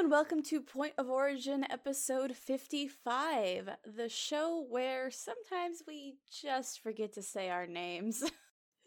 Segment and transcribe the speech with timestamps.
[0.00, 7.12] And welcome to Point of Origin episode 55, the show where sometimes we just forget
[7.12, 8.22] to say our names.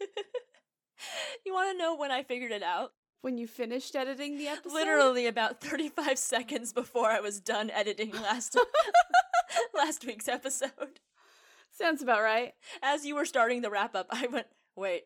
[1.46, 2.94] you want to know when I figured it out?
[3.20, 4.74] when you finished editing the episode?
[4.74, 8.58] Literally about 35 seconds before I was done editing last
[9.74, 10.98] last week's episode.
[11.70, 12.54] Sounds about right.
[12.82, 15.04] As you were starting the wrap up, I went, "Wait,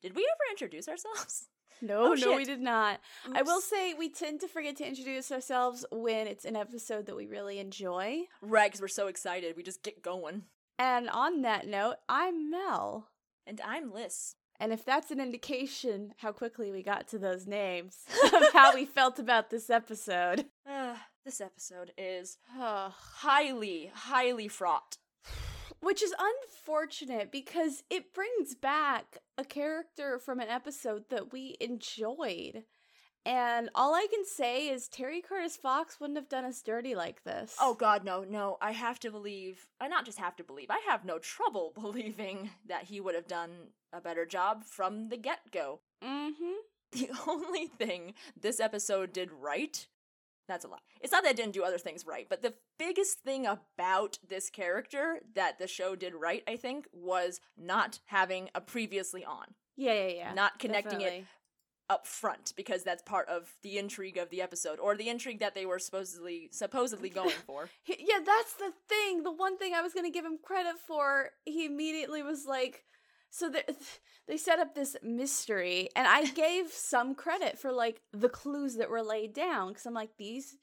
[0.00, 1.48] did we ever introduce ourselves?"
[1.82, 2.36] No, Oh, no, shit.
[2.36, 3.00] we did not.
[3.34, 7.16] I will say we tend to forget to introduce ourselves when it's an episode that
[7.16, 8.22] we really enjoy.
[8.40, 10.42] Right, because we're so excited, we just get going.
[10.78, 13.08] And on that note, I'm Mel.
[13.46, 14.34] And I'm Liz.
[14.58, 18.86] And if that's an indication how quickly we got to those names of how we
[18.86, 20.46] felt about this episode.
[20.68, 20.96] Uh,
[21.26, 22.92] this episode is Ugh.
[23.18, 24.96] highly, highly fraught.
[25.80, 32.64] Which is unfortunate because it brings back a character from an episode that we enjoyed.
[33.26, 37.24] And all I can say is Terry Curtis Fox wouldn't have done us dirty like
[37.24, 37.56] this.
[37.60, 38.56] Oh God, no, no!
[38.60, 39.66] I have to believe.
[39.80, 40.70] I not just have to believe.
[40.70, 43.50] I have no trouble believing that he would have done
[43.92, 45.80] a better job from the get go.
[46.04, 46.52] Mm-hmm.
[46.92, 49.88] The only thing this episode did right,
[50.48, 50.80] that's a lot.
[51.00, 54.50] It's not that it didn't do other things right, but the biggest thing about this
[54.50, 59.92] character that the show did right, I think, was not having a previously on, Yeah,
[59.94, 60.34] yeah, yeah.
[60.34, 61.24] not connecting it
[61.88, 65.54] up front because that's part of the intrigue of the episode or the intrigue that
[65.54, 67.70] they were supposedly supposedly going for.
[67.86, 69.22] Yeah, that's the thing.
[69.22, 72.82] The one thing I was going to give him credit for, he immediately was like,
[73.30, 73.62] so they,
[74.28, 78.90] they set up this mystery, and I gave some credit for like the clues that
[78.90, 80.56] were laid down because I'm like, these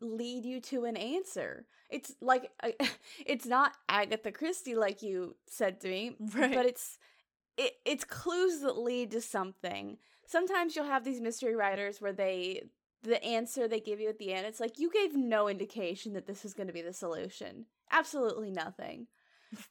[0.00, 1.66] lead you to an answer.
[1.90, 2.50] It's like,
[3.26, 6.54] it's not Agatha Christie like you said to me, Right.
[6.54, 6.98] but it's
[7.56, 9.98] it, it's clues that lead to something.
[10.26, 12.62] Sometimes you'll have these mystery writers where they
[13.04, 16.26] the answer they give you at the end, it's like you gave no indication that
[16.26, 17.66] this was going to be the solution.
[17.92, 19.06] Absolutely nothing.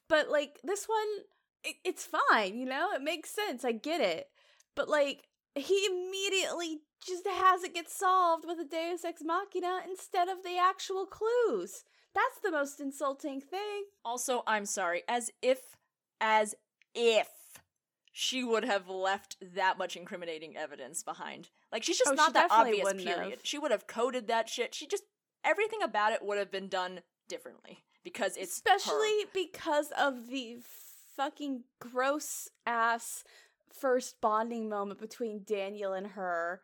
[0.08, 1.08] But like this one,
[1.64, 2.90] it, it's fine, you know?
[2.94, 3.64] It makes sense.
[3.64, 4.28] I get it.
[4.74, 10.28] But like he immediately just has it get solved with a Deus Ex Machina instead
[10.28, 11.84] of the actual clues.
[12.14, 13.84] That's the most insulting thing.
[14.04, 15.58] Also, I'm sorry, as if
[16.20, 16.54] as
[16.94, 17.28] if
[18.12, 21.50] she would have left that much incriminating evidence behind.
[21.72, 23.30] Like she's just Oh, she not that obvious period.
[23.30, 23.38] have.
[23.42, 24.74] She would have coded that shit.
[24.74, 25.04] She just
[25.44, 28.76] everything about it would have been done differently because it's her.
[28.76, 30.58] especially because of the
[31.16, 33.24] fucking gross ass
[33.72, 36.60] first bonding moment between Daniel and her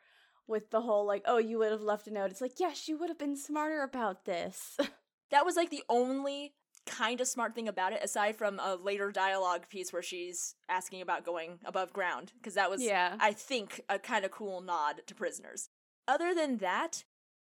[0.47, 2.31] with the whole like oh you would have left a note.
[2.31, 4.77] It's like yes you would have been smarter about this.
[5.31, 6.55] That was like the only
[6.87, 11.03] kind of smart thing about it aside from a later dialogue piece where she's asking
[11.03, 13.17] about going above ground because that was yeah.
[13.21, 15.69] I think a kind of cool nod to prisoners.
[16.09, 17.05] Other than that,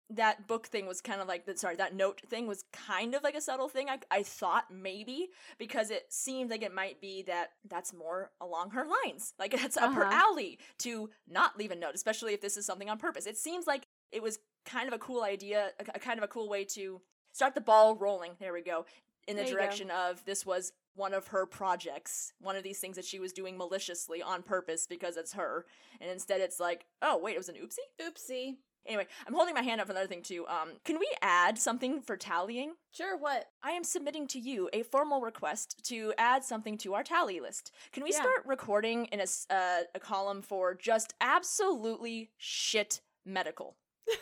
[0.10, 1.60] that book thing was kind of like that.
[1.60, 3.90] Sorry, that note thing was kind of like a subtle thing.
[3.90, 8.72] I I thought maybe because it seemed like it might be that that's more along
[8.72, 10.14] her lines, like it's up her Uh-huh.
[10.32, 13.26] alley to not leave a note, especially if this is something on purpose.
[13.26, 16.28] It seems like it was kind of a cool idea, a, a kind of a
[16.28, 17.02] cool way to
[17.34, 18.34] start the ball rolling.
[18.40, 18.86] There we go.
[19.28, 22.98] In the There direction of this was one of her projects, one of these things
[22.98, 25.66] that she was doing maliciously on purpose because it's her,
[26.02, 27.88] and instead it's like, oh wait, it was an oopsie.
[28.06, 30.46] oopsie Anyway, I'm holding my hand up for another thing too.
[30.48, 32.74] Um, can we add something for tallying?
[32.92, 37.02] sure what I am submitting to you a formal request to add something to our
[37.04, 37.72] tally list.
[37.92, 38.18] Can we Yeah.
[38.22, 43.78] start recording in a uh, a column for just absolutely shit medical?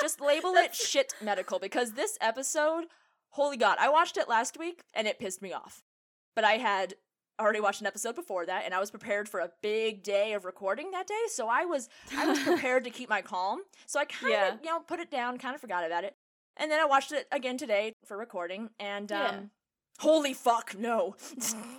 [0.00, 2.86] just label it shit medical because this episode,
[3.30, 5.84] holy god, I watched it last week and it pissed me off.
[6.34, 6.94] But I had
[7.40, 10.44] already watched an episode before that and I was prepared for a big day of
[10.44, 13.60] recording that day, so I was I was prepared to keep my calm.
[13.86, 14.56] So I kind of, Yeah.
[14.62, 16.14] you know, put it down, kind of forgot about it.
[16.56, 19.40] And then I watched it again today for recording and um Yeah.
[20.00, 21.16] holy fuck, no.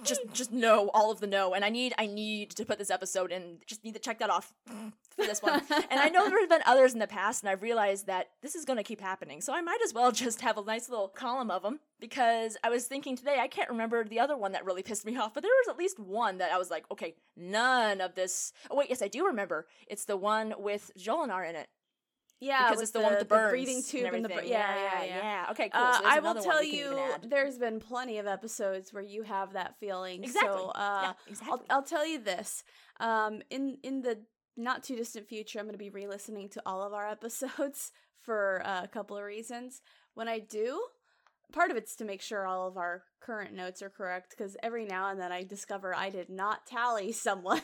[0.04, 1.54] just just no, all of the no.
[1.54, 3.60] And I need I need to put this episode in.
[3.68, 4.52] Just need to check that off
[5.14, 5.62] for this one.
[5.70, 8.56] and I know there have been others in the past and I've realized that this
[8.56, 9.42] is going to keep happening.
[9.42, 12.70] So I might as well just have a nice little column of them because I
[12.70, 15.44] was thinking today I can't remember the other one that really pissed me off, but
[15.44, 18.54] there was at least one that I was like, okay, none of this.
[18.70, 19.68] Oh wait, yes, I do remember.
[19.88, 21.68] It's the one with Jolinar in it.
[22.42, 24.52] yeah because it's the, one with the burns breathing tube and the br- everything.
[24.52, 25.82] yeah yeah yeah, Okay, cool.
[25.82, 29.76] Uh, so I will tell you, there's been plenty of episodes where you have that
[29.80, 30.24] feeling.
[30.24, 30.58] Exactly.
[30.60, 31.60] So, uh, yeah, exactly.
[31.70, 32.64] I'll, I'll tell you this.
[33.00, 34.20] Um, in in the
[34.56, 37.92] not too distant future, I'm going to be re-listening to all of our episodes
[38.22, 39.82] for uh, a couple of reasons.
[40.14, 40.82] When I do,
[41.52, 44.86] part of it's to make sure all of our current notes are correct because every
[44.86, 47.62] now and then I discover I did not tally someone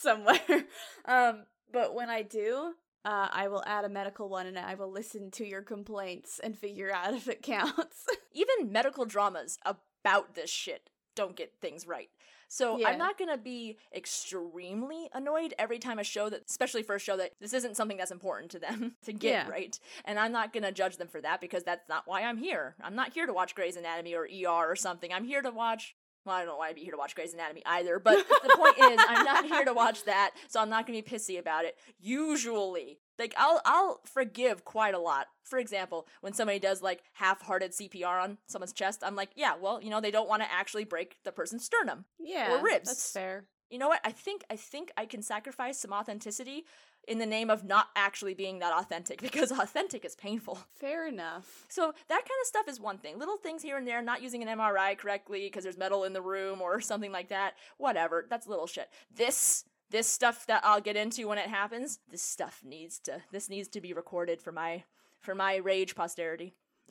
[0.00, 0.64] somewhere.
[1.04, 2.74] Um, but when I do,
[3.04, 6.58] uh, I will add a medical one and I will listen to your complaints and
[6.58, 8.06] figure out if it counts.
[8.32, 12.08] Even medical dramas about this shit don't get things right.
[12.52, 12.88] So Yeah.
[12.88, 17.16] I'm not gonna be extremely annoyed every time a show that, especially for a show
[17.16, 19.48] that this isn't something that's important to them to get Yeah.
[19.48, 19.78] right.
[20.04, 22.74] And I'm not gonna judge them for that because that's not why I'm here.
[22.82, 25.12] I'm not here to watch Grey's Anatomy or ER or something.
[25.12, 25.94] I'm here to watch.
[26.26, 28.54] Well, I don't know why I'd be here to watch Grey's Anatomy either, but the
[28.56, 31.64] point is, I'm not here to watch that, so I'm not gonna be pissy about
[31.64, 31.78] it.
[31.98, 35.26] Usually, like I'll I'll forgive quite a lot.
[35.44, 39.80] For example, when somebody does like half-hearted CPR on someone's chest, I'm like, yeah, well,
[39.82, 42.04] you know, they don't want to actually break the person's sternum.
[42.18, 42.88] yeah, or ribs.
[42.88, 43.44] That's fair.
[43.70, 44.00] You know what?
[44.04, 46.64] I think I think I can sacrifice some authenticity
[47.08, 50.58] in the name of not actually being that authentic because authentic is painful.
[50.74, 51.66] Fair enough.
[51.68, 53.18] So that kind of stuff is one thing.
[53.18, 56.22] Little things here and there, not using an MRI correctly because there's metal in the
[56.22, 57.54] room or something like that.
[57.78, 58.26] Whatever.
[58.28, 58.90] That's little shit.
[59.14, 63.48] This this stuff that I'll get into when it happens, this stuff needs to this
[63.48, 64.84] needs to be recorded for my
[65.20, 66.54] for my rage posterity.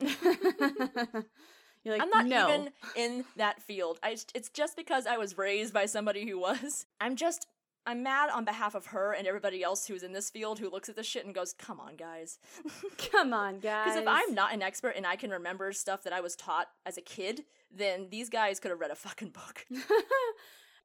[1.82, 2.48] You're like, I'm not no.
[2.48, 3.98] even in that field.
[4.02, 6.86] I it's just because I was raised by somebody who was.
[7.00, 7.46] I'm just
[7.86, 10.88] I'm mad on behalf of her and everybody else who's in this field who looks
[10.88, 12.38] at this shit and goes, "Come on, guys."
[13.10, 13.86] Come on, guys.
[13.86, 16.68] Because if I'm not an expert and I can remember stuff that I was taught
[16.84, 17.44] as a kid,
[17.74, 19.64] then these guys could have read a fucking book.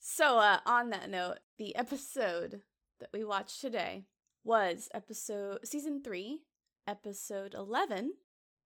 [0.07, 2.62] so, uh, on that note, the episode
[3.00, 4.04] that we watched today
[4.44, 6.42] was episode season three,
[6.88, 8.13] episode eleven,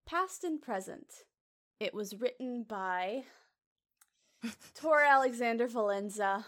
[0.06, 1.24] past and present.
[1.80, 3.22] It was written by
[4.74, 6.44] Tor Alexander Valenza,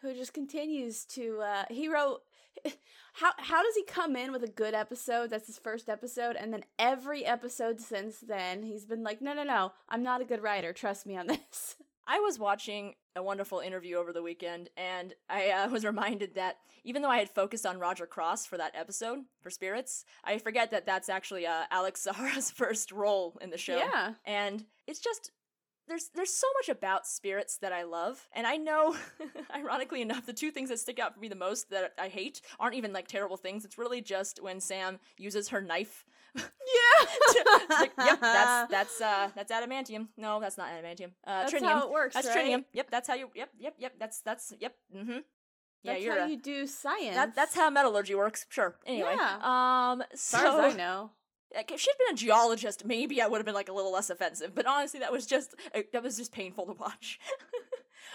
[0.00, 1.40] who just continues to.
[1.42, 2.22] Uh, he wrote.
[3.16, 5.30] How how does he come in with a good episode?
[5.30, 9.44] That's his first episode, and then every episode since then, he's been like, "No, no,
[9.44, 10.72] no, I'm not a good writer.
[10.72, 15.50] Trust me on this." I was watching a wonderful interview over the weekend, and I
[15.50, 19.20] uh, was reminded that even though I had focused on Roger Cross for that episode
[19.40, 23.76] for Spirits, I forget that that's actually uh, Alex Zahara's first role in the show.
[23.76, 24.14] Yeah.
[24.24, 25.30] and it's just
[25.86, 28.96] there's there's so much about spirits that I love, and I know,
[29.54, 32.40] ironically enough, the two things that stick out for me the most that I hate
[32.58, 33.64] aren't even like terrible things.
[33.64, 36.04] It's really just when Sam uses her knife.
[36.34, 36.42] Yeah.
[37.70, 40.08] Like, yep, that's that's uh that's adamantium.
[40.16, 41.10] No, that's not adamantium.
[41.26, 41.68] Uh, That's trinium.
[41.68, 42.36] how it works, That's right?
[42.46, 42.64] trinium.
[42.72, 43.30] Yep, that's how you.
[43.34, 43.92] Yep, yep, yep.
[43.98, 44.74] That's that's yep.
[44.94, 45.10] Mm-hmm.
[45.10, 46.18] Yeah, That's you're.
[46.18, 47.14] how a- you do science.
[47.16, 48.46] that, that's how metallurgy works.
[48.48, 48.76] Sure.
[48.86, 49.14] Anyway.
[49.42, 50.02] Um.
[50.12, 51.10] as So far as I know.
[51.54, 54.08] like, if she'd been a geologist, maybe I would have been like a little less
[54.10, 54.54] offensive.
[54.54, 57.18] But honestly, that was just uh, that was just painful to watch.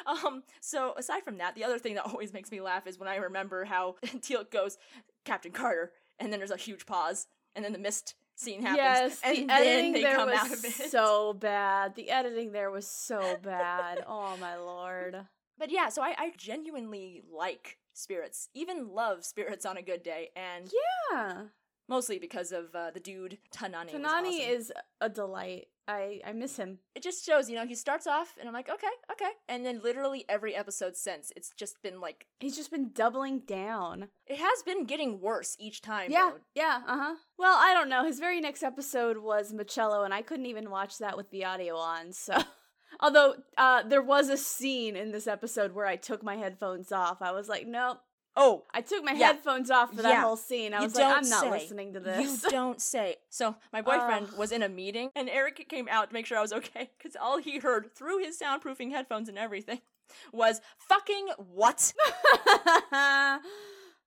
[0.05, 0.43] um.
[0.61, 3.15] So aside from that, the other thing that always makes me laugh is when I
[3.17, 4.77] remember how Teal'c goes,
[5.25, 9.21] Captain Carter, and then there's a huge pause, and then the mist scene happens, Yes,
[9.23, 10.71] and the then editing they there come was out of it.
[10.91, 11.95] so bad.
[11.95, 14.03] The editing there was so bad.
[14.07, 15.15] oh my lord.
[15.57, 20.29] But yeah, so I, I genuinely like spirits, even love spirits on a good day,
[20.35, 20.71] and
[21.11, 21.43] Yeah.
[21.89, 23.91] mostly because of uh, the dude Tanani.
[23.91, 24.05] Tanani
[24.39, 24.51] awesome.
[24.51, 24.71] is
[25.01, 25.67] a delight.
[25.89, 26.79] I I miss him.
[26.95, 29.31] it just shows, you know, he starts off and I'm like, okay, okay.
[29.47, 34.09] And then literally every episode since, it's just been like, He's just been doubling down.
[34.27, 36.11] it has been getting worse each time.
[36.11, 36.39] Yeah, though.
[36.53, 37.15] yeah, uh huh.
[37.37, 38.05] Well, I don't know.
[38.05, 41.75] His very next episode was Machello, and I couldn't even watch that with the audio
[41.75, 42.13] on.
[42.13, 42.37] So,
[42.99, 47.21] although uh, there was a scene in this episode where I took my headphones off,
[47.21, 47.99] I was like, nope.
[48.41, 49.27] Oh, I took my Yeah.
[49.27, 50.21] headphones off for that Yeah.
[50.21, 50.73] whole scene.
[50.73, 51.49] I You was like, I'm not say.
[51.51, 52.21] listening to this.
[52.21, 53.17] you don't say.
[53.29, 54.37] So my boyfriend Ugh.
[54.37, 57.17] was in a meeting and Eric came out to make sure I was okay because
[57.17, 59.81] all he heard through his soundproofing headphones and everything
[60.33, 61.93] was fucking what?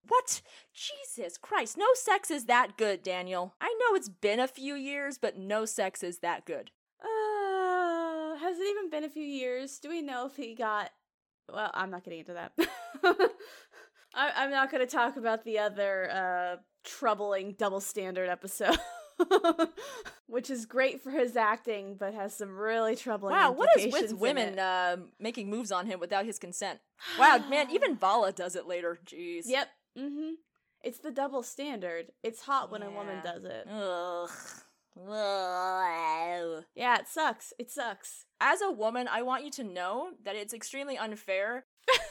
[0.09, 0.43] What?
[0.75, 1.77] Jesus Christ.
[1.79, 3.55] No sex is that good, Daniel.
[3.61, 6.73] I know it's been a few years, but no sex is that good.
[7.01, 9.79] Uh, has it even been a few years?
[9.79, 10.91] Do we know if he got?
[11.53, 12.53] Well, I'm not getting into that.
[14.15, 18.79] I, I'm not going to talk about the other uh, troubling double standard episode,
[20.27, 23.35] which is great for his acting, but has some really troubling.
[23.35, 26.81] Wow, what is with women uh, making moves on him without his consent?
[27.19, 28.99] Wow, man, even Vala does it later.
[29.05, 29.43] Jeez.
[29.47, 29.69] Yep.
[29.99, 30.31] Mm-hmm.
[30.85, 32.13] It's the double standard.
[32.23, 33.67] It's hot when a woman does it.
[33.69, 34.31] Ugh.
[35.09, 36.65] Ugh.
[36.75, 37.53] Yeah, it sucks.
[37.59, 38.27] It sucks.
[38.41, 41.67] As a woman, I want you to know that it's extremely unfair.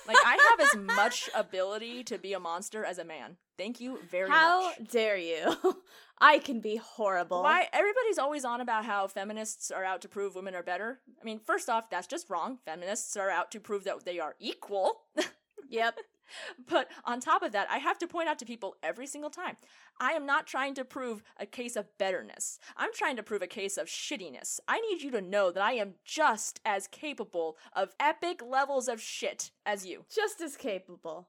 [0.08, 3.38] Like, I have as much ability to be a monster as a man.
[3.58, 4.78] Thank you very How much.
[4.78, 5.56] How dare you?
[6.22, 7.44] I can be horrible.
[7.44, 11.00] Why everybody's always on about how feminists are out to prove women are better?
[11.20, 12.60] I mean, first off, that's just wrong.
[12.66, 15.02] Feminists are out to prove that they are equal.
[15.70, 16.00] Yep.
[16.70, 19.58] But on top of that, I have to point out to people every single time
[20.00, 22.60] I am not trying to prove a case of betterness.
[22.78, 24.60] I'm trying to prove a case of shittiness.
[24.68, 29.02] I need you to know that I am just as capable of epic levels of
[29.02, 30.06] shit as you.
[30.14, 31.28] Just as capable.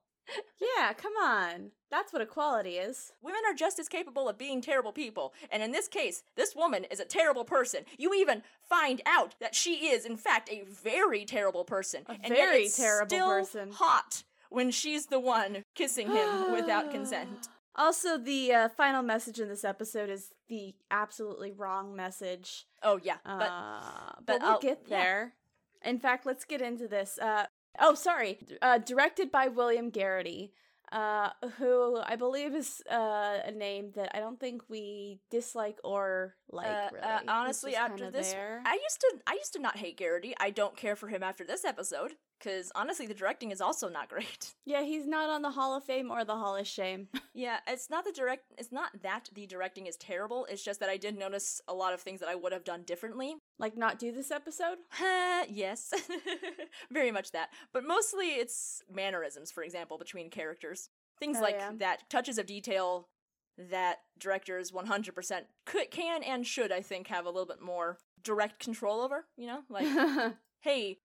[0.60, 1.72] Yeah, come on.
[1.90, 3.12] That's what equality is.
[3.20, 6.84] Women are just as capable of being terrible people, and in this case, this woman
[6.90, 7.80] is a terrible person.
[7.98, 12.04] You even find out that she is, in fact, a very terrible person.
[12.08, 13.72] A and very terrible still person.
[13.72, 17.48] Hot when she's the one kissing him without consent.
[17.74, 22.66] Also, the uh, final message in this episode is the absolutely wrong message.
[22.82, 23.80] Oh yeah, but uh,
[24.16, 25.02] but but we'll I'll- get yeah.
[25.02, 25.32] there.
[25.82, 27.18] In fact, let's get into this.
[27.18, 27.46] Uh,
[27.80, 28.38] oh, sorry.
[28.60, 30.50] Uh, directed by William Gereghty,
[30.92, 36.34] uh, who I believe is uh, a name that I don't think we dislike or
[36.50, 36.92] like.
[36.92, 38.62] Really, uh, honestly, after this, there.
[38.66, 40.34] I used to I used to not hate Gereghty.
[40.38, 44.08] I don't care for him after this episode because honestly, the directing is also not
[44.14, 44.54] great.
[44.64, 47.08] yeah, he's not on the Hall of Fame or the Hall of Shame.
[47.34, 48.44] yeah, it's not the direct.
[48.58, 50.46] It's not that the directing is terrible.
[50.50, 52.82] It's just that I did notice a lot of things that I would have done
[52.82, 53.36] differently.
[53.58, 54.78] like, not do this episode.
[55.48, 55.92] Yes,
[56.90, 57.50] very much that.
[57.72, 60.88] But mostly it's mannerisms, for example, between characters.
[61.18, 61.72] Things Oh, like yeah.
[61.78, 63.08] that, touches of detail
[63.58, 68.62] that directors 100% could, can and should, I think, have a little bit more direct
[68.64, 69.26] control over.
[69.36, 69.86] You know, like
[70.60, 70.98] hey,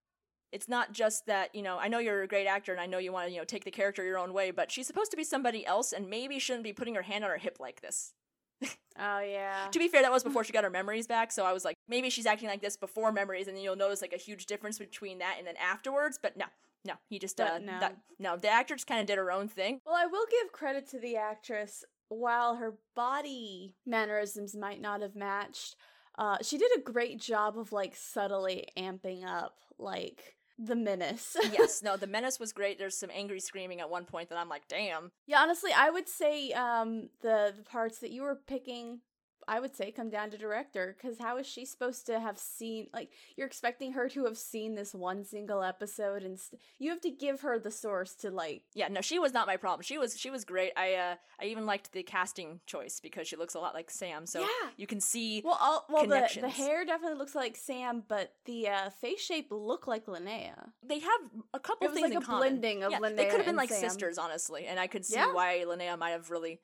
[0.51, 2.97] it's not just that, you know, I know you're a great actor and I know
[2.97, 5.17] you want to, you know, take the character your own way, but she's supposed to
[5.17, 8.13] be somebody else and maybe shouldn't be putting her hand on her hip like this.
[8.63, 9.67] oh yeah.
[9.71, 11.75] To be fair, that was before she got her memories back, so I was like,
[11.87, 14.79] maybe she's acting like this before memories and then you'll notice like a huge difference
[14.79, 16.45] between that and then afterwards, but no.
[16.85, 17.79] No, he just uh no.
[17.79, 19.81] that- no, the actor just kind of did her own thing.
[19.85, 21.83] Well, I will give credit to the actress.
[22.09, 25.75] While her body mannerisms might not have matched,
[26.17, 31.35] uh, she did a great job of like subtly amping up like the menace.
[31.51, 32.77] yes, no, the menace was great.
[32.77, 35.11] There's some angry screaming at one point that I'm like, damn.
[35.25, 39.01] yeah, honestly, I would say um the the parts that you were picking,
[39.47, 42.87] I would say come down to director because how is she supposed to have seen
[42.93, 47.01] like you're expecting her to have seen this one single episode and st- you have
[47.01, 49.83] to give her the source to like Yeah, no, she was not my problem.
[49.83, 50.71] She was she was great.
[50.75, 54.25] I uh I even liked the casting choice because she looks a lot like Sam.
[54.25, 54.69] So Yeah.
[54.75, 58.67] you can see Well, all, well, the, the hair definitely looks like Sam, but the
[58.69, 60.71] uh, face shape look like Linnea.
[60.83, 61.21] they have
[61.53, 62.39] a couple It was things like a common.
[62.49, 63.79] blending of yeah, Linnea They could have been like Sam.
[63.89, 65.33] sisters, honestly, and I could see Yeah.
[65.33, 66.59] why Linnea might have really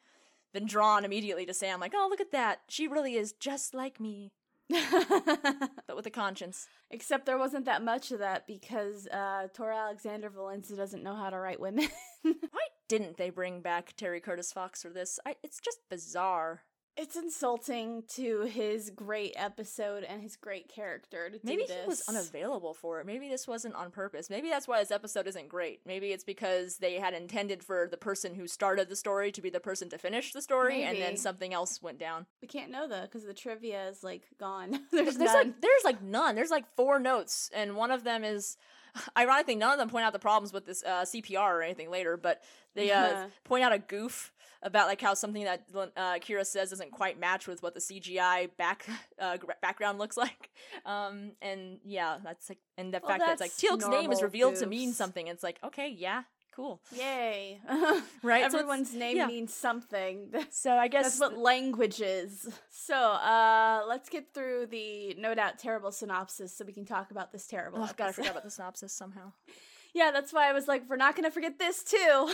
[0.54, 1.80] been drawn immediately to Sam.
[1.80, 4.32] Like, oh, look at that, she really is just like me,
[4.70, 6.68] but with a conscience.
[6.92, 11.30] Except there wasn't that much of that because uh, Tora Alexander Valenza doesn't know how
[11.30, 11.88] to write women.
[12.22, 15.20] Why didn't they bring back Terry Curtis Fox for this?
[15.26, 16.62] I, it's just bizarre.
[16.96, 22.04] It's insulting to his great episode and his great character to Maybe do he was
[22.08, 23.06] unavailable for it.
[23.06, 24.30] Maybe this wasn't on purpose.
[24.30, 25.82] Maybe that's why this episode isn't great.
[25.86, 29.50] Maybe it's because they had intended for the person who started the story to be
[29.50, 32.26] the person to finish the story, and then something else went down.
[32.42, 34.72] We can't know though because the trivia is like gone.
[34.92, 35.48] There's, There's, none.
[35.48, 36.36] like there's like none.
[36.36, 38.58] There's like four notes, and one of them is.
[39.18, 42.18] Ironically, none of them point out the problems with this uh, CPR or anything later,
[42.18, 42.42] but
[42.76, 44.32] they uh, point out a goof
[44.62, 48.50] about like how something that uh, Kira says doesn't quite match with what the CGI
[48.58, 48.88] back
[49.20, 50.50] uh, background looks like.
[50.86, 54.22] Um, and yeah, that's like, and the Well, fact that it's like Teal'c's name is
[54.22, 55.28] revealed to mean something.
[55.28, 56.24] It's like okay, yeah,
[56.56, 57.60] cool, Yay!
[58.24, 58.52] right?
[58.52, 59.28] So Everyone's name yeah.
[59.28, 60.32] means something.
[60.52, 62.48] So I guess That's what language is.
[62.70, 67.32] So, uh, let's get through the no doubt terrible synopsis so we can talk about
[67.32, 67.80] this terrible.
[67.80, 68.16] Oh god, I episode.
[68.16, 69.32] forgot about the synopsis somehow.
[69.94, 72.32] yeah, that's why I was like, we're not gonna forget this too.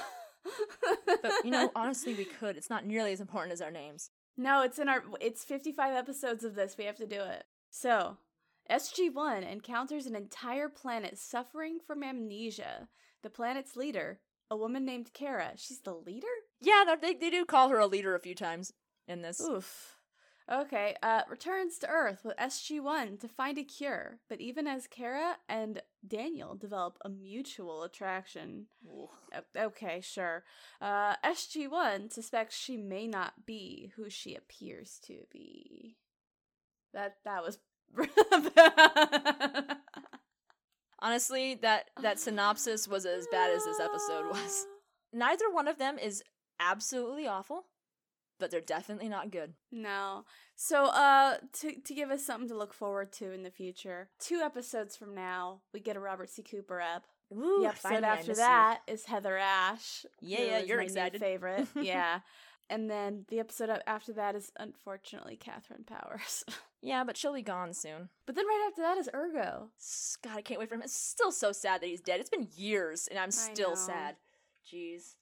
[1.05, 2.57] But you know, honestly, we could.
[2.57, 4.09] It's not nearly as important as our names.
[4.37, 5.03] no, it's in our.
[5.21, 6.75] It's fifty-five episodes of this.
[6.77, 7.43] We have to do it.
[7.69, 8.17] So,
[8.69, 12.87] SG One encounters an entire planet suffering from amnesia.
[13.23, 15.51] The planet's leader, a woman named Kara.
[15.55, 16.27] She's the leader.
[16.61, 18.73] Yeah, they they do call her a leader a few times
[19.07, 19.39] in this.
[19.41, 19.95] Oof.
[20.51, 25.37] Okay, uh, returns to Earth with SG-1 to find a cure, but even as Kara
[25.47, 28.65] and Daniel develop a mutual attraction.
[28.91, 29.11] O-
[29.55, 30.43] Okay, sure.
[30.81, 35.97] Uh, SG-1 suspects she may not be who she appears to be.
[36.95, 37.59] That that was
[41.01, 44.65] Honestly, that that synopsis was as bad as this episode was.
[45.13, 46.23] Neither one of them is
[46.59, 47.65] absolutely awful,
[48.39, 49.53] but they're definitely not good.
[49.71, 50.25] No.
[50.55, 54.41] So, uh, to to give us something to look forward to in the future, two
[54.43, 56.43] episodes from now, we get a Robert C.
[56.43, 57.05] Cooper up.
[57.31, 58.35] Ooh, and I after you.
[58.37, 60.05] that is Heather Ash.
[60.19, 61.21] Yeah, yeah, you're my excited.
[61.21, 61.67] favorite.
[61.75, 62.21] yeah,
[62.69, 66.43] and then the episode after that is unfortunately Katharyn Powers.
[66.81, 68.07] Yeah, but she'll be gone soon.
[68.25, 69.67] but then right after that is Urgo.
[70.23, 70.81] God, I can't wait for him.
[70.81, 72.21] It's still so sad that he's dead.
[72.21, 74.15] It's been years, and I'm still sad.
[74.65, 75.15] Jeez.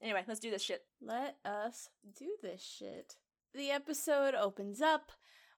[0.00, 0.84] Anyway, let's do this shit.
[1.02, 3.16] Let us do this shit.
[3.54, 5.12] The episode opens up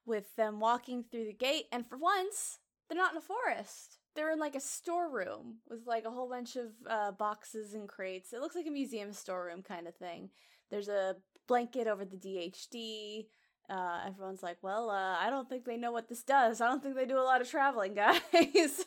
[0.05, 2.59] with them walking through the gate, and for once,
[2.89, 3.99] they're not in a forest.
[4.15, 8.33] they're in like a storeroom with like a whole bunch of uh, boxes and crates.
[8.33, 10.29] It looks like a museum storeroom kind of thing.
[10.71, 11.15] There's a
[11.47, 13.25] blanket over the DHD.
[13.69, 16.59] Uh, everyone's like, well, uh, I don't think they know what this does.
[16.61, 17.93] I don't think they do a lot of traveling,
[18.33, 18.85] guys.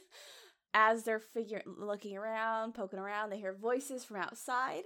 [0.73, 4.83] As they're figure looking around, poking around, they hear voices from outside.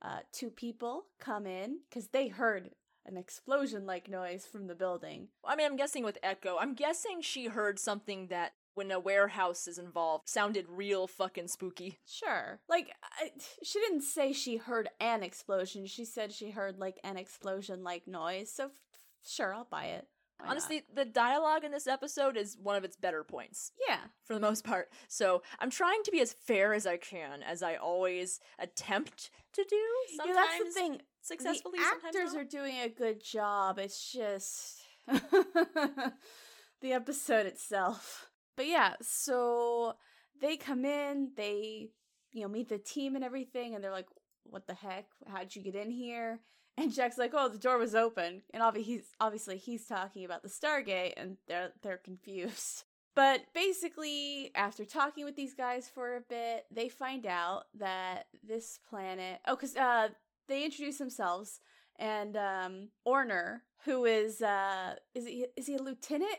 [0.00, 2.70] Uh, two people come in because they heard
[3.06, 5.28] an explosion like noise from the building.
[5.44, 9.66] I mean, I'm guessing with Echo, I'm guessing she heard something that when a warehouse
[9.66, 11.98] is involved sounded real fucking spooky.
[12.06, 12.60] Sure.
[12.68, 13.30] Like, I,
[13.62, 15.86] she didn't say she heard an explosion.
[15.86, 18.52] She said she heard, like, an explosion like noise.
[18.52, 18.70] So, f-
[19.26, 20.06] sure, I'll buy it.
[20.38, 23.72] Why Honestly, the dialogue in this episode is one of its better points.
[23.88, 24.00] Yeah.
[24.24, 24.90] For the most part.
[25.08, 29.64] So I'm trying to be as fair as I can, as I always attempt to
[29.66, 29.82] do.
[30.16, 31.02] Sometimes yeah, that's the thing.
[31.22, 32.42] successfully, the sometimes actors not.
[32.42, 33.78] are doing a good job.
[33.78, 36.12] It's just the
[36.92, 38.28] episode itself.
[38.56, 39.94] But yeah, so
[40.40, 41.90] they come in, they
[42.32, 44.08] you know meet the team and everything, and they're like,
[44.44, 45.06] "What the heck?
[45.26, 46.40] How'd you get in here?"
[46.78, 50.42] And Jack's like, "Oh, the door was open." And obviously, he's obviously he's talking about
[50.42, 52.84] the Stargate, and they're they're confused.
[53.16, 58.78] But basically, after talking with these guys for a bit, they find out that this
[58.90, 59.40] planet.
[59.46, 60.08] Oh, because uh,
[60.48, 61.60] they introduce themselves,
[61.98, 66.36] and um, Orner, who is uh, is he is he a lieutenant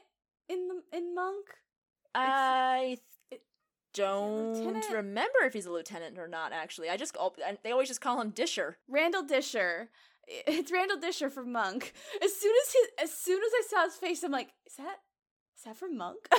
[0.47, 1.45] in the in Monk?
[2.15, 2.97] I
[3.31, 3.41] it-
[3.93, 6.53] don't remember if he's a lieutenant or not.
[6.53, 7.17] Actually, I just
[7.63, 8.77] they always just call him Disher.
[8.87, 9.89] Randall Disher.
[10.27, 11.93] It's Randall Disher from Monk.
[12.21, 14.97] As soon as his, as soon as I saw his face, I'm like, is that
[15.57, 16.27] is that from Monk?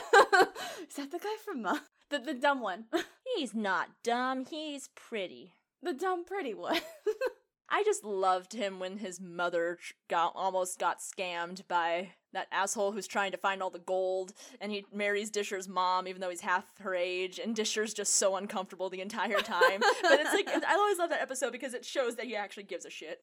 [0.88, 1.82] is that the guy from Monk?
[2.10, 2.84] The the dumb one,
[3.36, 4.44] He's not dumb.
[4.46, 5.54] He's pretty.
[5.82, 6.80] the dumb pretty one.
[7.70, 13.06] I just loved him when his mother got almost got scammed by that asshole who's
[13.06, 16.64] trying to find all the gold, and he marries Disher's mom, even though he's half
[16.80, 19.80] her age, and Disher's just so uncomfortable the entire time.
[20.02, 22.84] but it's like I always love that episode because it shows that he actually gives
[22.84, 23.20] a shit.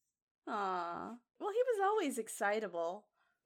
[0.47, 1.15] Aw.
[1.39, 3.05] Well, he was always excitable.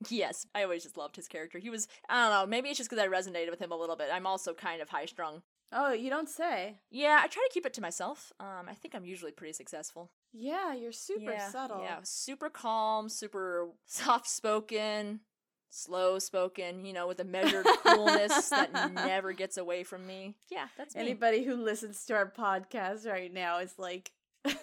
[0.10, 1.60] Yes, I always just loved his character.
[1.60, 3.96] He was I don't know, maybe it's just because I resonated with him a little
[3.96, 4.10] bit.
[4.12, 5.44] I'm also kind of high strung.
[5.72, 6.80] Oh, you don't say.
[6.90, 8.34] Yeah, I try to keep it to myself.
[8.40, 10.12] Um, I think I'm usually pretty successful.
[10.34, 11.82] Yeah, you're super yeah, subtle.
[11.82, 15.22] Yeah, super calm, super soft spoken,
[15.70, 20.36] slow spoken, you know, with a measured coolness that never gets away from me.
[20.50, 21.02] Yeah, that's me.
[21.02, 24.12] Anybody who listens to our podcast right now is like,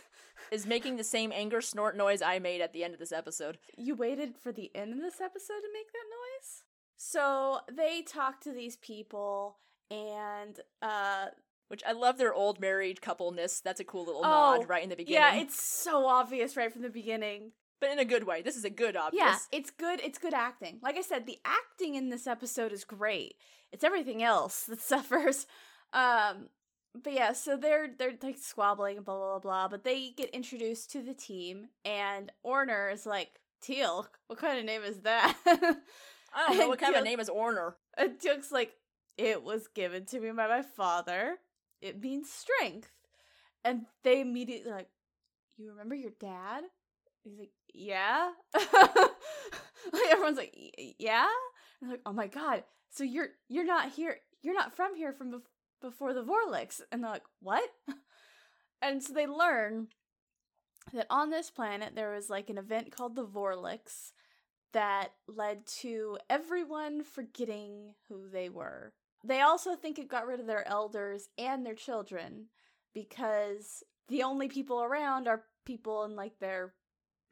[0.51, 3.59] Is making the same anger snort noise I made at the end of this episode.
[3.77, 6.63] you waited for the end of this episode to make that noise?
[6.97, 9.59] So they talk to these people,
[9.91, 11.27] and uh,
[11.69, 13.61] Which I love their old married coupleness.
[13.61, 15.21] That's a cool little Oh, nod right in the beginning.
[15.21, 17.53] yeah, it's so obvious right from the beginning.
[17.81, 18.43] but in a good way.
[18.43, 19.23] This is a good obvious.
[19.23, 20.01] Yeah, it's good.
[20.01, 20.79] It's good acting.
[20.83, 23.35] Like I said, the acting in this episode is great.
[23.73, 25.47] It's everything else that suffers.
[25.93, 26.49] Um,
[27.03, 29.69] but yeah, so they're they're like squabbling and blah blah blah blah.
[29.69, 33.29] But they get introduced to the team, and Orner is like,
[33.63, 37.29] "Teal'c, what kind of name is that?" I don't know what kind of name is
[37.29, 37.75] Orner.
[37.99, 38.73] and Teal's like,
[39.17, 41.39] "It was given to me by my father.
[41.81, 42.93] It means strength."
[43.65, 44.91] And they immediately like,
[45.57, 46.65] "You remember your dad?"
[47.25, 51.29] He's like, "Yeah." like everyone's like, "Y- "Yeah."
[51.81, 52.65] And like, "Oh my god!
[52.91, 54.21] So you're you're not here?
[54.43, 55.43] You're not from here from bef-
[55.81, 57.69] before the Vorlix?" And they're like, "What?"
[58.83, 59.89] and so they learn
[60.93, 64.13] that on this planet there was like an event called the Vorlix
[64.73, 68.93] that led to everyone forgetting who they were.
[69.27, 72.47] They also think it got rid of their elders and their children
[72.95, 76.75] because the only people around are people in like their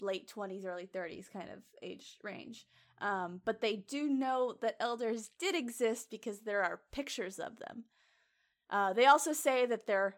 [0.00, 2.66] late 20s, early 30s kind of age range.
[3.00, 7.84] Um, but they do know that elders did exist because there are pictures of them.
[8.70, 10.16] Uh, they also say that there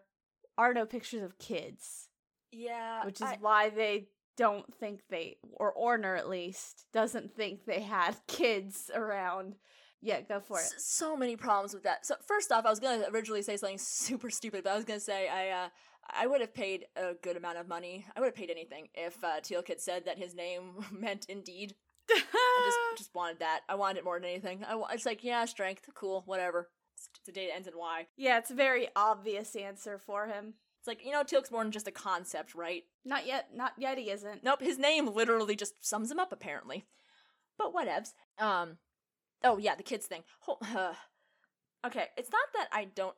[0.57, 2.07] are no pictures of kids,
[2.51, 7.65] Yeah, which is I- why they don't think they, or Orner at least, doesn't think
[7.65, 9.55] they had kids around.
[10.01, 10.63] Yeah, go for it.
[10.63, 12.05] S- so many problems with that.
[12.05, 14.99] So first off, I was gonna originally say something super stupid, but I was gonna
[14.99, 15.69] say I uh
[16.09, 18.05] I would have paid a good amount of money.
[18.15, 21.75] I would have paid anything if uh, Teal Kid said that his name meant indeed.
[22.09, 23.61] I just just wanted that.
[23.67, 24.63] I wanted it more than anything.
[24.63, 26.69] I it's like yeah, strength, cool, whatever.
[26.95, 28.07] It's the date ends in Y.
[28.17, 30.53] yeah, it's a very obvious answer for him.
[30.79, 32.83] It's like you know, Teal's more than just a concept, right?
[33.03, 33.49] Not yet.
[33.53, 33.97] Not yet.
[33.97, 34.43] He isn't.
[34.43, 36.85] Nope, his name literally just sums him up apparently.
[37.57, 38.13] But whatevs.
[38.39, 38.77] Um
[39.43, 40.23] oh yeah, the kids thing.
[40.47, 40.93] Uh,
[41.85, 43.15] okay, it's not that I don't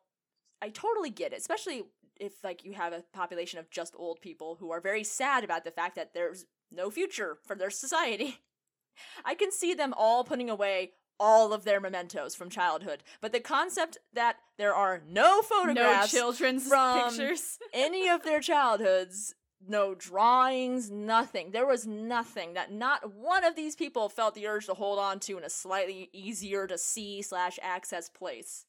[0.62, 1.84] I totally get it, especially
[2.20, 5.64] if like you have a population of just old people who are very sad about
[5.64, 8.40] the fact that there's no future for their society.
[9.26, 13.04] I can see them all putting away all of their mementos from childhood.
[13.22, 17.58] But the concept that there are no photographs, no children's from pictures.
[17.74, 19.36] any of their childhoods,
[19.68, 21.52] no drawings, nothing.
[21.52, 25.20] There was nothing that not one of these people felt the urge to hold on
[25.22, 28.66] to in a slightly easier to see slash access place.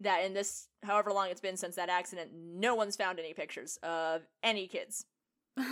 [0.00, 3.78] That in this, however long it's been since that accident, no one's found any pictures
[3.82, 5.06] of any kids.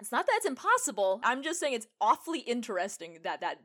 [0.00, 1.20] It's not that it's impossible.
[1.22, 3.58] I'm just saying it's awfully interesting that that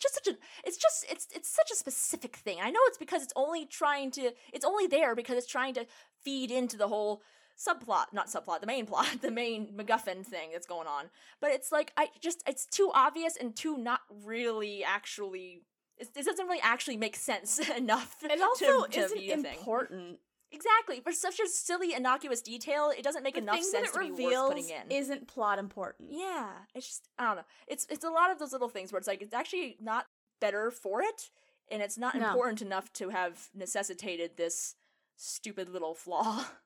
[0.00, 2.58] just such a it's just it's it's such a specific thing.
[2.62, 5.86] I know it's because it's only trying to it's only there because it's trying to
[6.22, 7.22] feed into the whole
[7.58, 11.06] subplot, not subplot, the main plot, the main MacGuffin thing that's going on.
[11.40, 15.62] But it's like I just it's too obvious and too not really actually.
[15.98, 18.16] It, it doesn't really actually make sense enough.
[18.22, 19.58] it also to, to isn't be a thing.
[19.58, 20.18] important.
[20.52, 24.10] Exactly, for such a silly, innocuous detail, it doesn't make The enough sense to be
[24.12, 24.90] worth putting in.
[24.90, 26.10] isn't plot important.
[26.12, 27.44] Yeah, it's just I don't know.
[27.66, 30.06] It's it's a lot of those little things where it's like it's actually not
[30.40, 31.30] better for it,
[31.70, 32.26] and it's not No.
[32.28, 34.76] important enough to have necessitated this
[35.16, 36.44] stupid little flaw.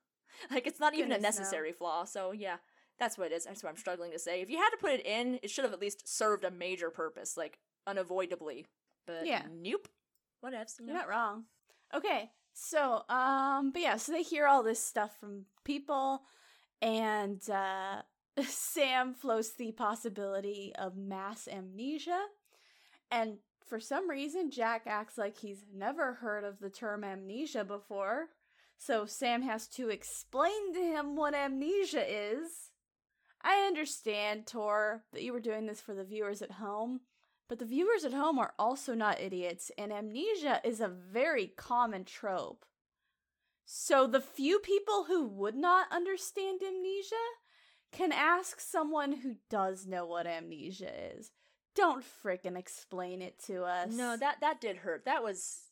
[0.51, 1.41] like it's not even a Goodness, no.
[1.41, 2.05] necessary flaw.
[2.05, 2.57] So yeah,
[2.99, 3.45] that's what it is.
[3.45, 4.41] That's what I'm struggling to say.
[4.41, 6.89] If you had to put it in, it should have at least served a major
[6.89, 8.65] purpose, like unavoidably.
[9.07, 9.43] But Yeah.
[9.51, 9.87] nope.
[10.43, 10.79] Whatevs.
[10.79, 11.45] you You're not wrong.
[11.93, 16.21] Okay, so um, but yeah, so they hear all this stuff from people,
[16.81, 18.01] and uh,
[18.43, 22.19] Sam floats the possibility of mass amnesia,
[23.11, 28.27] and for some reason, Jack acts like he's never heard of the term amnesia before.
[28.81, 32.71] So Sam has to explain to him what amnesia is.
[33.43, 37.01] I understand, Tor, that you were doing this for the viewers at home,
[37.47, 42.05] but the viewers at home are also not idiots, and amnesia is a very common
[42.05, 42.65] trope.
[43.65, 47.15] So the few people who would not understand amnesia
[47.91, 51.29] can ask someone who does know what amnesia is.
[51.75, 53.93] Don't frickin' explain it to us.
[53.93, 55.05] No, that that did hurt.
[55.05, 55.70] That was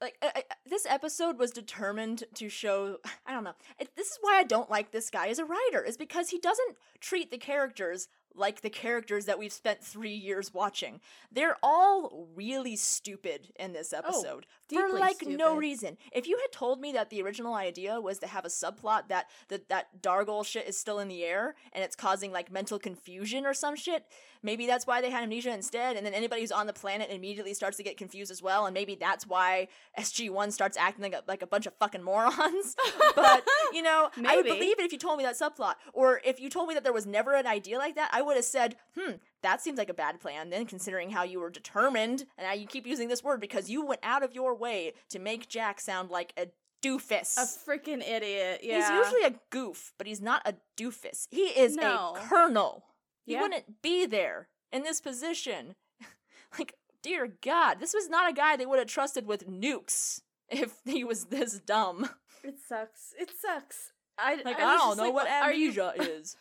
[0.00, 2.98] like I, I, this episode was determined to show.
[3.26, 3.54] I don't know.
[3.78, 5.82] It, this is why I don't like this guy as a writer.
[5.82, 8.08] Is because he doesn't treat the characters
[8.38, 11.00] like the characters that we've spent three years watching.
[11.30, 15.98] They're all really stupid in this oh, episode for deeply like no reason.
[16.12, 19.26] If you had told me that the original idea was to have a subplot that
[19.48, 23.44] that that Dargle shit is still in the air and it's causing like mental confusion
[23.44, 24.04] or some shit,
[24.42, 25.96] maybe that's why they had amnesia instead.
[25.96, 28.66] And then anybody who's on the planet immediately starts to get confused as well.
[28.66, 32.02] And maybe that's why SG One starts acting like a, like a bunch of fucking
[32.02, 32.76] morons.
[33.16, 36.40] but you know, I would believe it if you told me that subplot, or if
[36.40, 38.10] you told me that there was never an idea like that.
[38.12, 39.12] I would have said, hmm.
[39.42, 42.66] That seems like a bad plan, then, considering how you were determined, and now you
[42.66, 46.10] keep using this word because you went out of your way to make Jack sound
[46.10, 46.48] like a
[46.82, 47.36] doofus.
[47.38, 48.60] A freaking idiot.
[48.62, 48.78] Yeah.
[48.78, 51.28] He's usually a goof, but he's not a doofus.
[51.30, 52.14] He is No.
[52.16, 52.84] a colonel.
[53.28, 53.42] He Yeah.
[53.42, 55.74] wouldn't be there in this position.
[56.58, 60.74] like, dear God, this was not a guy they would have trusted with nukes if
[60.86, 62.08] he was this dumb.
[62.42, 63.12] It sucks.
[63.18, 63.92] It sucks.
[64.16, 66.36] I, Like, I, I, don't know like, what are you- amnesia is.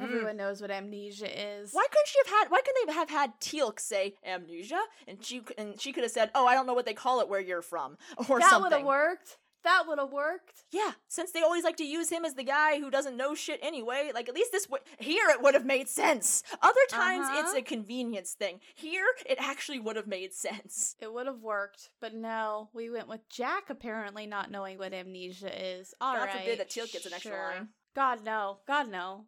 [0.00, 0.04] Mm.
[0.04, 1.28] Everyone knows what amnesia
[1.60, 1.72] is.
[1.72, 2.50] Why couldn't she have had?
[2.50, 6.30] Why couldn't they have had Teal'c say amnesia, and she and she could have said,
[6.34, 8.38] "Oh, I don't know what they call it where you're from," or something.
[8.48, 9.36] that would have worked.
[9.62, 10.64] That would have worked.
[10.70, 13.60] Yeah, since they always like to use him as the guy who doesn't know shit
[13.62, 16.42] anyway, like at least this w- here it would have made sense.
[16.62, 17.58] Other times it's Uh-huh.
[17.58, 18.60] a convenience thing.
[18.74, 20.96] Here it actually would have made sense.
[20.98, 25.52] It would have worked, but no, we went with Jack apparently not knowing what amnesia
[25.78, 25.92] is.
[26.00, 27.42] All God right, forbid that Teal'c gets an extra sure.
[27.42, 27.68] line.
[27.94, 29.26] God no, God no.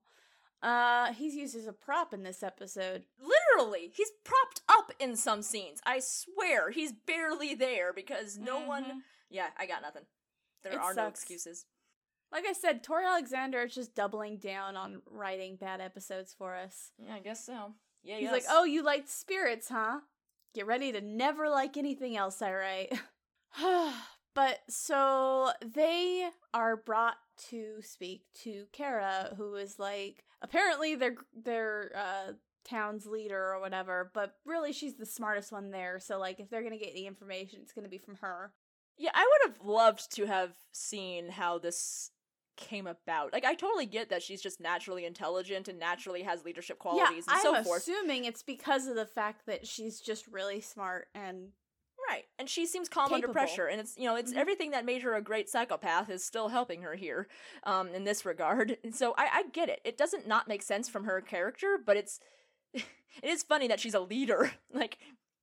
[0.63, 3.05] Uh, he's used as a prop in this episode.
[3.21, 5.81] Literally, he's propped up in some scenes.
[5.85, 8.85] I swear, he's barely there because no one.
[8.85, 9.03] Mhm.
[9.29, 10.07] Yeah, I got nothing.
[10.63, 11.67] There It are no excuses.
[12.31, 16.93] Like I said, Tori Alexander is just doubling down on writing bad episodes for us.
[16.99, 17.75] Yeah, I guess so.
[18.03, 18.33] Yeah, He's yes.
[18.33, 20.01] like, "Oh, you liked spirits, huh?
[20.55, 22.93] Get ready to never like anything else I write."
[24.35, 27.19] but so they are brought
[27.51, 32.33] to speak to Kara, who is like apparently their their uh
[32.65, 35.99] town's leader or whatever, but really she's the smartest one there.
[35.99, 38.53] So like if they're gonna get any information, it's gonna be from her.
[38.99, 42.11] Yeah, I would have loved to have seen how this
[42.57, 43.33] came about.
[43.33, 47.35] Like, I totally get that she's just naturally intelligent and naturally has leadership qualities yeah,
[47.35, 47.83] and so I'm forth.
[47.83, 51.49] assuming it's because of the fact that she's just really smart and
[52.09, 52.25] Right.
[52.39, 53.67] And she seems calm under pressure.
[53.67, 54.37] And it's, you know, it's Mhm.
[54.37, 57.29] everything that made her a great psychopath is still helping her here
[57.63, 58.77] um, in this regard.
[58.85, 59.81] And so I, I get it.
[59.85, 62.21] It doesn't not make sense from her character, but it's,
[62.75, 62.85] it
[63.23, 64.53] is funny that she's a leader.
[64.73, 64.99] like,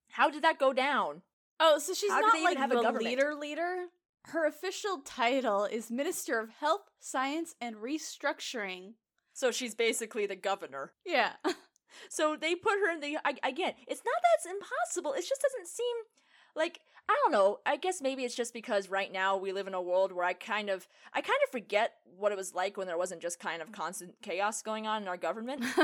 [0.09, 1.21] how did that go down?
[1.59, 3.05] Oh, so she's How not like have a the government?
[3.05, 3.85] leader leader.
[4.25, 8.93] Her official title is Minister of Health, Science, and Restructuring.
[9.33, 10.93] So she's basically the governor.
[11.05, 11.31] Yeah.
[12.07, 13.17] So they put her in the.
[13.25, 15.13] I, again, it's not that it's impossible.
[15.13, 15.95] It just doesn't seem
[16.55, 17.57] like I don't know.
[17.65, 20.33] I guess maybe it's just because right now we live in a world where I
[20.33, 23.61] kind of I kind of forget what it was like when there wasn't just kind
[23.61, 23.73] of mm.
[23.73, 25.63] constant chaos going on in our government.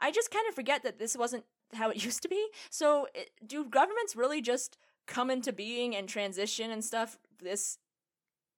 [0.00, 2.46] I just kind of forget that this wasn't how it used to be.
[2.70, 4.76] So, it, do governments really just
[5.06, 7.78] come into being and transition and stuff this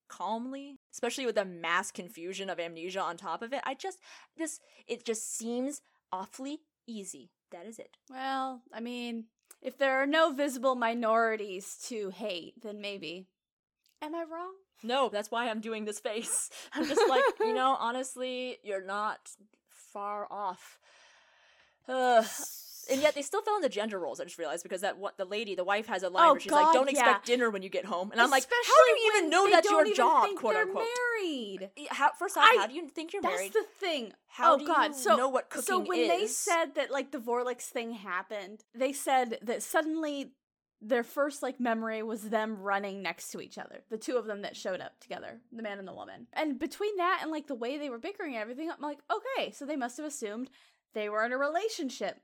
[0.08, 3.60] calmly, especially with the mass confusion of amnesia on top of it?
[3.64, 3.98] I just
[4.36, 5.80] this it just seems
[6.12, 7.30] awfully easy.
[7.50, 7.96] That is it.
[8.10, 9.24] well, I mean,
[9.62, 13.26] if there are no visible minorities to hate, then maybe.
[14.02, 14.52] Am I wrong?
[14.82, 16.50] No, that's why I'm doing this face.
[16.72, 19.18] I'm just like, you know, honestly, you're not
[19.68, 20.78] far off.
[21.88, 22.24] Ugh.
[22.90, 24.20] And yet they still fell into gender roles.
[24.20, 26.40] I just realized because that what the lady, the wife, has a line Oh, where
[26.40, 26.98] she's like, "Don't yeah.
[26.98, 29.70] expect dinner when you get home," and I'm like, "How do you even know that's
[29.70, 30.84] your job?" Quote they're unquote.
[31.20, 31.70] Married.
[31.90, 33.52] How, first off, I- how do you think you're That's married?
[33.52, 34.12] That's the thing.
[34.28, 34.88] How oh do God!
[34.88, 35.66] you So know what cooking is?
[35.66, 40.32] so when they said that like the Vorlix thing happened, they said that suddenly
[40.80, 44.42] their first like memory was them running next to each other, the two of them
[44.42, 46.28] that showed up together, the man and the woman.
[46.32, 49.50] And between that and like the way they were bickering and everything, I'm like, okay,
[49.50, 50.50] so they must have assumed
[50.94, 52.20] they were in a relationship.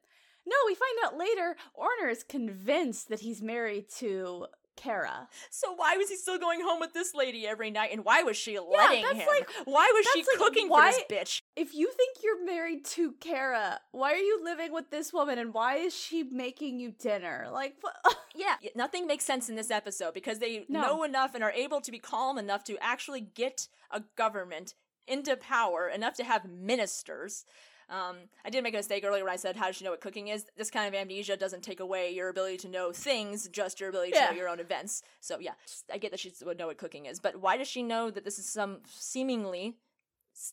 [0.46, 5.28] No, we find out later Orner is convinced that he's married to Kara.
[5.50, 8.36] So why was he still going home with this lady every night, and why was
[8.36, 9.26] she letting that's him?
[9.28, 11.42] like- why was she like, cooking why- for this bitch?
[11.54, 15.54] If you think you're married to Kara, why are you living with this woman and
[15.54, 17.48] why is she making you dinner?
[17.52, 17.76] Like?
[18.36, 20.80] Yeah, nothing makes sense in this episode because they No.
[20.80, 24.74] know enough and are able to be calm enough to actually get a government
[25.06, 27.44] into power enough to have ministers.
[27.88, 30.00] Um, I did make a mistake earlier when I said, "How does she know what
[30.00, 33.80] cooking is?" This kind of amnesia doesn't take away your ability to know things, just
[33.80, 35.02] your ability to know your own events.
[35.20, 35.54] So yeah,
[35.92, 38.24] I get that she would know what cooking is, but why does she know that
[38.24, 39.74] this is some seemingly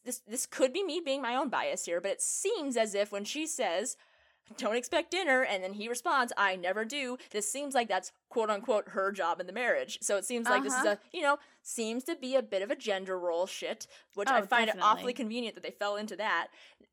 [0.06, 3.12] this this could be me being my own bias here, but it seems as if
[3.12, 3.98] when she says,
[4.58, 8.50] "Don't expect dinner," and then he responds, "I never do," this seems like that's quote
[8.50, 10.00] unquote her job in the marriage.
[10.02, 10.96] So it seems like this is Uh-huh.
[11.14, 14.40] a you know seems to be a bit of a gender role shit, which I
[14.40, 16.48] Oh, find it awfully convenient that they fell into that.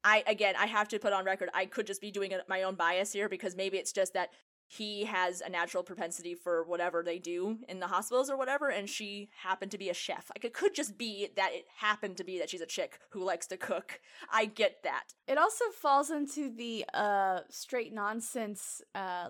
[0.04, 2.74] I again, I have to put on record, I could just be doing my own
[2.76, 4.30] bias here because maybe it's just that
[4.70, 8.88] he has a natural propensity for whatever they do in the hospitals or whatever, and
[8.88, 10.30] she happened to be a chef.
[10.36, 13.24] Like it could just be that it happened to be that she's a chick who
[13.24, 13.98] likes to cook.
[14.30, 15.14] I get that.
[15.26, 19.28] It also falls into the uh straight nonsense uh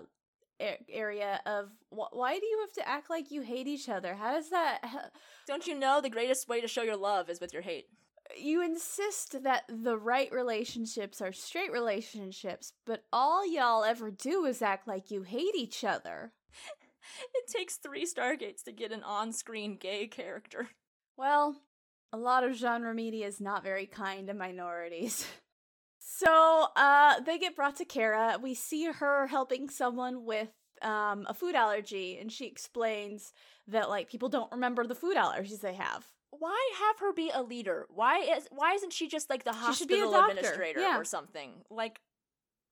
[0.89, 4.15] area of wh- why do you have to act like you hate each other?
[4.15, 4.81] How does that
[5.47, 7.85] Don't you know the greatest way to show your love is with your hate?
[8.37, 14.61] You insist that the right relationships are straight relationships, but all y'all ever do is
[14.61, 16.33] act like you hate each other.
[17.33, 20.69] It takes three Stargates to get an on-screen gay character.
[21.17, 21.55] Well,
[22.13, 25.25] a lot of genre media is not very kind to minorities.
[26.01, 28.37] So, uh, they get brought to Kara.
[28.41, 30.49] We see her helping someone with
[30.81, 33.31] um, a food allergy, and she explains
[33.67, 36.05] that like people don't remember the food allergies they have.
[36.31, 37.87] Why have her be a leader?
[37.89, 40.97] Why is why isn't she just like the She should be a hospital administrator yeah.
[40.99, 41.51] or something?
[41.69, 42.01] Like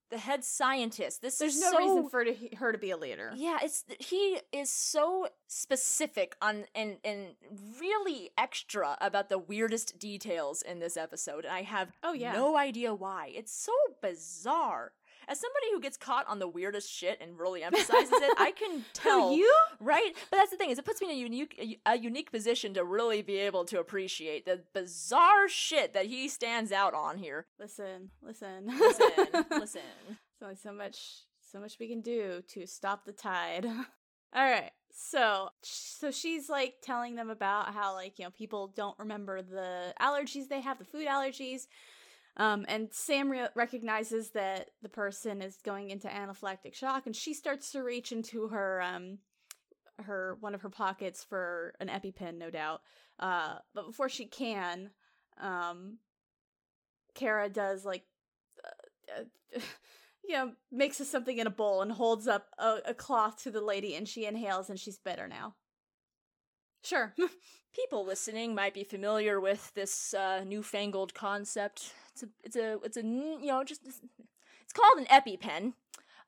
[0.09, 1.21] the head scientist.
[1.21, 3.31] This There's is no so reason for to, her to be a leader.
[3.35, 7.35] Yeah, it's he is so specific on and and
[7.79, 12.33] really extra about the weirdest details in this episode, and I have Oh, yeah.
[12.33, 13.31] no idea why.
[13.35, 14.93] It's so bizarre.
[15.27, 18.69] As somebody who gets caught on the weirdest shit and really emphasizes it, I can
[18.79, 19.29] oh, tell.
[19.29, 19.53] Who you?
[19.79, 22.73] Right, but that's the thing is, it puts me in a unique a unique position
[22.75, 27.45] to really be able to appreciate the bizarre shit that he stands out on here.
[27.59, 29.11] Listen, listen, Listen,
[29.51, 29.81] listen.
[30.39, 33.65] There's only so much, so much we can do to stop the tide.
[34.35, 34.71] All right.
[34.91, 39.93] So, so she's like telling them about how like you know people don't remember the
[40.01, 41.67] allergies they have, the food allergies.
[42.37, 47.33] Um, and Sam re- recognizes that the person is going into anaphylactic shock, and she
[47.33, 49.19] starts to reach into her um
[50.03, 52.81] her one of her pockets for an EpiPen, no doubt.
[53.19, 54.91] Uh, but before she can,
[55.41, 55.97] um,
[57.15, 58.03] Kara does like
[58.63, 59.21] uh,
[59.55, 59.59] uh,
[60.27, 63.61] you know, mixes something in a bowl and holds up a, a cloth to the
[63.61, 65.55] lady, and she inhales, and she's better now.
[66.83, 67.15] Sure.
[67.73, 71.93] people listening might be familiar with this uh, newfangled concept.
[72.17, 75.73] It's a, it's a, it's a you know, just it's called an EpiPen.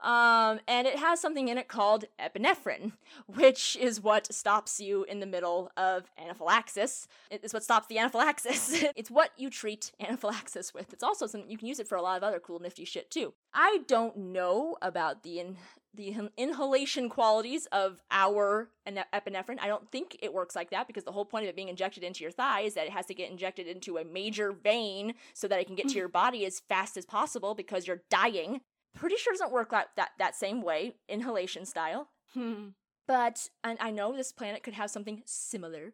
[0.01, 2.93] Um, and it has something in it called epinephrine,
[3.27, 7.07] which is what stops you in the middle of anaphylaxis.
[7.29, 8.83] It is what stops the anaphylaxis.
[8.95, 10.93] it's what you treat anaphylaxis with.
[10.93, 13.11] It's also something you can use it for a lot of other cool, nifty shit
[13.11, 13.33] too.
[13.53, 15.57] I don't know about the in-
[15.95, 19.59] the inhalation qualities of our epinephrine.
[19.59, 22.03] I don't think it works like that because the whole point of it being injected
[22.03, 25.47] into your thigh is that it has to get injected into a major vein so
[25.47, 28.61] that it can get to your body as fast as possible because you're dying.
[28.95, 32.09] Pretty sure doesn't work like that that same way, inhalation style.
[32.33, 32.69] Hmm.
[33.07, 35.93] But and I know this planet could have something similar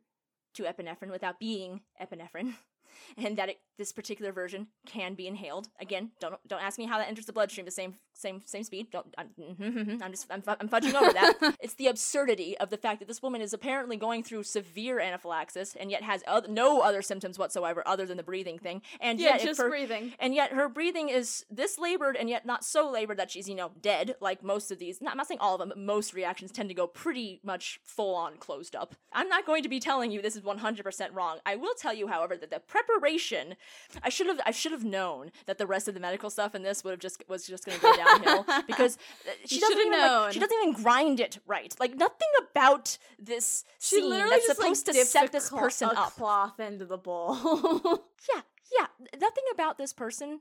[0.56, 2.54] to epinephrine without being epinephrine.
[3.18, 5.68] and that it, this particular version can be inhaled.
[5.80, 8.88] Again, don't don't ask me how that enters the bloodstream the same same same speed.
[8.92, 11.56] Don't I'm, mm-hmm, I'm just I'm, I'm fudging over that.
[11.60, 15.76] it's the absurdity of the fact that this woman is apparently going through severe anaphylaxis
[15.76, 18.82] and yet has other, no other symptoms whatsoever other than the breathing thing.
[19.00, 20.14] And yeah, yet just her, breathing.
[20.20, 23.56] And yet her breathing is this labored and yet not so labored that she's you
[23.56, 25.02] know dead like most of these.
[25.02, 27.80] Not, I'm not saying all of them, but most reactions tend to go pretty much
[27.84, 28.96] full on closed up.
[29.12, 31.40] I'm not going to be telling you this is 100% wrong.
[31.46, 33.56] I will tell you, however, that the preparation
[34.04, 36.64] I should have I should have known that the rest of the medical stuff in
[36.64, 39.80] this would have just was just going to go downhill because uh, she You doesn't
[39.80, 41.74] even like, she doesn't even grind it right.
[41.80, 45.62] Like nothing about this She scene literally that's just supposed like to set this cl-
[45.62, 46.14] person up.
[46.16, 47.36] cloth into the bowl.
[48.34, 48.42] Yeah,
[48.80, 48.88] yeah.
[49.20, 50.40] Nothing about this person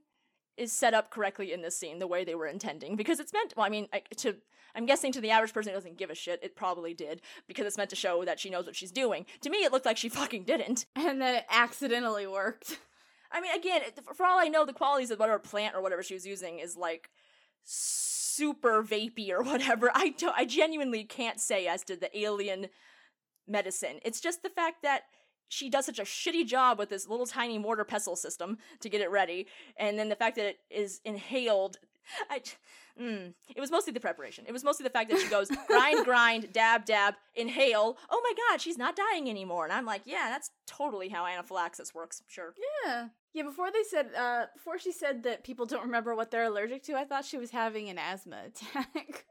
[0.57, 3.53] is set up correctly in this scene the way they were intending because it's meant.
[3.57, 4.37] Well, I mean, I, to
[4.74, 7.66] I'm guessing to the average person who doesn't give a shit, it probably did because
[7.66, 9.27] it's meant to show that she knows what she's doing.
[9.42, 10.87] To me, it looked like she fucking didn't.
[10.96, 12.79] and then it accidentally worked.
[13.31, 13.83] I mean, again,
[14.14, 16.77] for all I know, the qualities of whatever plant or whatever she was using is
[16.77, 17.11] like
[17.64, 19.90] super vapey or whatever.
[19.94, 22.68] I don't, I genuinely can't say as to the alien
[23.46, 24.00] medicine.
[24.05, 25.03] It's just the fact that
[25.48, 29.00] she does such a shitty job with this little tiny mortar pestle system to get
[29.00, 29.46] it ready,
[29.77, 31.79] and then the fact that it is inhaled.
[32.31, 32.42] I,
[33.00, 34.44] mm, it was mostly the preparation.
[34.46, 37.96] It was mostly the fact that she goes grind, grind, dab, dab, inhale.
[38.11, 39.64] Oh my god, she's not dying anymore.
[39.64, 42.22] And I'm like, yeah, that's totally how anaphylaxis works.
[42.27, 42.55] Sure.
[42.85, 43.09] Yeah.
[43.34, 46.82] Yeah, before they said uh before she said that people don't remember what they're allergic
[46.84, 49.26] to, I thought she was having an asthma attack.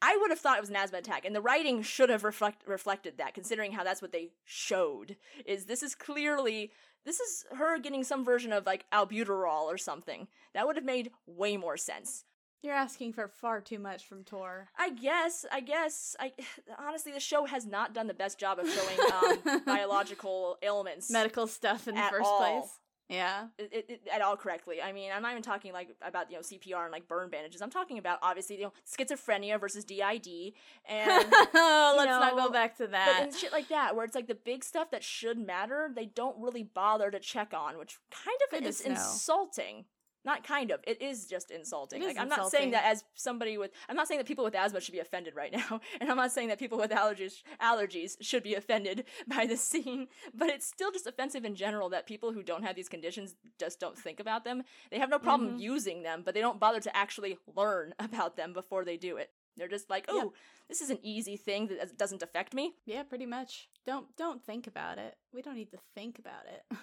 [0.00, 2.66] I would have thought it was an asthma attack, and the writing should have reflect-
[2.66, 5.16] reflected that, considering how that's what they showed.
[5.44, 6.70] Is this is clearly
[7.04, 10.28] this is her getting some version of like albuterol or something.
[10.54, 12.24] That would have made way more sense.
[12.62, 14.68] You're asking for far too much from Tor.
[14.76, 16.32] I guess, I guess, I
[16.78, 18.98] honestly, the show has not done the best job of showing
[19.46, 22.60] um, biological ailments Medical stuff in the first all.
[22.60, 22.70] place.
[23.08, 23.46] Yeah.
[23.58, 24.82] it, it, it- at all correctly.
[24.82, 27.62] I mean, I'm not even talking like about you know CPR and like burn bandages.
[27.62, 30.52] I'm talking about obviously you know schizophrenia versus DID
[30.86, 33.20] and Let's not go back to but that.
[33.22, 36.36] and shit like that, where it's like the big stuff that should matter, they don't
[36.38, 39.84] really bother to check on, which kind of is insulting.
[40.24, 42.02] Not kind of, it is just insulting.
[42.02, 44.54] Is like I'm not saying that as somebody with, I'm not saying that people with
[44.54, 48.16] asthma should be offended right now, and I'm not saying that people with allergies allergies
[48.20, 52.32] should be offended by this scene, but it's still just offensive in general that people
[52.32, 54.62] who don't have these conditions just don't think about them.
[54.90, 55.60] They have no problem Mhm.
[55.60, 59.30] using them, but they don't bother to actually learn about them before they do it.
[59.56, 60.30] They're just like, oh, Yeah.
[60.68, 62.74] this is an easy thing that doesn't affect me.
[62.86, 63.68] yeah, pretty much.
[63.86, 65.16] Don't don't think about it.
[65.32, 66.76] We don't need to think about it.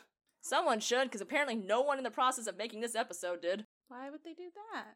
[0.45, 3.65] Someone should, because apparently no one in the process of making this episode did.
[3.87, 4.93] Why would they do that?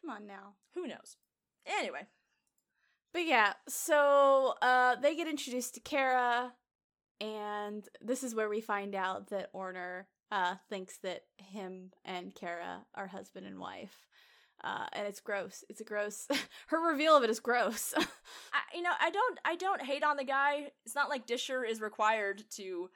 [0.00, 0.54] Come on now.
[0.74, 1.16] Who knows?
[1.64, 2.08] Anyway,
[3.12, 6.52] But yeah, so uh they get introduced to Kara
[7.20, 12.84] and this is where we find out that Orner uh thinks that him and Kara
[12.96, 14.08] are husband and wife.
[14.64, 15.62] Uh and it's gross.
[15.68, 16.26] It's a gross
[16.68, 17.94] her reveal of it is gross.
[18.52, 20.72] I, you know, I don't, I don't hate on the guy.
[20.84, 22.90] It's not like Disher is required to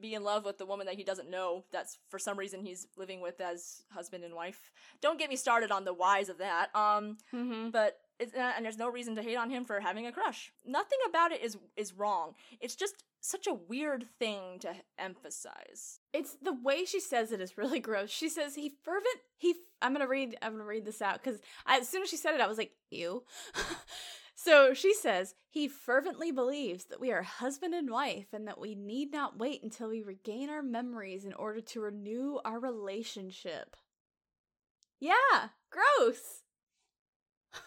[0.00, 1.64] be in love with the woman that he doesn't know.
[1.72, 4.70] That's for some reason he's living with as husband and wife.
[5.00, 6.74] Don't get me started on the whys of that.
[6.74, 7.70] Um, mm-hmm.
[7.70, 10.52] but it's, uh, and there's no reason to hate on him for having a crush.
[10.66, 12.34] Nothing about it is is wrong.
[12.60, 16.00] It's just such a weird thing to emphasize.
[16.12, 18.10] It's the way she says it is really gross.
[18.10, 21.38] She says he fervent he I'm going to read I'm to read this out cuz
[21.66, 23.24] as soon as she said it I was like ew.
[24.40, 28.76] so she says he fervently believes that we are husband and wife and that we
[28.76, 33.74] need not wait until we regain our memories in order to renew our relationship.
[35.00, 36.44] Yeah, gross.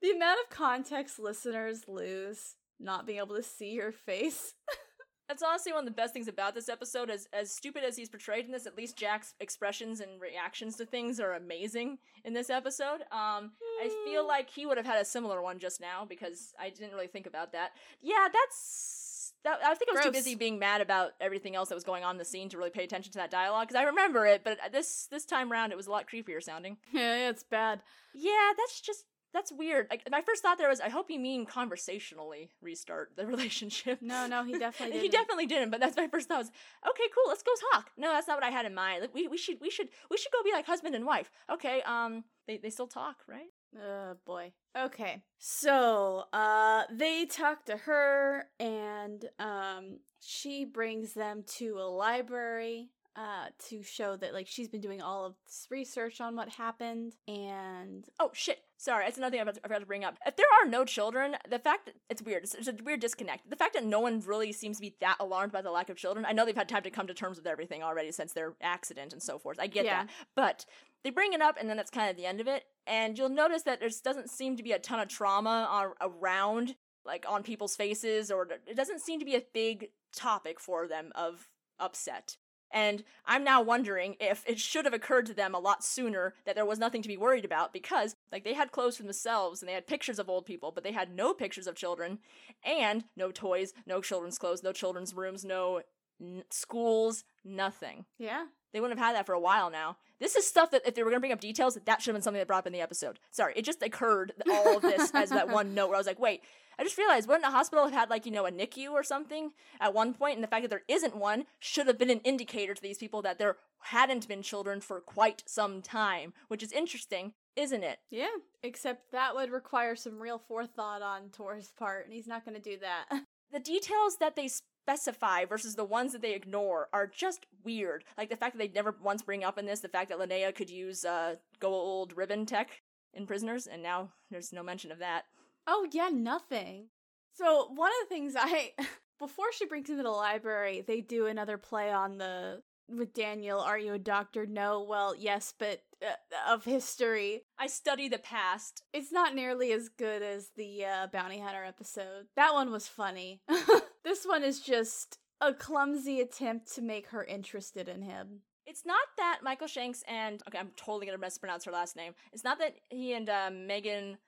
[0.00, 4.54] the amount of context listeners lose not being able to see your face.
[5.28, 7.10] That's honestly one of the best things about this episode.
[7.10, 10.86] As as stupid as he's portrayed in this, at least Jack's expressions and reactions to
[10.86, 13.02] things are amazing in this episode.
[13.10, 16.70] Um, I feel like he would have had a similar one just now because I
[16.70, 17.72] didn't really think about that.
[18.00, 21.74] Yeah, that's that I think I was too busy being mad about everything else that
[21.74, 23.84] was going on in the scene to really pay attention to that dialogue because I
[23.84, 26.76] remember it, but this this time around it was a lot creepier sounding.
[26.92, 27.82] Yeah, it's bad.
[28.14, 29.04] Yeah, that's just
[29.36, 29.86] that's weird.
[29.90, 34.00] Like my first thought there was, I hope you mean conversationally restart the relationship.
[34.00, 35.12] No, no, he definitely he didn't.
[35.12, 35.70] definitely didn't.
[35.70, 36.50] But that's my first thought was,
[36.88, 37.90] okay, cool, let's go talk.
[37.96, 39.02] No, that's not what I had in mind.
[39.02, 41.30] Like, we we should we should we should go be like husband and wife.
[41.52, 43.50] Okay, um, they they still talk, right?
[43.78, 44.52] Oh boy.
[44.76, 45.22] Okay.
[45.38, 53.46] So, uh they talk to her and um she brings them to a library uh
[53.68, 58.06] to show that like she's been doing all of this research on what happened and
[58.20, 58.58] Oh shit!
[58.76, 60.18] Sorry, that's another thing I forgot to- I forgot to bring up.
[60.26, 62.42] If there are no children, the fact that it's weird.
[62.44, 63.48] It's, it's a weird disconnect.
[63.48, 65.96] The fact that no one really seems to be that alarmed by the lack of
[65.96, 66.26] children.
[66.26, 69.12] I know they've had time to come to terms with everything already since their accident
[69.14, 69.58] and so forth.
[69.58, 70.04] I get Yeah.
[70.04, 70.66] that, but
[71.04, 72.64] they bring it up and then that's kind of the end of it.
[72.86, 76.76] And you'll notice that there doesn't seem to be a ton of trauma on, around,
[77.04, 81.12] like on people's faces, or it doesn't seem to be a big topic for them
[81.14, 81.48] of
[81.78, 82.36] upset.
[82.76, 86.56] And I'm now wondering if it should have occurred to them a lot sooner that
[86.56, 89.68] there was nothing to be worried about because, like, they had clothes for themselves and
[89.68, 92.18] they had pictures of old people, but they had no pictures of children
[92.62, 95.80] and no toys, no children's clothes, no children's rooms, no
[96.20, 98.04] n- schools, nothing.
[98.18, 98.44] yeah.
[98.72, 99.96] They wouldn't have had that for a while now.
[100.20, 102.16] This is stuff that if they were going to bring up details, that should have
[102.16, 103.18] been something that brought up in the episode.
[103.30, 106.18] Sorry, it just occurred all of this as that one note where I was like,
[106.18, 106.42] wait,
[106.78, 109.52] I just realized wouldn't a hospital have had like, you know, a NICU or something
[109.80, 110.36] at one point?
[110.36, 113.22] and the fact that there isn't one should have been an indicator to these people
[113.22, 117.98] that there hadn't been children for quite some time, which is interesting, isn't it?
[118.10, 118.28] Yeah.
[118.62, 122.70] Except that would require some real forethought on Tor's part, and he's not going to
[122.70, 123.06] do that.
[123.52, 128.04] the details that they specify versus the ones that they ignore are just weird.
[128.18, 130.52] Like the fact that they never once bring up in this the fact that Linea
[130.52, 132.82] could use uh gold ribbon tech
[133.14, 135.24] in prisoners, and now there's no mention of that.
[135.66, 136.88] Oh yeah, nothing.
[137.34, 138.72] So one of the things I
[139.18, 143.60] before she brings him to the library, they do another play on the with Daniel.
[143.60, 144.46] Are you a doctor?
[144.46, 144.82] No.
[144.82, 147.42] Well, yes, but uh, of history.
[147.58, 148.82] I study the past.
[148.92, 152.26] It's not nearly as good as the uh, bounty hunter episode.
[152.36, 153.40] That one was funny.
[154.04, 158.40] this one is just a clumsy attempt to make her interested in him.
[158.66, 162.14] It's not that Michael Shanks and okay, I'm totally gonna mispronounce her last name.
[162.32, 164.18] It's not that he and uh, Megan.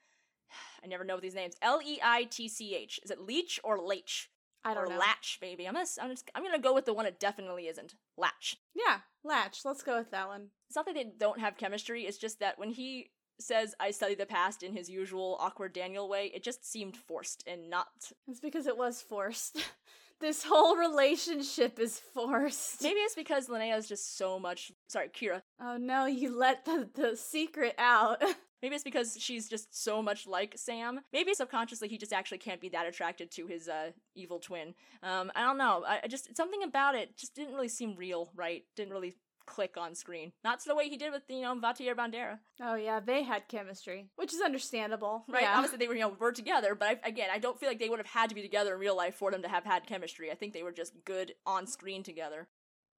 [0.82, 1.55] I never know these names.
[1.62, 3.01] L E I T C H.
[3.05, 4.30] Is it leech or Leach?
[4.64, 4.99] I don't or know.
[4.99, 5.66] Latch, baby.
[5.66, 7.94] I'm gonna, I'm, just, I'm gonna go with the one it definitely isn't.
[8.16, 8.57] Latch.
[8.74, 9.61] yeah, Latch.
[9.64, 10.49] Let's go with that one.
[10.68, 12.05] It's not that they don't have chemistry.
[12.05, 16.09] It's just that when he says "I study the past" in his usual awkward Daniel
[16.09, 17.88] way, it just seemed forced and not.
[18.26, 19.62] It's because it was forced.
[20.20, 22.82] this whole relationship is forced.
[22.82, 24.72] Maybe it's because Linea is just so much.
[24.88, 25.42] Sorry, Kira.
[25.61, 28.22] Oh no, you let the, the secret out.
[28.63, 31.01] Maybe it's because she's just so much like Sam.
[31.13, 34.75] Maybe subconsciously he just actually can't be that attracted to his uh, evil twin.
[35.03, 35.85] Um, I don't know.
[35.87, 38.65] I, I just something about it just didn't really seem real, right?
[38.77, 40.33] Didn't really click on screen.
[40.45, 43.49] Not to the way he did with you know Vaitiare Bandera, oh yeah, they had
[43.49, 45.25] chemistry, which is understandable.
[45.29, 45.43] right?
[45.43, 45.55] Yeah.
[45.55, 47.89] Obviously they were you know were together, but I, again I don't feel like they
[47.89, 50.31] would have had to be together in real life for them to have had chemistry.
[50.31, 52.49] I think they were just good on screen together.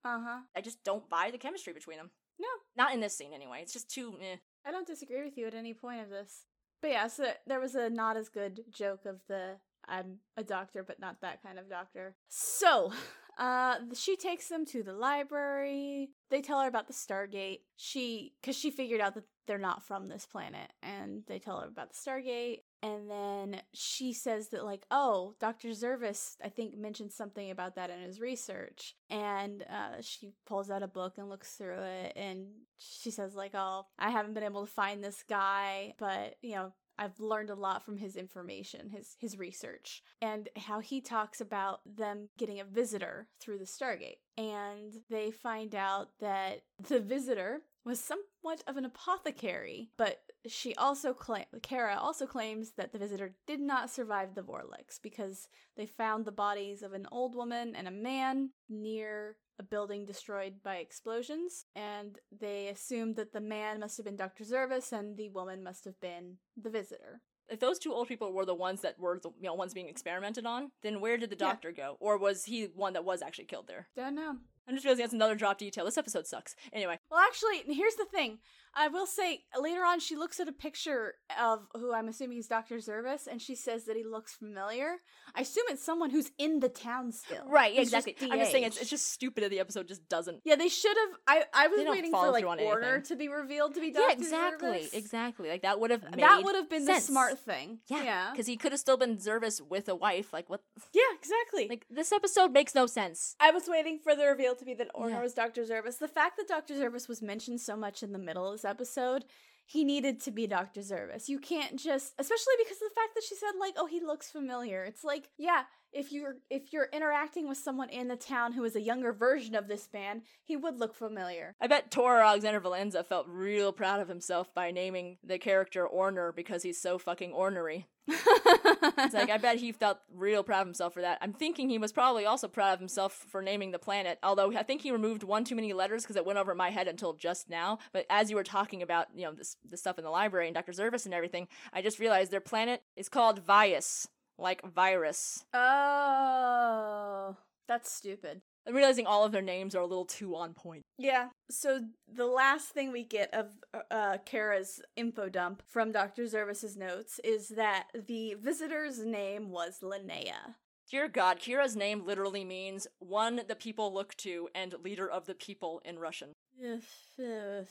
[0.04, 0.40] Uh huh.
[0.56, 2.10] I just don't buy the chemistry between them.
[2.40, 2.48] No.
[2.76, 3.60] Not in this scene anyway.
[3.62, 4.16] It's just too.
[4.22, 4.38] Eh.
[4.66, 6.46] I don't disagree with you at any point of this.
[6.82, 9.58] But yeah, so there was a not as good joke of the
[9.88, 12.16] I'm a doctor, but not that kind of doctor.
[12.28, 12.92] So,
[13.38, 16.10] uh, she takes them to the library.
[16.30, 17.62] They tell her about the Stargate.
[17.76, 21.68] She, because she figured out that they're not from this planet, and they tell her
[21.68, 22.60] about the Stargate.
[22.82, 25.70] And then she says that, like, oh, Dr.
[25.70, 28.96] Zervis, I think, mentioned something about that in his research.
[29.10, 33.52] And uh, she pulls out a book and looks through it, and she says, like,
[33.54, 37.56] oh, I haven't been able to find this guy, but, you know, I've learned a
[37.56, 42.66] lot from his information, his his research, and how he talks about them getting a
[42.66, 44.18] visitor through the Stargate.
[44.38, 51.14] And they find out that the visitor was somewhat of an apothecary, but she also
[51.14, 56.26] claim Kara also claims that the visitor did not survive the Vorlix because they found
[56.26, 61.66] the bodies of an old woman and a man near a building destroyed by explosions,
[61.76, 64.46] and they assumed that the man must have been Dr.
[64.46, 67.22] Zervis and the woman must have been the visitor.
[67.50, 69.90] if those two old people were the ones that were the you know ones being
[69.90, 71.48] experimented on, then where did the Yeah.
[71.48, 71.98] doctor go?
[72.00, 73.88] Or was he one that was actually killed there?
[73.96, 74.38] Don't know.
[74.68, 75.84] I'm just realizing that's another drop detail.
[75.84, 76.56] This episode sucks.
[76.72, 78.40] Anyway, Well, actually, here's the thing.
[78.76, 82.46] I will say later on, she looks at a picture of who I'm assuming is
[82.48, 82.76] Dr.
[82.78, 84.98] Zervis, and she says that he looks familiar.
[85.34, 87.44] I assume it's someone who's in the town still.
[87.48, 88.32] Right, just exactly.
[88.32, 90.42] I'm just saying it's, it's just stupid that the episode just doesn't.
[90.46, 91.10] Yeah, they should have.
[91.28, 93.04] I I was waiting for like Order anything.
[93.08, 94.04] to be revealed to be Dr.
[94.08, 94.94] Yeah, exactly, Zervis.
[94.94, 95.50] exactly.
[95.50, 97.08] Like that would have made That would have been sense.
[97.08, 97.80] the smart thing.
[97.88, 100.32] Yeah, yeah, because he could have still been Zervis with a wife.
[100.32, 100.62] Like what?
[100.94, 101.68] yeah, exactly.
[101.68, 103.36] Like this episode makes no sense.
[103.40, 105.22] I was waiting for the reveal to be that Orner Yeah.
[105.24, 105.64] was Dr.
[105.64, 105.98] Zervis.
[105.98, 106.76] The fact that Dr.
[106.76, 109.26] Zervis was mentioned so much in the middle of this episode,
[109.66, 110.82] he needed to be Dr.
[110.82, 111.30] Zervis.
[111.30, 114.32] You can't just especially because of the fact that she said like, "Oh, he looks
[114.32, 118.64] familiar." It's like, yeah, if you're if you're interacting with someone in the town who
[118.64, 121.56] is a younger version of this man, he would look familiar.
[121.62, 126.36] I bet Tor Alexander Valenza felt real proud of himself by naming the character Orner
[126.36, 127.88] because he's so fucking ornery.
[128.12, 131.18] It's like I bet he felt real proud of himself for that.
[131.22, 134.20] I'm thinking he was probably also proud of himself for naming the planet.
[134.24, 136.88] Although I think he removed one too many letters because it went over my head
[136.88, 137.80] until just now.
[137.94, 140.56] But as you were talking about, you know, this the stuff in the library and
[140.56, 140.72] Dr.
[140.72, 144.08] Zervis and everything, I just realized their planet is called Vyus,
[144.38, 145.46] like virus.
[145.54, 147.36] oh,
[147.68, 148.42] that's stupid.
[148.68, 150.84] I'm realizing all of their names are a little too on point.
[150.98, 151.30] Yeah.
[151.50, 153.48] So the last thing we get of
[153.90, 156.24] uh, Kara's info dump from Dr.
[156.24, 160.56] Zervis's notes is that the visitor's name was Linea.
[160.90, 165.36] Dear God, Kira's name literally means one the people look to and leader of the
[165.36, 166.34] people in Russian.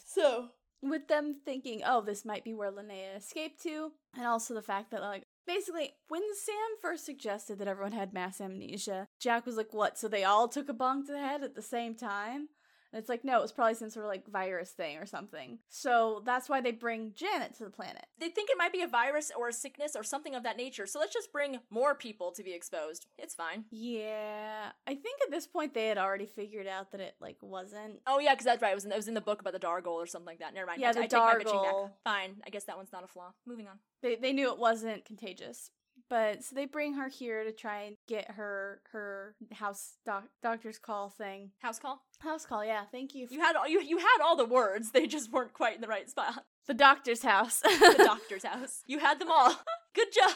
[0.06, 0.50] so,
[0.82, 4.92] with them thinking, oh, this might be where Linea escaped to, and also the fact
[4.92, 9.72] that, like, basically, when Sam first suggested that everyone had mass amnesia, Jack was like,
[9.72, 9.98] what?
[9.98, 12.48] So they all took a bong to the head at the same time?
[12.92, 15.58] And it's like, no, it was probably some sort of like virus thing or something.
[15.68, 18.06] So that's why they bring Janet to the planet.
[18.18, 20.86] They think it might be a virus or a sickness or something of that nature,
[20.86, 23.06] so let's just bring more people to be exposed.
[23.18, 23.64] It's fine.
[23.70, 28.00] Yeah, I think at this point they had already figured out that it like wasn't.
[28.06, 28.72] Oh yeah, because that's right.
[28.72, 30.54] It was in, it was in the book about the Dargle or something like that.
[30.54, 30.80] Never mind.
[30.80, 31.74] Yeah, I, the I take my back.
[32.04, 32.36] Fine.
[32.46, 33.32] I guess that one's not a flaw.
[33.46, 33.78] Moving on.
[34.02, 35.70] They they knew it wasn't contagious,
[36.08, 40.78] but so they bring her here to try and get her her house doc, doctor's
[40.78, 41.50] call thing.
[41.58, 42.02] House call.
[42.20, 42.84] House call, yeah.
[42.90, 43.26] Thank you.
[43.30, 44.92] You had all you you had all the words.
[44.92, 46.44] They just weren't quite in the right spot.
[46.66, 47.60] the doctor's house.
[47.60, 48.82] The doctor's house.
[48.86, 49.54] You had them all.
[49.94, 50.32] Good job.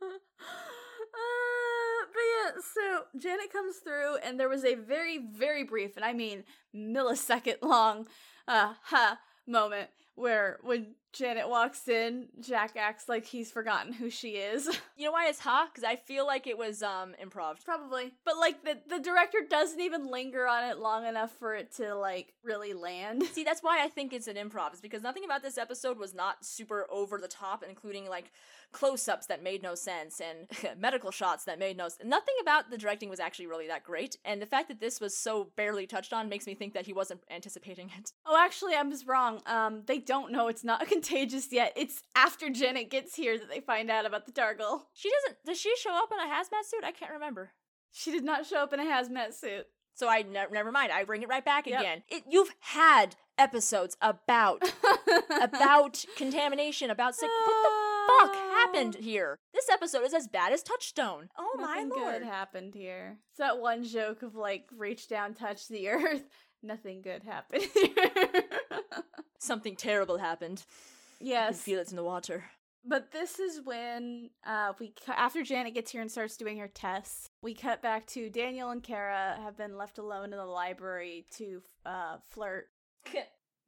[0.00, 0.06] Uh,
[2.12, 6.12] but yeah, so Janet comes through, and there was a very, very brief, and I
[6.12, 8.06] mean millisecond long,
[8.46, 14.30] uh, ha moment where when Janet walks in, Jack acts like he's forgotten who she
[14.30, 14.68] is.
[14.98, 15.68] You know why it's ha?
[15.72, 17.64] Because I feel like it was um improv.
[17.64, 18.14] Probably.
[18.24, 21.94] But like the the director doesn't even linger on it long enough for it to
[21.94, 23.22] like really land.
[23.32, 26.14] See, that's why I think it's an improv, is because nothing about this episode was
[26.14, 28.32] not super over the top, including like
[28.72, 30.48] close ups that made no sense and
[30.80, 32.04] medical shots that made no sense.
[32.04, 35.16] Nothing about the directing was actually really that great, and the fact that this was
[35.16, 38.10] so barely touched on makes me think that he wasn't anticipating it.
[38.26, 39.42] Oh, actually, I was wrong.
[39.46, 41.72] Um, they don't know it's not contagious yet.
[41.76, 44.82] It's after Janet gets here that they find out about the Dargle.
[44.94, 45.44] She doesn't.
[45.44, 46.84] Does she show up in a hazmat suit?
[46.84, 47.50] I can't remember.
[47.92, 49.66] She did not show up in a hazmat suit.
[49.94, 50.92] So I ne- never mind.
[50.92, 51.80] I bring it right back Yep.
[51.80, 52.02] again.
[52.08, 54.62] It, you've had episodes about
[55.42, 57.28] about contamination, about sick.
[57.46, 59.02] What the fuck happened ah.
[59.02, 59.38] here?
[59.52, 61.30] This episode is as bad as Touchstone.
[61.36, 62.20] Oh Nothing my lord.
[62.20, 63.18] good happened here.
[63.30, 66.24] It's that one joke of like reach down, touch the earth.
[66.62, 68.44] Nothing good happened here.
[69.38, 70.64] Something terrible happened.
[71.20, 72.44] You yes, feel it in the water.
[72.84, 76.68] but this is when uh we cu- after Janet gets here and starts doing her
[76.68, 81.26] tests, we cut back to Daniel and Kara have been left alone in the library
[81.38, 82.66] to uh flirt.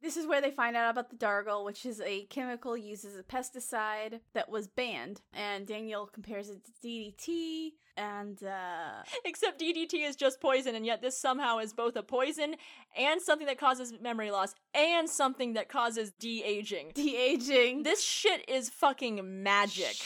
[0.01, 3.15] This is where they find out about the Dargle, which is a chemical used as
[3.15, 5.21] a pesticide that was banned.
[5.33, 11.01] And Daniel compares it to DDT, and uh, Except DDT is just poison, and yet
[11.01, 12.55] this somehow is both a poison
[12.97, 16.91] and something that causes memory loss and something that causes de aging.
[16.95, 17.83] de aging.
[17.83, 19.97] This shit is fucking magic.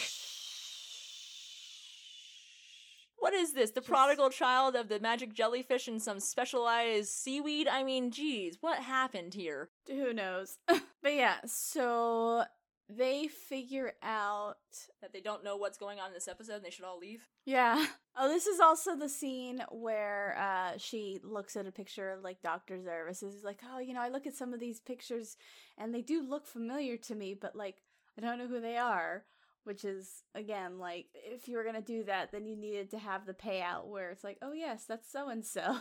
[3.25, 3.71] What is this?
[3.71, 7.67] The Just- prodigal child of the magic jellyfish and some specialized seaweed?
[7.67, 9.71] I mean, geez, what happened here?
[9.87, 10.59] Who knows?
[10.67, 12.43] but yeah, so
[12.87, 14.57] they figure out.
[15.01, 17.27] That they don't know what's going on in this episode and they should all leave?
[17.45, 17.83] Yeah.
[18.15, 22.43] Oh, this is also the scene where uh, she looks at a picture of like
[22.43, 22.77] Dr.
[22.77, 23.23] Zervis.
[23.23, 25.35] Is like, oh, you know, I look at some of these pictures
[25.79, 27.77] and they do look familiar to me, but like,
[28.19, 29.23] I don't know who they are.
[29.65, 33.25] Which is, again, like, if you were gonna do that, then you needed to have
[33.25, 35.77] the payout where it's like, oh, yes, that's so and so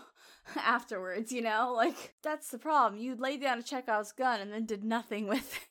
[0.56, 1.72] afterwards, you know?
[1.76, 3.00] Like, that's the problem.
[3.00, 5.68] You laid down a Chekhov's gun and then did nothing with it.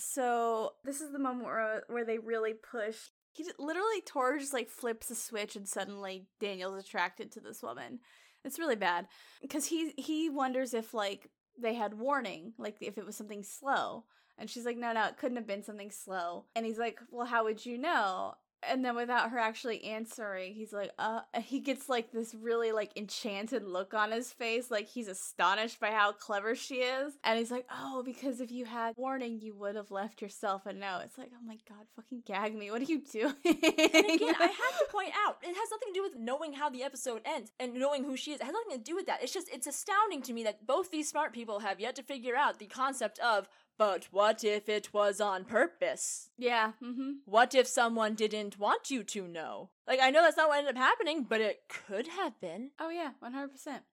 [0.00, 2.96] So, this is the moment where, where they really push
[3.34, 7.98] he literally Tor just like flips a switch and suddenly Daniel's attracted to this woman.
[8.44, 9.08] It's really bad
[9.42, 14.04] because he he wonders if like they had warning, like if it was something slow.
[14.38, 16.44] And she's like, no, no, it couldn't have been something slow.
[16.56, 18.34] And he's like, well, how would you know?
[18.68, 22.90] and then without her actually answering he's like uh he gets like this really like
[22.96, 27.14] enchanted look on his face like he's astonished by how clever she is.
[27.24, 30.72] And he's like oh because if you had warning you would have left yourself a
[30.72, 31.02] note.
[31.04, 32.70] It's like oh my god fucking gag me.
[32.70, 33.34] What are you doing?
[33.44, 36.70] And again i have to point out it has nothing to do with knowing how
[36.70, 38.40] the episode ends and knowing who she is.
[38.40, 39.22] It has nothing to do with that.
[39.22, 42.36] It's just it's astounding to me that both these smart people have yet to figure
[42.36, 43.48] out the concept of
[43.78, 46.30] but what if it was on purpose?
[46.38, 46.72] Yeah.
[46.82, 47.10] Mm-hmm.
[47.24, 49.70] What if someone didn't want you to know?
[49.86, 52.70] Like, I know that's not what ended up happening, but it could have been.
[52.78, 53.48] Oh, yeah, 100%.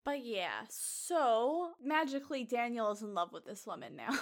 [0.05, 4.17] But yeah, so magically, Daniel is in love with this woman now.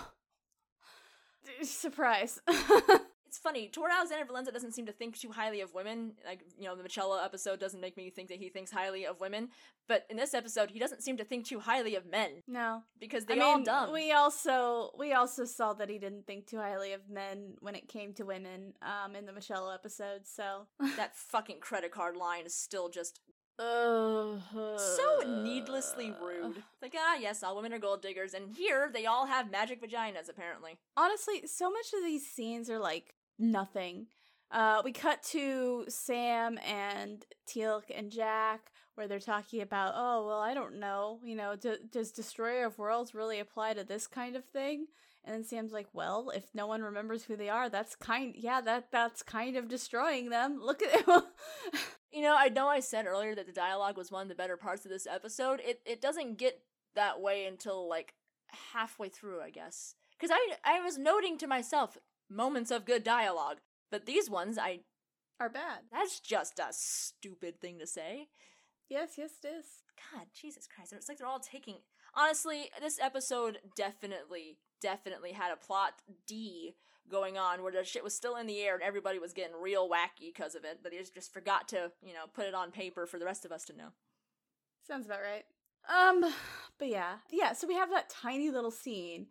[1.63, 2.39] Surprise.
[3.29, 3.69] it's funny.
[3.69, 6.13] Tor Alexander Valenza doesn't seem to think too highly of women.
[6.25, 9.19] Like, you know, the Michella episode doesn't make me think that he thinks highly of
[9.19, 9.49] women.
[9.87, 12.41] But in this episode, he doesn't seem to think too highly of men.
[12.47, 13.93] No, because they I all mean, dumb.
[13.93, 17.87] We also we also saw that he didn't think too highly of men when it
[17.87, 18.73] came to women.
[18.81, 20.21] Um, in the Michelle episode.
[20.25, 20.65] So
[20.97, 23.19] that fucking credit card line is still just
[23.59, 24.37] uh,
[24.77, 26.63] so needlessly rude.
[26.81, 30.29] Like, ah, yes, all women are gold diggers, and here they all have magic vaginas,
[30.29, 30.79] apparently.
[30.95, 34.07] Honestly, so much of these scenes are like nothing.
[34.51, 40.39] Uh, we cut to Sam and Teal'c and Jack, where they're talking about, oh, well,
[40.39, 44.35] I don't know, you know, do, does Destroyer of Worlds really apply to this kind
[44.35, 44.87] of thing?
[45.23, 48.61] And then Sam's like, well, if no one remembers who they are, that's kind, yeah,
[48.61, 50.59] that that's kind of destroying them.
[50.61, 51.05] Look at
[52.11, 54.57] you know, I know I said earlier that the dialogue was one of the better
[54.57, 55.61] parts of this episode.
[55.63, 56.61] It it doesn't get
[56.95, 58.15] that way until like
[58.73, 59.95] halfway through, I guess.
[60.17, 61.97] Because I I was noting to myself,
[62.29, 63.57] moments of good dialogue.
[63.91, 64.81] But these ones, I.
[65.39, 65.83] Are bad.
[65.91, 68.27] That's just a stupid thing to say.
[68.89, 69.65] Yes, yes, it is.
[70.13, 70.93] God, Jesus Christ.
[70.93, 71.75] It's like they're all taking.
[72.13, 75.93] Honestly, this episode definitely, definitely had a plot
[76.27, 76.75] D
[77.09, 79.89] going on where the shit was still in the air and everybody was getting real
[79.89, 83.05] wacky because of it, but they just forgot to, you know, put it on paper
[83.05, 83.89] for the rest of us to know.
[84.87, 85.45] Sounds about right.
[85.87, 86.33] Um,
[86.77, 87.15] but yeah.
[87.31, 89.27] Yeah, so we have that tiny little scene.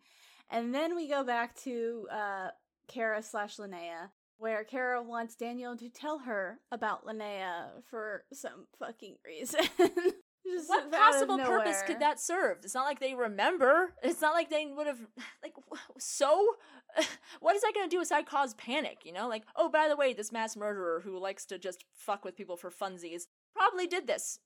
[0.49, 2.47] And then we go back to uh
[2.89, 9.15] Kara slash Linea, where Kara wants Daniel to tell her about Linea for some fucking
[9.25, 9.61] reason.
[10.67, 12.57] what possible purpose could that serve?
[12.63, 13.93] It's not like they remember.
[14.03, 14.99] It's not like they would have
[15.43, 15.53] like
[15.99, 16.55] so
[17.39, 19.27] what is that going to do aside cause panic, you know?
[19.27, 22.57] Like, oh, by the way, this mass murderer who likes to just fuck with people
[22.57, 23.23] for funsies
[23.55, 24.39] probably did this.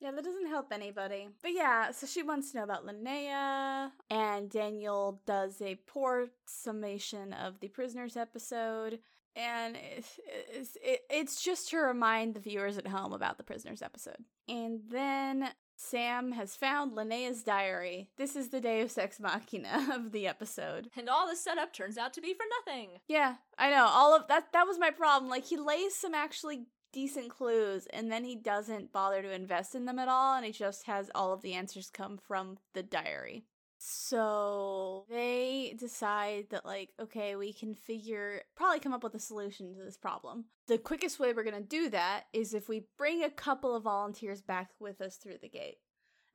[0.00, 1.28] Yeah, that doesn't help anybody.
[1.42, 7.32] But yeah, so she wants to know about Linea, and Daniel does a poor summation
[7.32, 8.98] of the prisoners episode.
[9.34, 10.18] And it's,
[10.50, 10.76] it's,
[11.10, 14.24] it's just to remind the viewers at home about the prisoners episode.
[14.48, 18.08] And then Sam has found Linea's diary.
[18.16, 20.88] This is the Deus Ex Machina of the episode.
[20.96, 22.90] And all the setup turns out to be for nothing.
[23.08, 23.86] Yeah, I know.
[23.86, 25.30] All of that that was my problem.
[25.30, 26.66] Like he lays some actually
[26.96, 30.50] decent clues and then he doesn't bother to invest in them at all and he
[30.50, 33.44] just has all of the answers come from the diary.
[33.76, 39.74] So they decide that, like, okay, we can figure, probably come up with a solution
[39.74, 40.46] to this problem.
[40.68, 43.82] The quickest way we're going to do that is if we bring a couple of
[43.82, 45.76] volunteers back with us through the gate.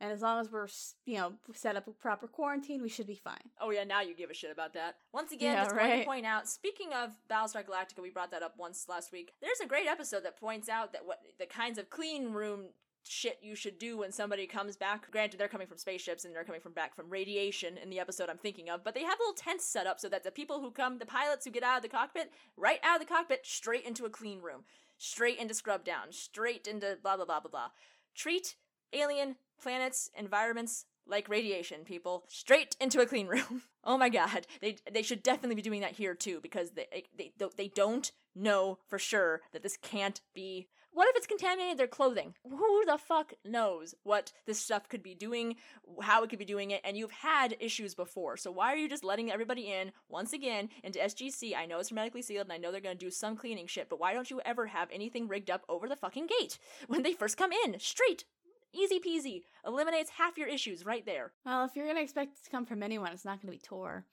[0.02, 0.68] And as long as we're,
[1.06, 3.52] you know, set up a proper quarantine, we should be fine.
[3.62, 4.96] Oh yeah, now you give a shit about that.
[5.14, 6.00] Once again, yeah, just right?
[6.00, 6.50] to point out.
[6.50, 9.34] Speaking of Battlestar Galactica, we brought that up once last week.
[9.42, 12.70] There's a great episode that points out that what the kinds of clean room
[13.04, 15.10] shit you should do when somebody comes back.
[15.12, 18.28] Granted, they're coming from spaceships and they're coming from back from radiation in the episode
[18.28, 20.72] I'm thinking of, but they have little tents set up so that the people who
[20.72, 23.86] come, the pilots who get out of the cockpit, right out of the cockpit, straight
[23.86, 24.64] into a clean room,
[24.98, 27.68] straight into scrub down, straight into blah blah blah blah blah.
[28.16, 28.56] Treat
[28.94, 33.64] alien planets, environments like radiation, people, straight into a clean room.
[33.84, 37.32] oh my god, they they should definitely be doing that here too because they they
[37.58, 42.34] they don't know for sure that this can't be what if it's contaminated their clothing?
[42.44, 45.56] Who the fuck knows what this stuff could be doing,
[46.02, 48.36] how it could be doing it, and you've had issues before.
[48.36, 51.56] So why are you just letting everybody in once again into SGC?
[51.56, 54.02] I know it's hermetically sealed and I know they're gonna do some cleaning shit, but
[54.02, 57.38] why don't you ever have anything rigged up over the fucking gate when they first
[57.38, 57.80] come in?
[57.80, 58.26] Straight
[58.74, 59.44] Easy peasy.
[59.66, 61.34] Eliminates half your issues right there.
[61.46, 64.06] Well, if you're gonna expect it to come from anyone, it's not gonna be Tor.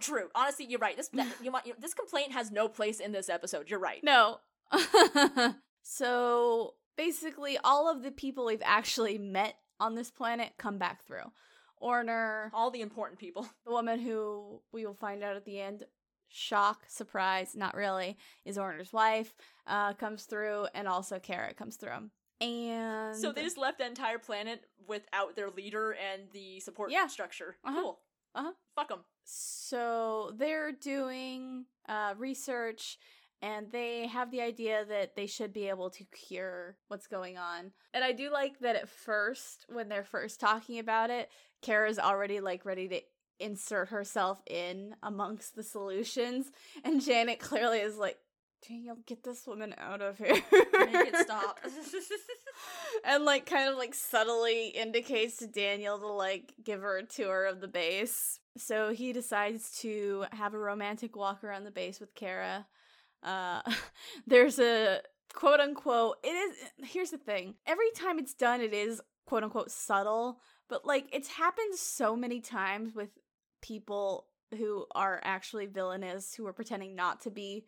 [0.00, 0.28] True.
[0.34, 0.96] Honestly, you're right.
[0.96, 1.10] This
[1.42, 3.68] you want, you, this complaint has no place in this episode.
[3.68, 4.02] You're right.
[4.02, 4.38] No.
[5.82, 11.30] so basically, all of the people we've actually met on this planet come back through.
[11.82, 13.46] Orner, all the important people.
[13.66, 15.84] The woman who we will find out at the end,
[16.28, 19.34] shock, surprise, not really, is Orner's wife,
[19.66, 22.10] uh, comes through, and also Kara comes through.
[22.40, 27.06] And So they just left the entire planet without their leader and the support Yeah.
[27.06, 27.56] structure.
[27.64, 27.80] Uh-huh.
[27.80, 28.00] Cool.
[28.34, 28.52] Uh-huh.
[28.74, 29.00] Fuck them.
[29.24, 32.98] So they're doing uh, research
[33.40, 37.72] and they have the idea that they should be able to cure what's going on.
[37.92, 41.28] And I do like that at first, when they're first talking about it,
[41.62, 43.00] Kara's already like ready to
[43.40, 46.50] insert herself in amongst the solutions.
[46.84, 48.18] And Janet clearly is like,
[48.68, 50.34] Daniel, get this woman out of here.
[50.34, 51.60] Make it stop.
[53.04, 57.44] and like kind of like subtly indicates to Daniel to like give her a tour
[57.44, 58.40] of the base.
[58.56, 62.66] So he decides to have a romantic walk around the base with Kara.
[63.22, 63.60] Uh
[64.26, 65.00] there's a
[65.32, 66.56] quote unquote it is
[66.90, 67.54] here's the thing.
[67.66, 70.38] Every time it's done it is quote unquote subtle,
[70.68, 73.10] but like it's happened so many times with
[73.60, 77.64] people who are actually villainous who are pretending not to be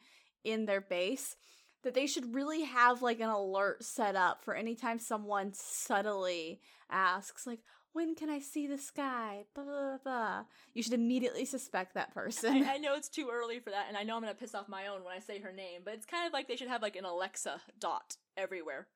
[0.47, 1.37] in their base
[1.83, 7.47] that they should really have like an alert set up for anytime someone subtly asks
[7.47, 7.61] like
[7.93, 9.45] when can I see the sky?
[9.55, 10.45] Blah, blah, blah.
[10.75, 12.63] You should immediately suspect that person.
[12.63, 14.69] I, I know it's too early for that, and I know I'm gonna piss off
[14.69, 16.83] my own when I say her name, but it's kind of like they should have
[16.83, 18.87] like an Alexa dot everywhere.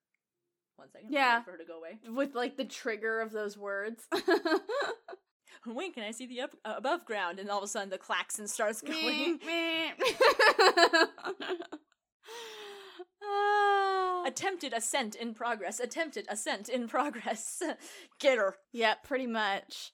[0.76, 1.12] One second.
[1.12, 1.42] Yeah.
[1.42, 1.98] For her to go away.
[2.14, 4.06] With like the trigger of those words.
[5.66, 7.38] When can I see the up, uh, above ground?
[7.38, 9.38] And all of a sudden the klaxon starts going.
[13.22, 14.24] Ah.
[14.26, 15.78] Attempted ascent in progress.
[15.78, 17.62] Attempted ascent in progress.
[18.18, 18.56] Get her.
[18.72, 19.92] Yeah, pretty much.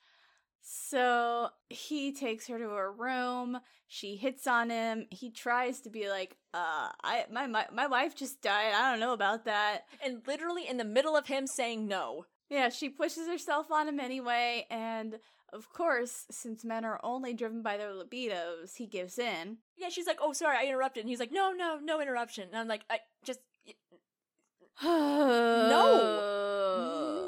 [0.62, 3.58] So he takes her to her room.
[3.86, 5.06] She hits on him.
[5.10, 8.72] He tries to be like, "Uh, I my my, my wife just died.
[8.74, 12.26] I don't know about that." And literally in the middle of him saying no.
[12.48, 15.18] Yeah, she pushes herself on him anyway, and
[15.52, 19.58] of course, since men are only driven by their libidos, he gives in.
[19.76, 22.56] Yeah, she's like, "Oh, sorry, I interrupted." And he's like, "No, no, no interruption." And
[22.56, 23.40] I'm like, "I just
[24.82, 26.22] no.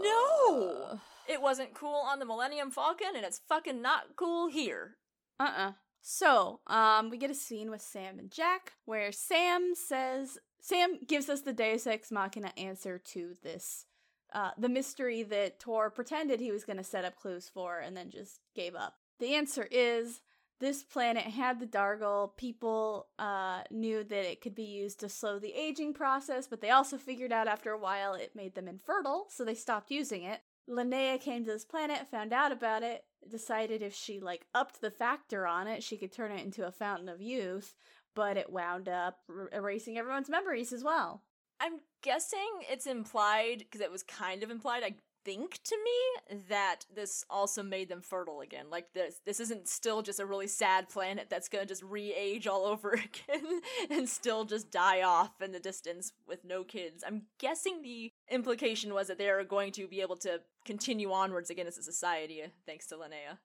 [0.05, 1.01] No.
[1.29, 4.97] it wasn't cool on the Millennium Falcon, and it's fucking not cool here."
[5.41, 5.73] Uh-uh.
[6.01, 11.29] So, um, we get a scene with Sam and Jack where Sam says Sam gives
[11.29, 13.87] us the Deus Ex Machina answer to this
[14.33, 18.11] uh the mystery that Tor pretended he was gonna set up clues for and then
[18.11, 18.95] just gave up.
[19.19, 20.21] The answer is
[20.61, 22.37] this planet had the Dargle.
[22.37, 26.71] People uh, knew that it could be used to slow the aging process, but they
[26.71, 30.41] also figured out after a while it made them infertile, so they stopped using it.
[30.67, 34.91] Linea came to this planet, found out about it, decided if she like upped the
[34.91, 37.75] factor on it, she could turn it into a fountain of youth,
[38.15, 41.23] but it wound up r- erasing everyone's memories as well.
[41.61, 44.83] I'm guessing it's implied because it was kind of implied.
[44.85, 44.95] I
[45.25, 48.67] think to me that this also made them fertile again.
[48.71, 52.65] Like this, this isn't still just a really sad planet that's gonna just re-age all
[52.65, 52.91] over
[53.29, 57.05] again and still just die off in the distance with no kids.
[57.07, 61.51] I'm guessing the implication was that they are going to be able to continue onwards
[61.51, 63.39] again as a society uh, thanks to Linea.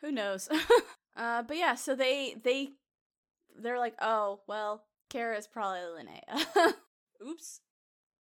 [0.00, 0.48] Who knows?
[1.16, 2.70] uh, but yeah, so they they
[3.60, 6.74] they're like, oh well, Kara is probably Linea.
[7.26, 7.60] Oops.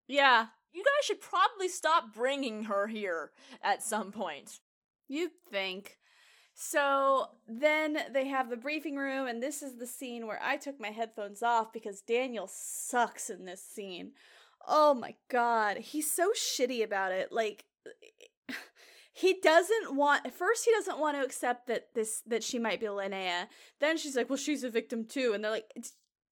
[0.09, 3.32] yeah, You guys should probably stop bringing her here
[3.62, 4.61] at some point.
[5.09, 5.99] You'd think.
[6.55, 10.80] So then they have the briefing room, and this is the scene where I took
[10.80, 14.12] my headphones off because Daniel sucks in this scene.
[14.66, 17.30] Oh my god, he's so shitty about it.
[17.30, 18.55] Like, eh,
[19.12, 20.32] he doesn't want.
[20.32, 23.49] First, he doesn't want to accept that this that she might be Linea.
[23.78, 25.70] Then she's like, "Well, she's a victim too," and they're like,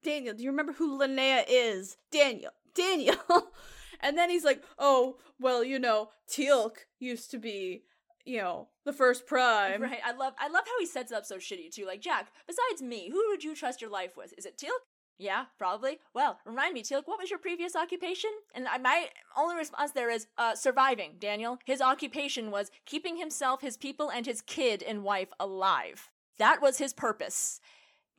[0.04, 1.96] "Daniel, do you remember who Linea is?
[2.10, 3.16] Daniel, Daniel."
[4.00, 7.84] and then he's like, "Oh, well, you know, Teal'c used to be."
[8.26, 9.82] you know, the first prime.
[9.82, 9.98] Right.
[10.04, 11.86] I love I love how he sets it up so shitty too.
[11.86, 14.32] Like, Jack, besides me, who would you trust your life with?
[14.38, 14.80] Is it Teal'c?
[15.18, 16.00] Yeah, probably.
[16.12, 18.30] Well, remind me, Teal'c, what was your previous occupation?
[18.54, 21.58] And I, my only response there is, uh, surviving, Daniel.
[21.64, 26.10] His occupation was keeping himself, his people, and his kid and wife alive.
[26.38, 27.60] That was his purpose.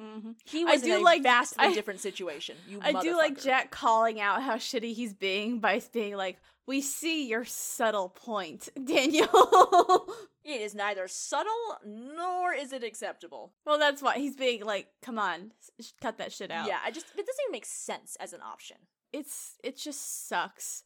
[0.01, 0.31] Mm-hmm.
[0.45, 2.57] He I was do in a like- vastly I- different situation.
[2.67, 3.41] You I do like.
[3.41, 6.37] Jack calling out how shitty he's being by being like,
[6.67, 10.07] "We see your subtle point, Daniel."
[10.47, 13.53] It is neither subtle nor is it acceptable.
[13.65, 16.91] well, that's why he's being like, "Come on, s- cut that shit out." Yeah, I
[16.91, 18.77] just it doesn't even make sense as an option.
[19.11, 20.83] it's it just sucks.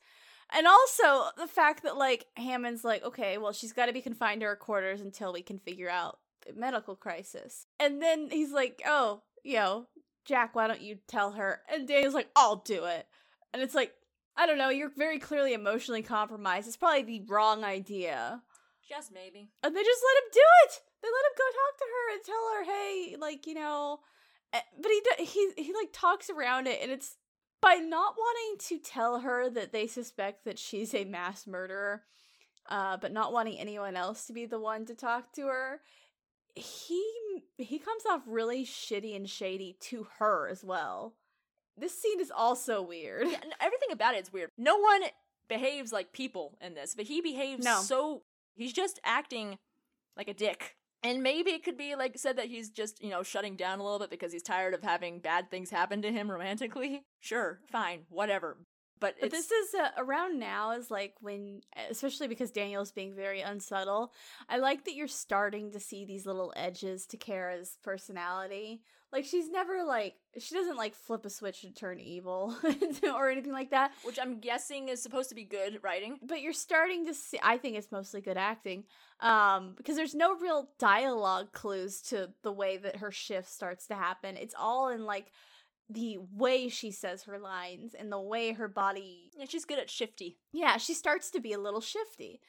[0.53, 4.39] And also the fact that like Hammond's like, okay, well she's got to be confined
[4.39, 6.19] to her quarters until we can figure out
[6.55, 7.65] medical crisis.
[7.79, 9.87] And then he's like, oh, you know,
[10.25, 11.61] Jack, why don't you tell her?
[11.71, 13.07] And Daniel's like, I'll do it.
[13.53, 13.93] And it's like,
[14.37, 16.67] I don't know, you're very clearly emotionally compromised.
[16.67, 18.41] It's probably the wrong idea.
[18.87, 19.49] Just maybe.
[19.63, 20.81] And they just let him do it.
[21.01, 23.99] They let him go talk to her and tell her, hey, like you know.
[24.53, 27.17] eh, But he he he like talks around it, and it's
[27.61, 32.03] by not wanting to tell her that they suspect that she's a mass murderer,
[32.69, 35.81] uh, but not wanting anyone else to be the one to talk to her,
[36.59, 37.03] he
[37.57, 41.15] he comes off really shitty and shady to her as well.
[41.77, 43.27] This scene is also weird.
[43.27, 44.49] Yeah, everything about it is weird.
[44.57, 45.01] No one
[45.47, 47.79] behaves like people in this, but he behaves No.
[47.81, 48.23] so
[48.55, 49.57] he's just acting
[50.17, 50.75] like a dick.
[51.01, 53.83] And maybe it could be like said that he's just, you know, shutting down a
[53.83, 57.03] little bit because he's tired of having bad things happen to him romantically.
[57.21, 58.57] Sure, fine, whatever.
[58.99, 63.41] But, But this is uh, around now is like when, especially because Daniel's being very
[63.41, 64.13] unsubtle.
[64.49, 68.81] I like that you're starting to see these little edges to Kara's personality.
[69.11, 72.55] Like she's never like she doesn't like flip a switch and turn evil
[73.13, 73.91] or anything like that.
[74.03, 76.19] which I'm guessing is supposed to be good writing.
[76.21, 77.39] But you're starting to see.
[77.41, 78.83] I think it's mostly good acting,
[79.19, 83.95] um, because there's no real dialogue clues to the way that her shift starts to
[83.95, 84.37] happen.
[84.37, 85.31] It's all in like
[85.89, 89.89] the way she says her lines and the way her body Yeah, she's good at
[89.89, 90.37] shifty.
[90.53, 92.41] yeah, she starts to be a little shifty.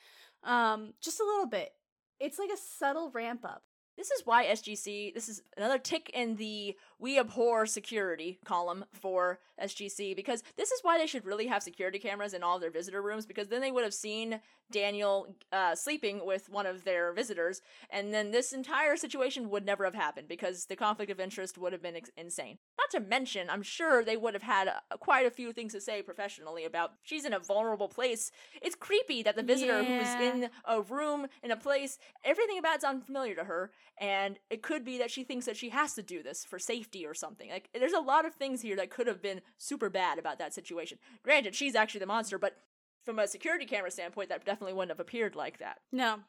[0.45, 1.71] Um, just a little bit.
[2.19, 3.63] It's like a subtle ramp up.
[3.97, 9.41] This is why SGC, this is another tick in the we abhor security column for
[9.63, 13.03] SGC because this is why they should really have security cameras in all their visitor
[13.03, 17.61] rooms because then they would have seen Daniel uh, sleeping with one of their visitors
[17.91, 21.73] and then this entire situation would never have happened because the conflict of interest would
[21.75, 22.57] have been ex- insane.
[22.81, 25.81] Not to mention, I'm sure they would have had uh, quite a few things to
[25.81, 28.31] say professionally about she's in a vulnerable place.
[28.63, 29.97] It's creepy that the visitor Yeah.
[29.99, 34.63] who's in a room in a place everything about it's unfamiliar to her and it
[34.63, 37.51] could be that she thinks that she has to do this for safety or something
[37.51, 40.55] like there's a lot of things here that could have been super bad about that
[40.55, 42.57] situation granted she's actually the monster but
[43.05, 46.21] from a security camera standpoint that definitely wouldn't have appeared like that No,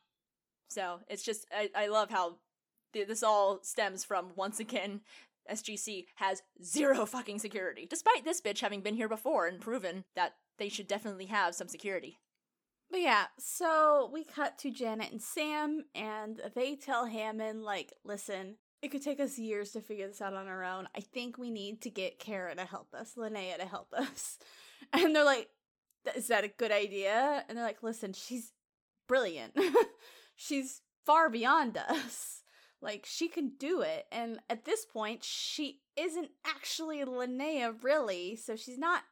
[0.70, 2.38] so it's just i, I love how
[2.93, 5.02] this all stems from once again
[5.52, 10.36] sgc has zero fucking security despite this bitch having been here before and proven that
[10.58, 12.20] they should definitely have some security
[12.92, 13.28] but yeah.
[13.39, 19.02] So we cut to Janet and Sam, and they tell Hammond like, "Listen, it could
[19.02, 20.89] take us years to figure this out on our own.
[20.96, 24.38] I think we need to get Kara to help us, Linea to help us."
[24.94, 25.48] And they're like,
[26.16, 28.52] "Is that a good idea?" And they're like, "Listen, she's
[29.08, 29.56] brilliant.
[30.36, 32.41] she's far beyond us.
[32.82, 34.07] Like she can do it.
[34.11, 39.03] And at this point, she isn't actually Linea really, so she's not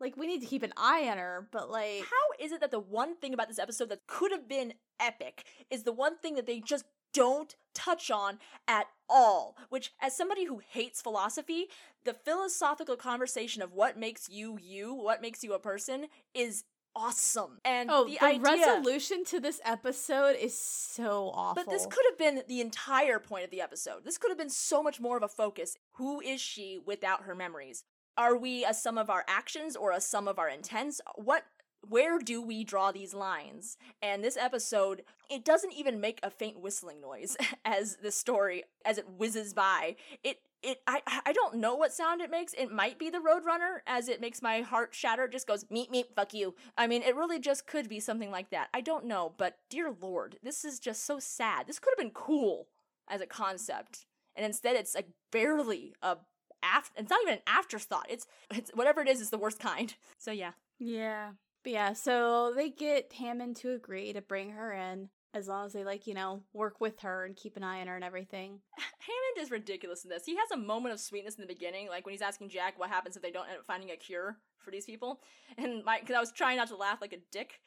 [0.00, 2.70] like we need to keep an eye on her, but like How is it that
[2.70, 6.34] the one thing about this episode that could have been epic is the one thing
[6.34, 9.56] that they just don't touch on at all?
[9.68, 11.68] Which, as somebody who hates philosophy,
[12.04, 16.64] the philosophical conversation of what makes you you, what makes you a person, is
[16.94, 17.58] awesome.
[17.64, 18.42] And Oh, the, the, idea.
[18.42, 21.62] resolution to this episode is so awful.
[21.64, 24.04] But this could have been the entire point of the episode.
[24.04, 25.76] This could have been so much more of a focus.
[25.94, 27.84] Who is she without her memories?
[28.16, 31.00] Are we a sum of our actions or a sum of our intents?
[31.16, 31.44] What
[31.88, 33.76] where do we draw these lines?
[34.00, 38.98] And this episode, it doesn't even make a faint whistling noise as the story as
[38.98, 39.96] it whizzes by.
[40.22, 42.54] It it I I don't know what sound it makes.
[42.54, 45.24] It might be the Roadrunner as it makes my heart shatter.
[45.24, 46.54] It just goes meep meep fuck you.
[46.76, 48.68] I mean, it really just could be something like that.
[48.72, 51.66] I don't know, but dear lord, this is just so sad.
[51.66, 52.68] This could have been cool
[53.08, 54.06] as a concept.
[54.36, 56.16] And instead it's like barely a
[56.62, 58.06] after it's not even an afterthought.
[58.08, 59.94] It's it's whatever it is is the worst kind.
[60.18, 60.52] So yeah.
[60.78, 61.32] Yeah.
[61.64, 65.72] But yeah, so they get Hammond to agree to bring her in as long as
[65.72, 68.60] they like, you know, work with her and keep an eye on her and everything.
[68.76, 70.24] Hammond is ridiculous in this.
[70.26, 72.90] He has a moment of sweetness in the beginning, like when he's asking Jack what
[72.90, 75.20] happens if they don't end up finding a cure for these people.
[75.56, 77.60] And my, because I was trying not to laugh like a dick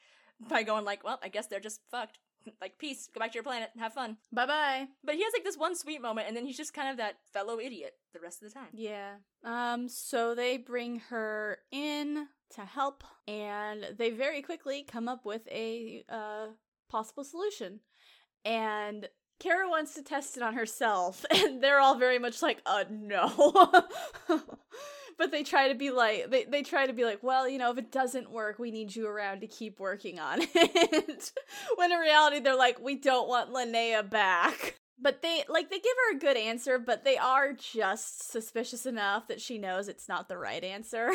[0.48, 2.18] by going like, well, I guess they're just fucked.
[2.60, 4.16] like, peace, go back to your planet, have fun.
[4.32, 4.86] Bye bye.
[5.02, 7.16] But he has like this one sweet moment, and then he's just kind of that
[7.32, 8.68] fellow idiot the rest of the time.
[8.72, 9.14] Yeah.
[9.44, 15.46] Um, so they bring her in to help, and they very quickly come up with
[15.48, 16.46] a uh
[16.88, 17.80] possible solution.
[18.44, 19.08] And
[19.38, 23.84] Kara wants to test it on herself, and they're all very much like, uh no.
[25.18, 27.70] but they try to be like they, they try to be like, well, you know,
[27.70, 31.32] if it doesn't work, we need you around to keep working on it.
[31.76, 34.78] when in reality they're like, we don't want Linea back.
[34.98, 39.28] But they like they give her a good answer, but they are just suspicious enough
[39.28, 41.12] that she knows it's not the right answer.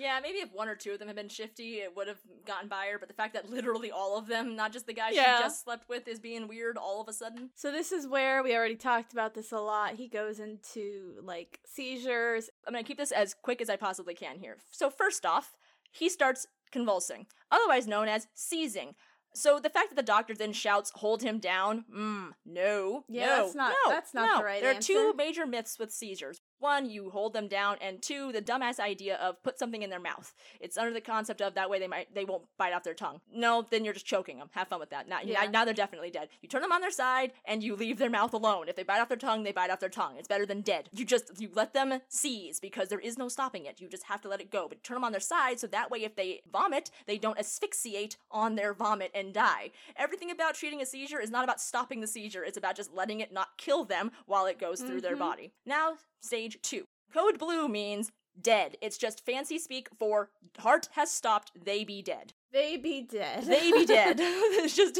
[0.00, 2.68] Yeah, maybe if one or two of them had been shifty, it would have gotten
[2.68, 2.98] by her.
[2.98, 5.36] But the fact that literally all of them, not just the guy Yeah.
[5.36, 7.50] she just slept with, is being weird all of a sudden.
[7.54, 9.94] so this is where we already talked about this a lot.
[9.96, 12.48] He goes into like seizures.
[12.66, 14.56] I'm gonna keep this as quick as I possibly can here.
[14.70, 15.56] So first off,
[15.92, 18.94] he starts convulsing, otherwise known as seizing.
[19.34, 23.36] So the fact that the doctor then shouts, "Hold him down," mm, no, Yeah, no,
[23.44, 24.38] that's not- no, that's not no.
[24.38, 26.40] the right There are two major myths with seizures.
[26.60, 29.98] One, you hold them down, and two, the dumbass idea of put something in their
[29.98, 30.34] mouth.
[30.60, 33.20] It's under the concept of that way they might they won't bite off their tongue.
[33.32, 34.50] No, then you're just choking them.
[34.52, 35.08] Have fun with that.
[35.08, 35.46] Now, Yeah.
[35.46, 36.28] now, they're definitely dead.
[36.42, 38.68] You turn them on their side and you leave their mouth alone.
[38.68, 40.16] If they bite off their tongue, they bite off their tongue.
[40.18, 40.88] It's better than dead.
[40.92, 43.80] You just you let them seize because there is no stopping it.
[43.80, 44.68] You just have to let it go.
[44.68, 48.18] But turn them on their side so that way if they vomit, they don't asphyxiate
[48.30, 49.70] on their vomit and die.
[49.96, 52.44] Everything about treating a seizure is not about stopping the seizure.
[52.44, 55.20] It's about just letting it not kill them while it goes through their Mhm.
[55.20, 55.52] body.
[55.64, 56.84] Now, stage 2.
[57.12, 58.76] Code blue means dead.
[58.80, 62.32] It's just fancy speak for heart has stopped, they be dead.
[62.52, 63.44] They be dead.
[63.44, 64.16] They be dead.
[64.20, 64.98] it's just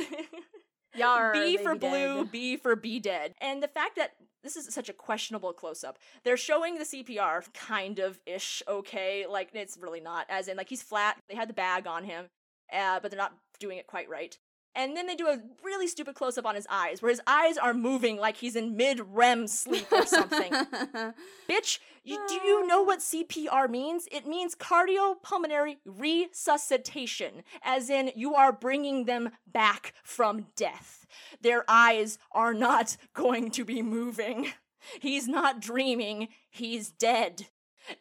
[0.94, 2.32] Yar, B for blue, dead.
[2.32, 3.34] B for be dead.
[3.40, 5.98] And the fact that this is such a questionable close up.
[6.24, 9.26] They're showing the CPR kind of ish okay.
[9.28, 10.26] Like it's really not.
[10.28, 11.18] As in like he's flat.
[11.28, 12.26] They had the bag on him.
[12.72, 14.38] Uh, but they're not doing it quite right.
[14.74, 17.58] And then they do a really stupid close up on his eyes, where his eyes
[17.58, 20.52] are moving like he's in mid REM sleep or something.
[21.48, 22.66] Bitch, you, do you ah.
[22.66, 24.06] know what CPR means?
[24.12, 31.06] It means cardiopulmonary resuscitation, as in you are bringing them back from death.
[31.40, 34.52] Their eyes are not going to be moving.
[35.00, 37.48] He's not dreaming, he's dead.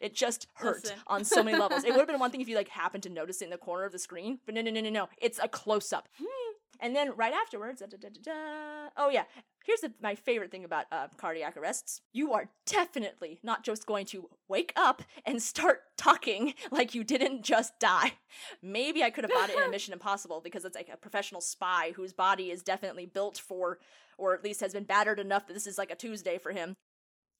[0.00, 0.98] It just hurt Listen.
[1.06, 1.84] on so many levels.
[1.84, 3.58] It would have been one thing if you like happened to notice it in the
[3.58, 5.08] corner of the screen, but no, no, no, no, no.
[5.18, 6.08] It's a close up.
[6.18, 6.49] Hmm.
[6.80, 9.24] And then right afterwards, da, da, da, oh yeah,
[9.64, 12.00] here's the, my favorite thing about uh, cardiac arrests.
[12.12, 17.42] You are definitely not just going to wake up and start talking like you didn't
[17.42, 18.14] just die.
[18.62, 21.40] Maybe I could have bought it in a Mission Impossible because it's like a professional
[21.40, 23.78] spy whose body is definitely built for,
[24.16, 26.76] or at least has been battered enough that this is like a Tuesday for him.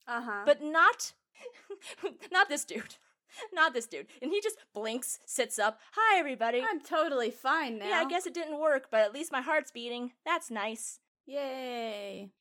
[0.07, 0.43] uh huh.
[0.45, 1.13] But not,
[2.31, 2.95] not this dude.
[3.53, 4.07] Not this dude.
[4.21, 5.79] And he just blinks, sits up.
[5.93, 6.63] Hi, everybody.
[6.67, 7.89] I'm totally fine now.
[7.89, 10.11] Yeah, I guess it didn't work, but at least my heart's beating.
[10.25, 10.99] That's nice.
[11.25, 12.31] Yay.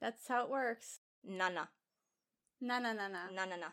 [0.00, 1.00] That's how it works.
[1.24, 1.66] Na na.
[2.60, 3.18] Na na na na.
[3.34, 3.66] nah, nah, nah.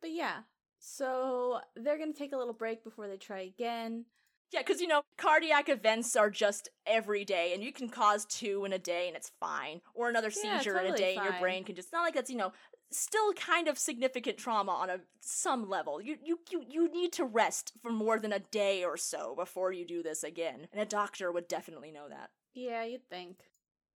[0.00, 0.38] But yeah.
[0.78, 4.04] So they're gonna take a little break before they try again.
[4.52, 8.64] Yeah, because you know, cardiac events are just every day, and you can cause two
[8.64, 9.80] in a day, and it's fine.
[9.94, 12.14] Or another Yeah, seizure in a totally day, and your brain can just not like
[12.14, 12.52] that's you know
[12.90, 16.00] still kind of significant trauma on a some level.
[16.00, 19.72] You you you you need to rest for more than a day or so before
[19.72, 22.30] you do this again, and a doctor would definitely know that.
[22.54, 23.38] Yeah, you'd think.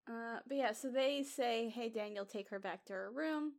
[0.09, 3.55] Uh, but yeah, so they say, "Hey, Daniel, take her back to her room."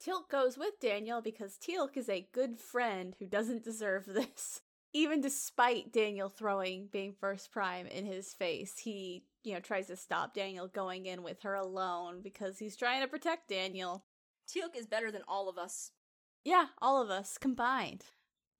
[0.00, 4.62] Teal'c goes with Daniel because Teal'c is a good friend who doesn't deserve this.
[4.92, 9.96] Even despite Daniel throwing being first prime in his face, he, you know, tries to
[9.96, 14.04] stop Daniel going in with her alone because he's trying to protect Daniel.
[14.50, 15.92] Teal'c is better than all of us.
[16.44, 18.04] Yeah, all of us combined.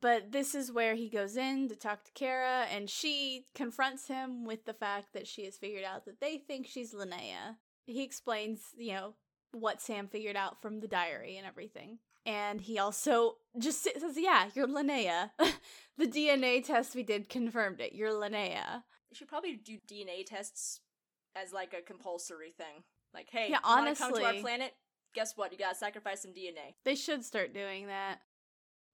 [0.02, 4.44] But this is where he goes in to talk to Kara, and she confronts him
[4.44, 7.58] with the fact that she has figured out that they think she's Linea.
[7.86, 9.14] He explains, you know,
[9.52, 11.98] what Sam figured out from the diary and everything.
[12.24, 15.32] And he also just says, Yeah, you're Linea.
[15.98, 17.94] the DNA test we did confirmed it.
[17.94, 18.84] You're Linea.
[19.10, 20.80] You should probably do DNA tests
[21.34, 22.84] as like a compulsory thing.
[23.12, 24.72] Like, hey, Yeah, wanna come to our planet?
[25.14, 25.52] Guess what?
[25.52, 26.74] You gotta sacrifice some DNA.
[26.84, 28.20] They should start doing that.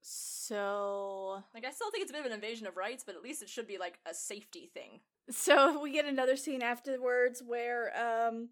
[0.01, 3.21] So Like, I still think it's a bit of an invasion of rights, but at
[3.21, 5.01] least it should be like a safety thing.
[5.29, 8.49] So we get another scene afterwards where um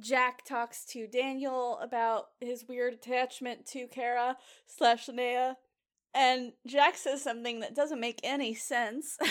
[0.00, 4.36] Jack talks to Daniel about his weird attachment to Kara
[4.66, 5.56] slash Linea,
[6.12, 9.18] and Jack says something that doesn't make any sense.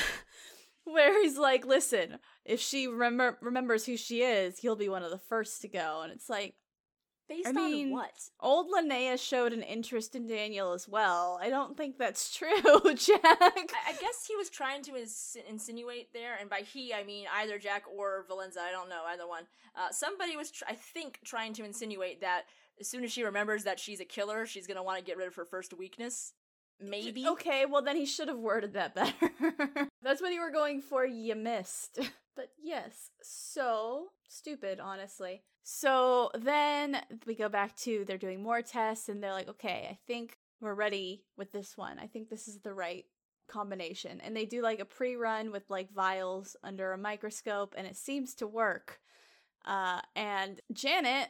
[0.85, 5.11] where he's like, "Listen, if she remember remembers who she is, you'll be one of
[5.11, 6.55] the first to go." And it's like,
[7.27, 8.11] Based I on mean- what?
[8.39, 11.39] old Linea showed an interest in Daniel as well.
[11.41, 12.49] I don't think that's true,
[12.95, 13.23] Jack.
[13.23, 13.51] I,
[13.87, 17.57] I guess he was trying to ins- insinuate there, and by he I mean either
[17.57, 18.59] Jack or Valenza.
[18.59, 19.43] I don't know either one.
[19.75, 22.43] Uh, somebody was, tr- I think, trying to insinuate that
[22.79, 25.27] as soon as she remembers that she's a killer, she's gonna want to get rid
[25.27, 26.33] of her first weakness.
[26.79, 27.25] Maybe.
[27.25, 29.31] Okay, well then he should have worded that better.
[30.03, 31.99] That's what you were going for, you missed.
[32.35, 35.43] But yes, so stupid, honestly.
[35.63, 39.97] So then we go back to they're doing more tests and they're like, okay, I
[40.05, 41.97] think we're ready with this one.
[41.99, 43.05] I think this is the right
[43.47, 44.21] combination.
[44.21, 47.95] And they do like a pre run with like vials under a microscope and it
[47.95, 48.99] seems to work.
[49.65, 51.29] Uh, and Janet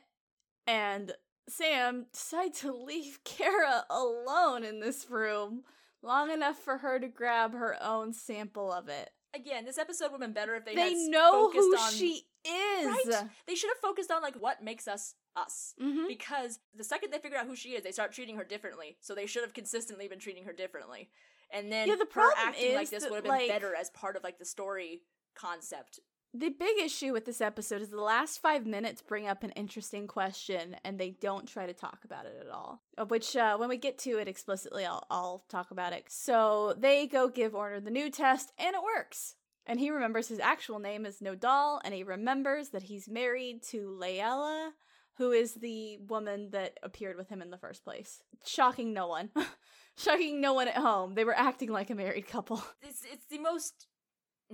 [0.67, 1.13] and
[1.47, 5.63] Sam decide to leave Kara alone in this room
[6.01, 9.11] long enough for her to grab her own sample of it.
[9.35, 11.91] Again, this episode would have been better if they, They, had know focused who on,
[11.93, 12.85] she is.
[12.85, 13.27] Right?
[13.47, 15.73] They should have focused on like what makes us us.
[15.81, 16.07] Mhm.
[16.07, 18.97] Because the second they figure out who she is, they start treating her differently.
[19.01, 21.09] So they should have consistently been treating her differently.
[21.51, 23.49] And then Yeah, the her problem acting like is this that, would have been like-
[23.49, 25.03] better as part of like the story
[25.35, 25.99] concept.
[26.37, 30.05] The big issue with this episode is the last five minutes bring up an interesting
[30.05, 32.81] question and they don't try to talk about it at all.
[32.97, 36.03] Of which, uh, when we get to it explicitly, I'll, I'll talk about it.
[36.09, 39.35] So they go give Order the new test and it works.
[39.65, 43.97] And he remembers his actual name is Nodal and he remembers that he's married to
[43.97, 44.71] Layla,
[45.17, 48.21] who is the woman that appeared with him in the first place.
[48.45, 49.29] Shocking no one.
[49.97, 51.15] Shocking no one at home.
[51.15, 52.61] They were acting like a married couple.
[52.81, 53.87] It's it's the most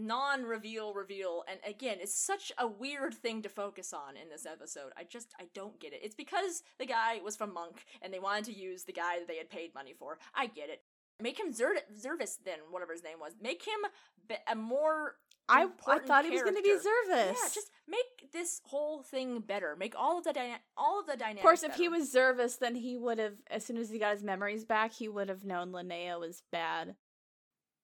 [0.07, 4.91] non-reveal reveal and again it's such a weird thing to focus on in this episode.
[4.97, 6.01] I just i don't get it.
[6.03, 9.27] It's because the guy was from monk and they wanted to use the guy that
[9.27, 10.17] they had paid money for.
[10.35, 10.81] I get it.
[11.21, 13.33] Make him Zer- zervis then whatever his name was.
[13.41, 13.89] Make him
[14.27, 15.15] be- a more
[15.49, 16.69] I, I thought he was going to be.
[16.69, 17.33] Zervis.
[17.33, 19.75] yeah just make this whole thing better.
[19.77, 22.57] Make all of the dyna- all of the dynamics Of course, if he was Zervis,
[22.57, 25.43] then he would have, as soon as he got his memories back, he would have
[25.43, 26.95] known Linea was bad.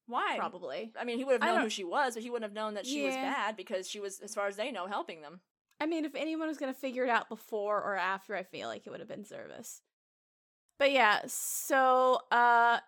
[0.08, 0.90] Why Probably.
[0.98, 2.86] I mean, he would have known who she was, but he wouldn't have known that
[2.86, 5.40] she was bad because she was, as far as they know, helping them.
[5.80, 8.68] I mean, if anyone was going to figure it out before or after, I feel
[8.68, 9.82] like it would have been Zervis.
[10.78, 12.78] But yeah, so, uh,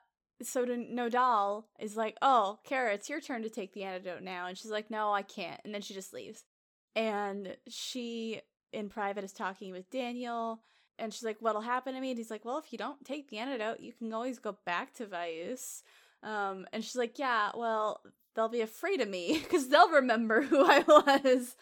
[0.42, 4.46] so to Nodal is like, oh, Kara, it's your turn to take the antidote now.
[4.46, 5.60] And she's like, no, I can't.
[5.64, 6.44] And then she just leaves.
[6.96, 8.40] And she,
[8.72, 10.62] in private, is talking with Daniel.
[10.98, 12.10] And she's like, what'll happen to me?
[12.10, 14.92] And he's like, well, if you don't take the antidote, you can always go back
[14.94, 15.82] to Vyus.
[16.22, 18.00] Um, and she's like, yeah, well,
[18.34, 21.56] they'll be afraid of me because they'll remember who I was.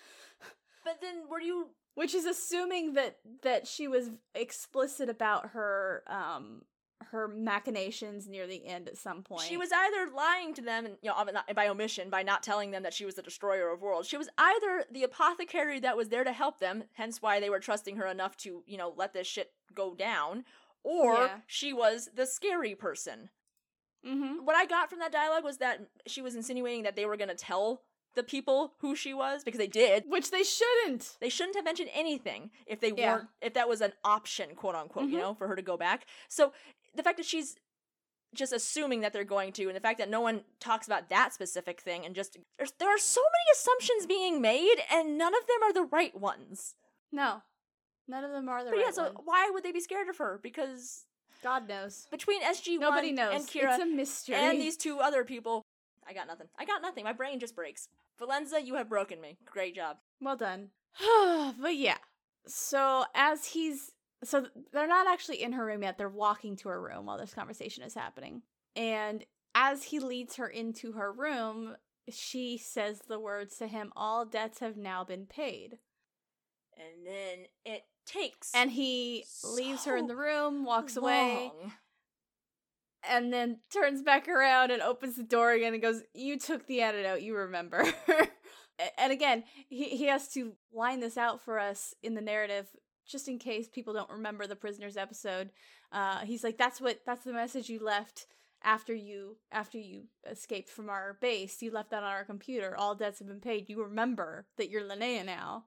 [0.84, 1.68] But then, were you?
[1.94, 6.62] Which is assuming that that she was explicit about her um
[7.10, 9.42] her machinations near the end at some point.
[9.42, 12.82] She was either lying to them, and you know, by omission, by not telling them
[12.82, 14.08] that she was the destroyer of worlds.
[14.08, 17.60] She was either the apothecary that was there to help them, hence why they were
[17.60, 20.44] trusting her enough to, you know, let this shit go down,
[20.82, 21.38] or Yeah.
[21.46, 23.30] she was the scary person.
[24.08, 24.44] Mm-hmm.
[24.44, 27.28] What I got from that dialogue was that she was insinuating that they were going
[27.28, 27.82] to tell
[28.14, 30.04] the people who she was because they did.
[30.08, 31.16] Which they shouldn't.
[31.20, 33.14] They shouldn't have mentioned anything if they Yeah.
[33.16, 35.20] weren't if that was an option, quote unquote, you Mhm.
[35.20, 36.06] know, for her to go back.
[36.28, 36.52] So
[36.94, 37.56] the fact that she's
[38.34, 41.32] just assuming that they're going to, and the fact that no one talks about that
[41.32, 45.46] specific thing, and just there's, there are so many assumptions being made, and none of
[45.46, 46.74] them are the right ones.
[47.12, 47.42] No.
[48.06, 49.24] None of them are the but right yeah, so one.
[49.24, 50.38] why would they be scared of her?
[50.42, 51.06] Because
[51.42, 52.06] God knows.
[52.10, 53.34] between SG Nobody One knows.
[53.34, 54.34] and Kira it's a mystery.
[54.34, 55.62] and these two other people,
[56.06, 56.48] I got nothing.
[56.58, 57.04] I got nothing.
[57.04, 57.88] My brain just breaks.
[58.20, 59.38] Valenza, you have broken me.
[59.44, 59.98] Great job.
[60.20, 60.70] Well done.
[61.60, 61.98] but yeah.
[62.46, 63.92] So as he's
[64.24, 65.96] so they're not actually in her room yet.
[65.96, 68.42] They're walking to her room while this conversation is happening.
[68.74, 69.24] And
[69.54, 71.76] as he leads her into her room,
[72.10, 75.78] she says the words to him, "All debts have now been paid."
[76.76, 81.52] And then it takes And he leaves her in the room, walks away,
[83.08, 86.80] and then turns back around and opens the door again and goes, "You took the
[86.82, 87.84] antidote, you remember."
[88.96, 92.68] And again, he he has to line this out for us in the narrative
[93.04, 95.50] just in case people don't remember the prisoners episode.
[95.90, 98.26] Uh he's like that's what that's the message you left
[98.62, 101.60] after you after you escaped from our base.
[101.60, 102.76] You left that on our computer.
[102.76, 103.68] All debts have been paid.
[103.68, 105.64] You remember that you're Linea now.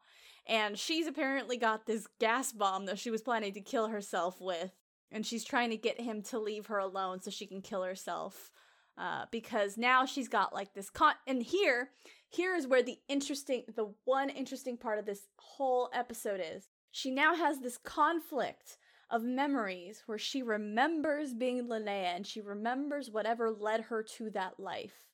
[0.47, 4.71] And she's apparently got this gas bomb that she was planning to kill herself with.
[5.11, 8.51] And she's trying to get him to leave her alone so she can kill herself
[8.97, 11.89] uh, because now she's got like this con and here
[12.29, 16.69] here is where the interesting the one interesting part of this whole episode is.
[16.91, 18.77] She now has this conflict
[19.09, 24.59] of memories where she remembers being Linea and she remembers whatever led her to that
[24.59, 25.07] life.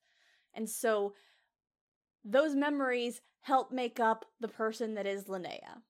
[0.53, 1.13] And so
[2.23, 5.81] those memories help make up the person that is Linea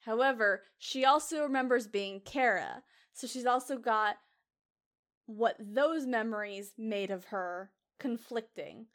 [0.00, 2.82] however she also remembers being Kara
[3.12, 4.16] so she's also got
[5.26, 8.86] what those memories made of her conflicting.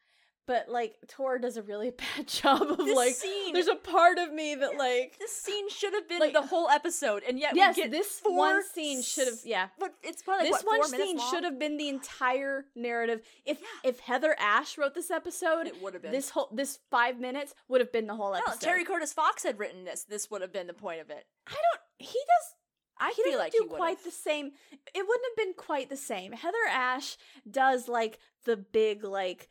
[0.47, 4.17] But like Tor does a really bad job of This like scene- there's a part
[4.19, 7.55] of me that like This scene should have been Like- the whole episode, and yet
[7.55, 9.67] yes, we get this one scene should have yeah.
[9.79, 13.21] But it's probably this what, one scene should have been the entire narrative.
[13.45, 13.89] If Yeah.
[13.89, 16.11] if Heather Ash wrote this episode, It would have been.
[16.11, 18.51] this whole this 5 minutes would have been the whole episode.
[18.55, 18.59] no.
[18.59, 20.03] Terry Curtis Fox had written this.
[20.03, 21.25] This would have been the point of it.
[21.47, 22.53] I don't he does
[22.97, 24.51] I he feel like do he quite the same.
[24.71, 26.31] It wouldn't have been quite the same.
[26.31, 27.17] Heather Ash
[27.49, 29.49] does like the big like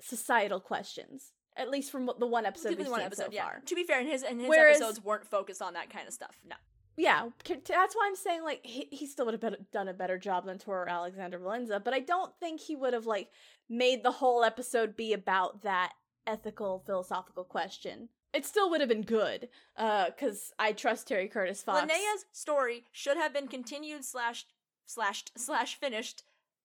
[0.00, 3.44] societal questions, at least from the one episode me we've one seen episode, so yeah.
[3.44, 3.62] far.
[3.64, 6.14] To be fair, and his and his Whereas- episodes weren't focused on that kind of
[6.14, 6.38] stuff.
[6.48, 6.56] No.
[6.96, 10.16] Yeah, that's why I'm saying like he, he still would have been, done a better
[10.16, 13.30] job than Tor Alexander Valenza, but I don't think he would have like
[13.68, 15.92] made the whole episode be about that
[16.24, 18.10] ethical philosophical question.
[18.32, 21.80] It still would have been good, uh, because I trust Terry Curtis Fox.
[21.80, 24.46] Linea's story should have been continued slash
[24.86, 26.22] slashed slash finished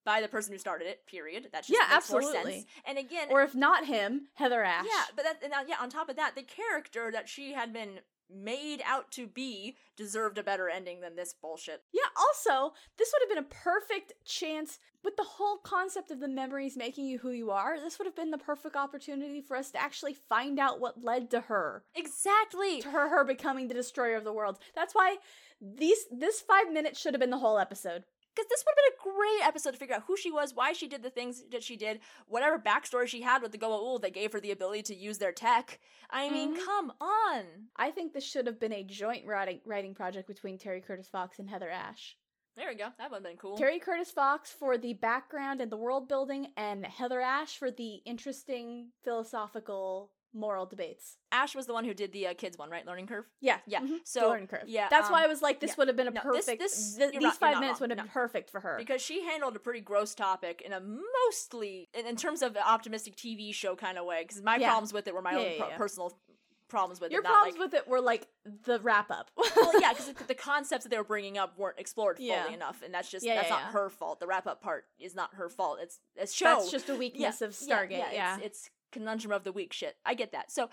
[0.09, 1.05] by the person who started it.
[1.05, 1.49] Period.
[1.51, 2.35] That just Yeah, makes more sense.
[2.35, 2.65] absolutely.
[2.83, 4.87] And again, Or if not him, Heather Ash.
[4.89, 7.71] yeah, but that, and, uh, yeah, on top of that, the character that she had
[7.71, 7.99] been
[8.31, 11.83] made out to be deserved a better ending than this bullshit.
[11.91, 16.27] Yeah, also, this would have been a perfect chance with the whole concept of the
[16.27, 17.79] memories making you who you are.
[17.79, 21.29] This would have been the perfect opportunity for us to actually find out what led
[21.31, 21.83] to her.
[21.95, 22.81] Exactly.
[22.81, 24.57] To her her becoming the destroyer of the world.
[24.75, 25.17] That's why
[25.61, 28.03] these this 5 minutes should have been the whole episode.
[28.35, 30.71] Because this would have been a great episode to figure out who she was, why
[30.73, 34.13] she did the things that she did, whatever backstory she had with the Goa'uld that
[34.13, 35.79] gave her the ability to use their tech.
[36.09, 36.63] I mean, Mhm.
[36.65, 37.69] come on.
[37.75, 41.39] I think this should have been a joint writing writing project between Terry Curtis Fox
[41.39, 42.17] and Heather Ash.
[42.55, 42.89] There we go.
[42.97, 43.57] That would have been cool.
[43.57, 47.95] Terry Curtis Fox for the background and the world building, and Heather Ash for the
[48.05, 51.17] interesting philosophical moral debates.
[51.31, 52.85] Ash was the one who did the uh, kids one, right?
[52.85, 53.25] Learning curve.
[53.41, 54.63] Yeah, Yeah, mhm, so, the learning curve.
[54.67, 55.75] yeah, that's why um, I was like, this yeah.
[55.79, 56.59] would have been a No, perfect.
[56.59, 58.75] this- th- these not- 5 minutes would have been perfect for her.
[58.77, 63.15] Because she handled a pretty gross topic in a mostly, in, in terms of optimistic
[63.15, 64.23] TV show kind of way.
[64.23, 64.69] Because my Yeah.
[64.69, 66.19] problems with it were my Yeah, own pro- personal
[66.67, 67.23] problems with Your it.
[67.23, 68.27] not problems like, with it were like
[68.65, 69.31] the wrap up.
[69.35, 72.47] well, yeah, because the concepts that they were bringing up weren't explored fully Yeah.
[72.51, 74.19] enough, and that's just Yeah, that's yeah, not her fault.
[74.19, 75.79] The wrap up part is not her fault.
[75.81, 76.45] It's it's show.
[76.45, 78.13] That's just a weakness of Stargate.
[78.13, 79.97] Yeah, It's, it's conundrum of the week shit.
[80.05, 80.51] I get that.
[80.51, 80.69] So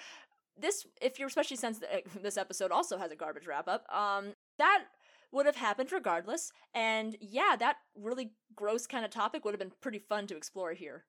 [0.58, 1.80] this, if you're especially since
[2.22, 4.84] this episode also has a garbage wrap up, um, that
[5.32, 6.50] would have happened regardless.
[6.74, 10.72] And yeah, that really gross kind of topic would have been pretty fun to explore
[10.72, 11.04] here.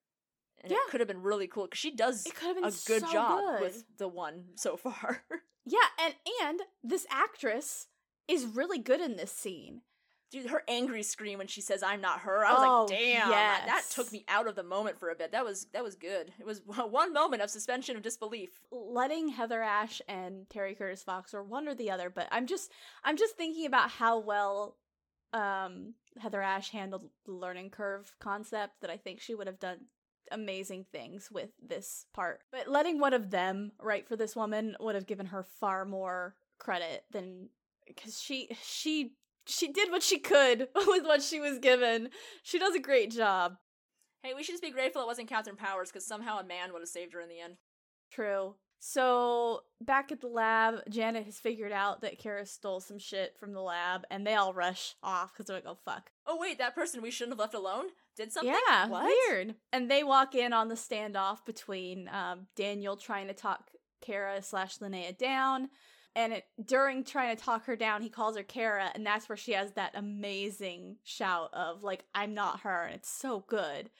[0.61, 0.77] And Yeah.
[0.87, 3.03] it could have been really cool because she does it could have been a good
[3.07, 3.61] so job good.
[3.61, 5.23] with the one so far.
[5.69, 6.13] Yeah, and
[6.43, 7.87] and this actress
[8.25, 9.81] is really good in this scene.
[10.29, 13.29] Dude, her angry scream when she says "I'm not her," I was Oh, like, "Damn!"
[13.29, 15.31] that- That took me out of the moment for a bit.
[15.31, 16.33] That was that was good.
[16.39, 18.59] It was one moment of suspension of disbelief.
[18.71, 22.71] letting Heather Ash and Terry Curtis Fox or one or the other, but I'm just
[23.03, 24.77] I'm just thinking about how well
[25.33, 29.85] um Heather Ash handled the learning curve concept that I think she would have done
[30.31, 32.41] amazing things with this part.
[32.51, 36.35] But letting one of them write for this woman would have given her far more
[36.57, 37.49] credit than
[37.95, 39.13] cuz she she
[39.47, 42.09] she did what she could with what she was given.
[42.43, 43.55] She does a great job.
[44.23, 46.81] Hey, we should just be grateful it wasn't Katharyn Powers because somehow a man would
[46.81, 47.57] have saved her in the end.
[48.11, 48.55] True.
[48.79, 53.53] So back at the lab, Janet has figured out that Kara stole some shit from
[53.53, 56.75] the lab, and they all rush off because they're like, "Oh fuck!" Oh wait, that
[56.75, 58.53] person we shouldn't have left alone did something.
[58.67, 59.05] Yeah, what?
[59.05, 59.55] weird.
[59.71, 63.71] And they walk in on the standoff between um, Daniel trying to talk
[64.01, 65.69] Kara slash Linea down,
[66.17, 69.37] and it, during trying to talk her down, he calls her Kara, and that's where
[69.37, 73.91] she has that amazing shout of like, "I'm not her," and it's so good.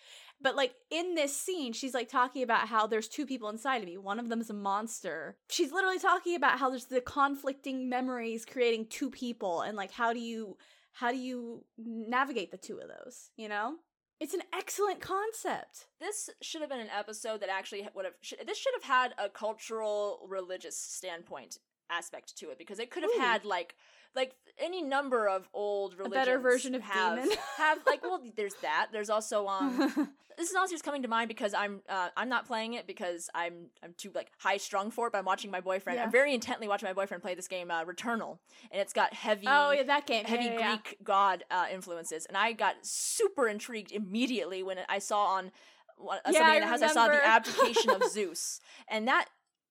[0.42, 3.88] But like in this scene, she's like talking about how there's two people inside of
[3.88, 3.98] me.
[3.98, 5.38] One of them's a monster.
[5.50, 10.14] She's literally talking about how there's the conflicting memories creating two people and like how
[10.14, 10.58] do you
[10.94, 13.76] how do you navigate the two of those, you know?
[14.20, 15.86] It's an excellent concept.
[16.00, 18.16] This should have been an episode that actually would have.
[18.48, 23.12] This should have had a cultural, religious standpoint aspect to it because it could have
[23.16, 23.20] Ooh.
[23.20, 23.76] had like
[24.16, 26.14] like any number of old religions.
[26.14, 27.38] better version of have, demon.
[27.58, 28.88] have like well, there's that.
[28.92, 30.12] There's also um.
[30.38, 33.30] this is also just coming to mind because I'm uh, I'm not playing it because
[33.34, 35.12] I'm I'm too like high strung for it.
[35.12, 35.98] But I'm watching my boyfriend.
[35.98, 36.06] Yeah.
[36.06, 38.38] I'm very intently watching my boyfriend play this game, uh, Returnal,
[38.72, 40.26] and it's got heavy oh yeah, that game.
[40.26, 40.78] heavy Yeah, yeah.
[40.78, 45.52] Greek god uh, influences, and I got super intrigued immediately when I saw on
[46.00, 46.82] uh, Yeah, something in the house.
[46.82, 49.28] I saw the abdication of Zeus, and that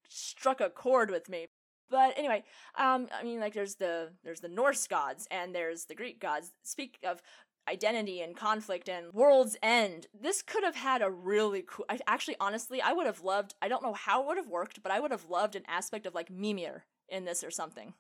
[0.09, 1.47] struck a chord with me.
[1.90, 2.44] But anyway,
[2.76, 6.52] um, I mean, like there's the there's the Norse gods and there's the Greek gods.
[6.62, 7.22] Speak of
[7.68, 10.06] identity and conflict and world's end.
[10.18, 11.84] This could have had a really cool.
[11.88, 13.54] I actually, honestly, I would have loved.
[13.60, 16.06] I don't know how it would have worked, but I would have loved an aspect
[16.06, 17.94] of like Mimir in this or something.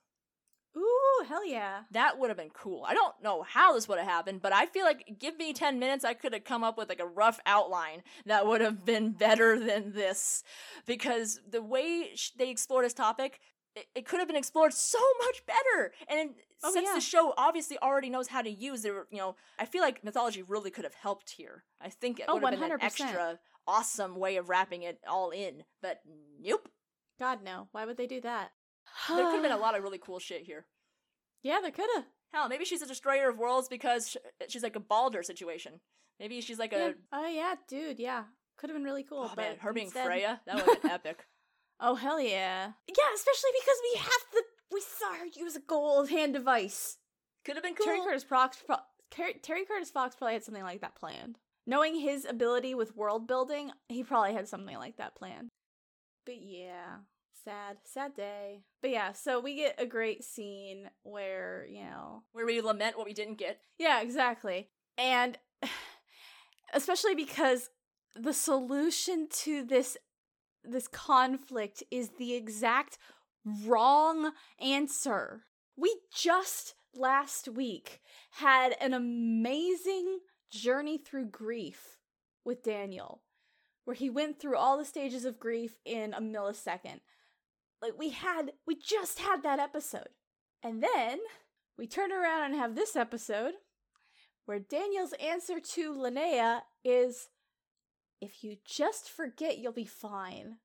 [0.76, 1.82] Ooh, hell yeah.
[1.92, 2.84] That would have been cool.
[2.86, 5.78] I don't know how this would have happened, but I feel like give me 10
[5.78, 9.12] minutes, I could have come up with like a rough outline that would have been
[9.12, 10.44] better than this.
[10.84, 13.40] Because the way sh- they explore this topic,
[13.76, 15.92] it, it could have been explored so much better.
[16.08, 16.30] And
[16.64, 16.94] Oh, since yeah.
[16.94, 20.42] the show obviously already knows how to use it, you know, I feel like mythology
[20.42, 21.64] really could have helped here.
[21.82, 25.30] I think it Oh, would have been an extra awesome way of wrapping it all
[25.30, 25.64] in.
[25.82, 26.00] But
[26.40, 26.68] nope.
[27.20, 27.68] God no.
[27.72, 28.52] Why would they do that?
[29.08, 30.64] There could have been a lot of really cool shit here.
[31.42, 32.04] Yeah, there could have.
[32.32, 35.80] Hell, maybe she's a destroyer of worlds because uh, she's like a Balder situation.
[36.18, 37.98] Maybe she's like a Oh yeah, dude.
[38.00, 38.24] Yeah,
[38.56, 39.24] could have been really cool.
[39.30, 41.26] oh but man, her being instead- Freya that would have been epic.
[41.80, 42.72] Oh hell yeah.
[42.88, 44.42] Yeah, especially because we have the
[44.72, 46.98] we saw her use a Goa'uld hand device.
[47.44, 47.86] Could have been cool.
[47.86, 48.58] Terry Curtis Fox.
[48.66, 48.76] Pro-
[49.42, 51.38] Terry Curtis Fox probably had something like that planned.
[51.66, 55.48] Knowing his ability with world building, he probably had something like that planned.
[56.24, 56.98] But yeah,
[57.44, 58.62] sad, sad day.
[58.82, 63.06] But yeah, so we get a great scene where you know Where we lament what
[63.06, 63.60] we didn't get.
[63.78, 64.68] Yeah, exactly.
[64.98, 65.38] And
[66.74, 67.70] especially because
[68.14, 69.96] the solution to this
[70.70, 72.98] this conflict is the exact
[73.64, 75.44] wrong answer.
[75.76, 78.00] We just last week
[78.32, 80.18] had an amazing
[80.50, 81.98] journey through grief
[82.44, 83.22] with Daniel,
[83.84, 87.00] where he went through all the stages of grief in a millisecond.
[87.82, 90.08] Like we had, we just had that episode.
[90.62, 91.18] And then
[91.76, 93.54] we turn around and have this episode
[94.46, 97.28] where Daniel's answer to Linea is
[98.20, 100.56] if you just forget, you'll be fine.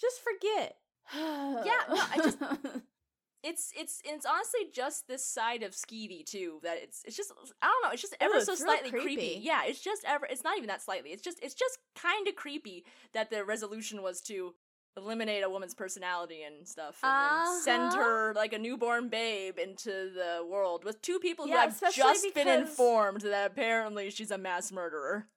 [0.00, 0.76] Just forget.
[1.14, 2.38] yeah, no, I just
[3.42, 7.66] it's it's it's honestly just this side of Skeevy too that it's it's just I
[7.68, 9.04] don't know it's just ever Ooh, so slightly creepy.
[9.16, 9.40] creepy.
[9.42, 11.10] Yeah, it's just ever it's not even that slightly.
[11.10, 12.84] It's just it's just kind of creepy
[13.14, 14.54] that the resolution was to
[14.96, 17.12] eliminate a woman's personality and stuff and
[17.46, 18.02] then send Uh-huh.
[18.02, 22.48] her like a newborn babe into the world with two people who have just been
[22.48, 25.28] informed that apparently she's a mass murderer.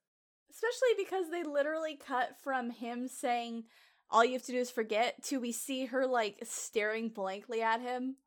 [0.62, 3.64] Especially because they literally cut from him saying,
[4.12, 7.82] all you have to do is forget, to we see her like staring blankly at
[7.82, 8.18] him.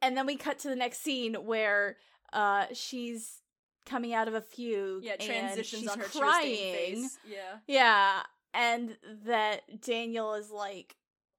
[0.00, 1.96] And then we cut to the next scene where
[2.32, 3.42] uh she's
[3.84, 5.04] coming out of a fugue.
[5.04, 7.08] Yeah, and transitions she's on her crying.
[7.28, 7.58] Yeah.
[7.66, 8.22] Yeah,
[8.54, 8.96] and
[9.26, 10.96] that Daniel is like,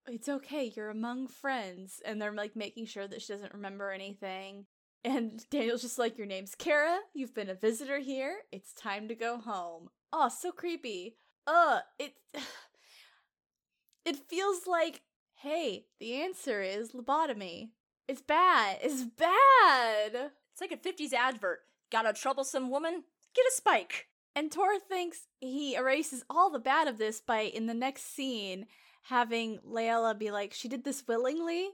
[0.07, 4.65] "It's okay, you're among friends," and they're like making sure that she doesn't remember anything.
[5.03, 6.99] And Daniel's just like, "Your name's Kara.
[7.13, 8.39] You've been a visitor here.
[8.51, 11.15] It's time to go home." Oh, so creepy.
[11.47, 12.13] Uh, it
[14.05, 15.01] it feels like,
[15.33, 17.69] hey, the answer is lobotomy.
[18.07, 18.77] It's bad.
[18.83, 20.31] It's bad.
[20.51, 21.61] It's like a 50s advert.
[21.91, 23.03] Got a troublesome woman?
[23.35, 24.07] Get a spike.
[24.35, 28.67] And Tor thinks he erases all the bad of this by, in the next scene,
[29.03, 31.69] having Layla be like, she did this willingly?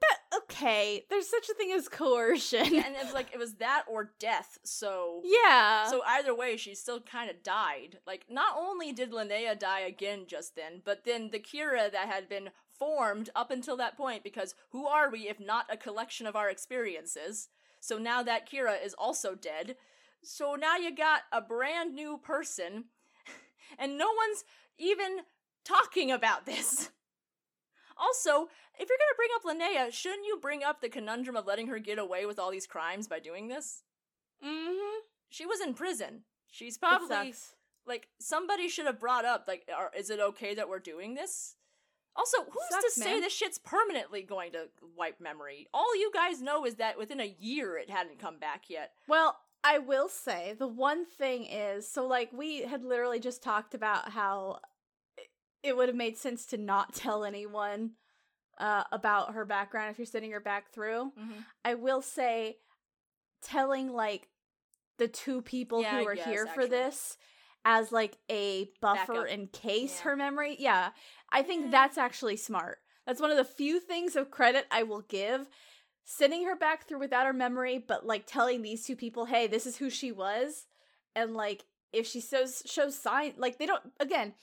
[0.00, 2.66] That, okay, there's such a thing as coercion.
[2.88, 4.58] And it's like it was that or death.
[4.64, 5.88] So yeah.
[5.88, 7.98] so either way, she still kind of died.
[8.06, 12.28] Like not only did Linea die again just then, but then the Kira that had
[12.28, 14.22] been formed up until that point.
[14.22, 17.48] Because who are we if not a collection of our experiences?
[17.80, 19.76] So now that Kira is also dead.
[20.22, 22.86] So now you got a brand new person,
[23.78, 24.44] and no one's
[24.78, 25.18] even
[25.64, 26.90] talking about this.
[27.98, 28.48] Also,
[28.78, 31.78] if you're gonna bring up Linea, shouldn't you bring up the conundrum of letting her
[31.78, 33.82] get away with all these crimes by doing this?
[34.44, 35.00] mm-hmm.
[35.30, 36.22] She was in prison.
[36.50, 37.34] She's probably
[37.86, 41.56] like somebody should have brought up like, are, is it okay that we're doing this?
[42.16, 43.20] Also, who's Sucks, to say man.
[43.20, 45.68] this shit's permanently going to wipe memory?
[45.72, 48.92] All you guys know is that within a year it hadn't come back yet.
[49.06, 53.74] Well, I will say the one thing is so like we had literally just talked
[53.74, 54.60] about how
[55.68, 57.92] it- would have made sense to not tell anyone
[58.58, 61.12] uh, about her background if you're sending her back through.
[61.64, 62.56] I will say
[63.42, 64.28] telling like
[64.98, 67.16] the two people Yeah, who are guess, here for this
[67.64, 70.02] as like a buffer in case Yeah.
[70.10, 70.56] her memory.
[70.58, 70.90] Yeah.
[71.30, 71.70] I think Yeah.
[71.70, 72.78] that's actually smart.
[73.06, 75.48] That's one of the few things of credit I will give.
[76.04, 79.66] Sending her back through without her memory, but like telling these two people, hey, this
[79.66, 80.66] is who she was.
[81.14, 84.34] And like if she shows shows sign like they don't again,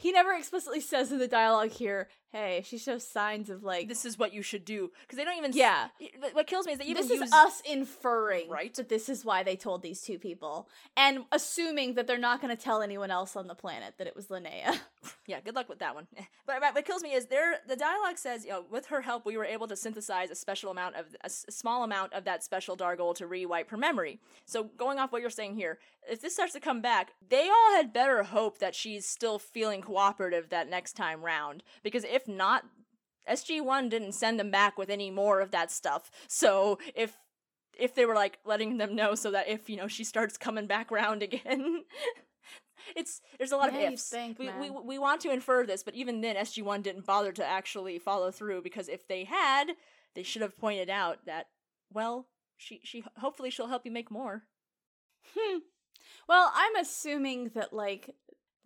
[0.00, 4.04] he never explicitly says in the dialogue here, hey, she shows signs of like This
[4.04, 5.52] is what you should do because they don't even.
[5.54, 5.88] Yeah.
[6.00, 8.72] y- What kills me is they even this use is us inferring Right.
[8.74, 12.54] that this is why they told these two people and assuming that they're not going
[12.56, 14.80] to tell anyone else on the planet that it was linea
[15.26, 16.06] Yeah, good luck with that one.
[16.16, 17.54] Eh, but, but what kills me is there.
[17.66, 20.70] The dialogue says, you know, with her help, we were able to synthesize a special
[20.70, 24.18] amount of a, s- small amount of that special Dargol to rewipe her memory.
[24.44, 25.78] So going off what you're saying here,
[26.10, 29.80] if this starts to come back, they all had better hope that she's still feeling
[29.80, 31.62] cooperative that next time round.
[31.82, 32.64] Because if not,
[33.28, 36.10] SG One didn't send them back with any more of that stuff.
[36.28, 37.16] So if
[37.78, 40.66] if they were like letting them know so that if you know she starts coming
[40.66, 41.84] back round again
[42.96, 45.82] it's there's a lot Yeah, of ifs think, we, we we want to infer this
[45.82, 49.72] but even then sg1 didn't bother to actually follow through because if they had
[50.14, 51.46] they should have pointed out that
[51.92, 52.26] well
[52.56, 54.44] she she hopefully she'll help you make more
[55.36, 55.58] hmm.
[56.28, 58.14] well i'm assuming that like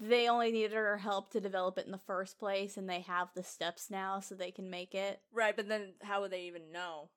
[0.09, 3.29] they only needed her help to develop it in the first place and they have
[3.35, 6.71] the steps now so they can make it right but then how would they even
[6.73, 7.09] know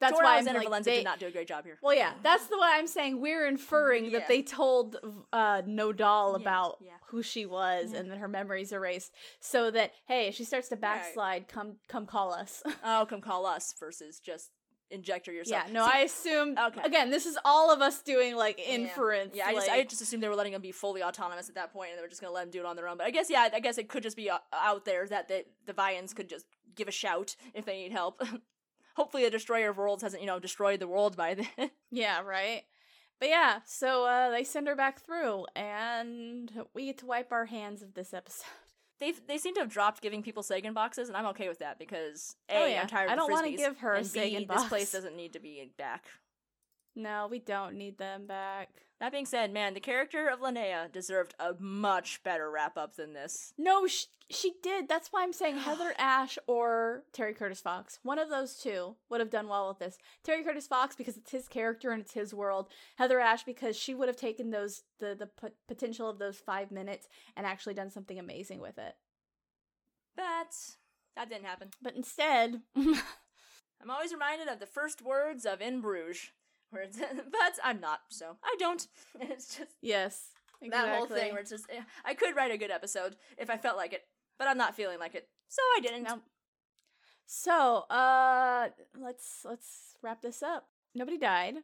[0.00, 2.12] that's why i'm like, Valenza they- did not do a great job here well yeah
[2.24, 4.18] that's the what i'm saying we're inferring Yeah.
[4.18, 4.96] that they told
[5.32, 6.90] uh nodal Yeah, about yeah.
[7.08, 8.00] who she was Yeah.
[8.00, 10.80] and that her memory's erased so that hey if she starts to Right.
[10.80, 14.50] backslide come come call us oh come call us versus just
[14.92, 16.56] inject her yourself Yeah, no, See, I assume.
[16.58, 16.80] Okay.
[16.84, 18.74] Again, this is all of us doing like Yeah.
[18.74, 19.34] inference.
[19.34, 21.72] Yeah, I just, I just assumed they were letting them be fully autonomous at that
[21.72, 22.98] point, and they were just gonna let them do it on their own.
[22.98, 25.44] But I guess, yeah, I guess it could just be uh, out there that the
[25.66, 28.22] the Vians could just give a shout if they need help.
[28.96, 31.70] Hopefully, the Destroyer of Worlds hasn't, you know, destroyed the world by then.
[31.90, 32.62] yeah, right.
[33.18, 37.46] But yeah, so uh, they send her back through, and we get to wipe our
[37.46, 38.44] hands of this episode.
[39.02, 41.76] They they seem to have dropped giving people Sagan boxes, and I'm okay with that
[41.76, 42.82] because oh, a Oh, yeah.
[42.82, 43.10] am tired.
[43.10, 45.40] I don't wanna Frisbees, give her a and B, Sagan This place doesn't need to
[45.40, 46.04] be back.
[46.94, 48.68] No, we don't need them back.
[49.00, 53.14] That being said, man, the character of Linea deserved a much better wrap up than
[53.14, 53.52] this.
[53.58, 54.88] No, she, she did.
[54.88, 57.98] That's why I'm saying Heather Ash or Terry Curtis Fox.
[58.02, 59.98] One of those two would have done well with this.
[60.22, 62.68] Terry Curtis Fox because it's his character and it's his world.
[62.96, 66.70] Heather Ash because she would have taken those the the p- potential of those five
[66.70, 68.94] minutes and actually done something amazing with it.
[70.14, 70.54] But
[71.16, 71.70] that didn't happen.
[71.80, 76.30] But instead, I'm always reminded of the first words of In Bruges,
[76.80, 76.98] it's,
[77.30, 78.86] but I'm not, so I don't.
[79.20, 80.30] It's just yes,
[80.70, 83.58] that whole thing where it's just, eh, I could write a good episode if I
[83.58, 84.02] felt like it,
[84.38, 86.08] but I'm not feeling like it, so I didn't.
[87.26, 88.68] So, uh,
[88.98, 90.66] let's let's wrap this up.
[90.94, 91.56] Nobody died.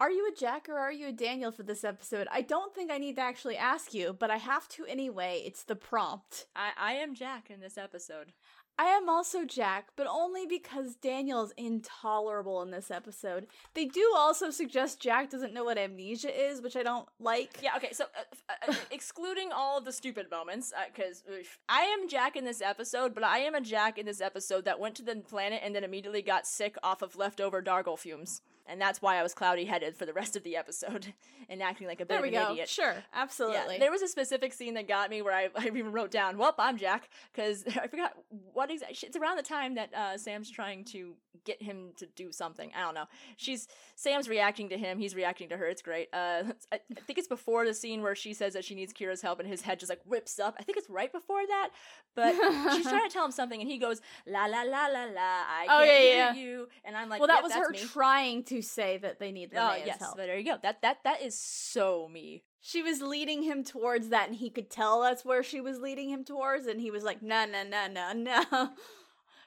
[0.00, 2.28] Are you a Jack or are you a Daniel for this episode?
[2.30, 5.42] I don't think I need to actually ask you, but I have to anyway.
[5.44, 6.46] It's the prompt.
[6.54, 8.32] I, I am Jack in this episode.
[8.80, 13.48] I am also Jack, but only because Daniel is intolerable in this episode.
[13.74, 17.58] They do also suggest Jack doesn't know what amnesia is, which I don't like.
[17.60, 21.24] Yeah, okay, so uh, uh, uh, excluding all of the stupid moments, because
[21.68, 24.78] I am Jack in this episode, but I am a Jack in this episode that
[24.78, 28.42] went to the planet and then immediately got sick off of leftover Dargol fumes.
[28.68, 31.06] And that's why I was cloudy headed for the rest of the episode
[31.48, 32.52] and acting like a bit There of an go.
[32.52, 32.68] idiot.
[32.68, 33.74] Sure, absolutely.
[33.74, 36.36] Yeah, there was a specific scene that got me where I, I even wrote down,
[36.36, 38.12] "Well, I'm Jack," because I forgot
[38.52, 38.98] what exactly.
[39.02, 42.70] It's around the time that uh, Sam's trying to get him to do something.
[42.76, 43.06] I don't know.
[43.36, 44.98] She's Sam's reacting to him.
[44.98, 45.66] He's reacting to her.
[45.66, 46.08] It's great.
[46.12, 49.22] Uh, I, I think it's before the scene where she says that she needs Kira's
[49.22, 50.56] help, and his head just like whips up.
[50.58, 51.70] I think it's right before that,
[52.14, 52.32] but
[52.74, 55.66] she's trying to tell him something, and he goes, "La la la la la." I
[55.68, 56.34] Oh, can't yeah, hear yeah.
[56.34, 59.32] you, and I'm like, well, that "Yep, was her me." trying to say that they
[59.32, 60.16] need Oh Linea's yes, help.
[60.16, 60.56] but there you go.
[60.62, 62.42] That that that is so me.
[62.60, 66.10] She was leading him towards that, and he could tell that's where she was leading
[66.10, 68.70] him towards, and he was like, no, no, no, no, no.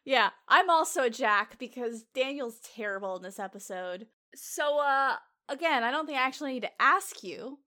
[0.05, 4.07] yeah, I'm also a Jack because Daniel's terrible in this episode.
[4.35, 5.15] So, uh,
[5.49, 7.59] again, I don't think I actually need to ask you,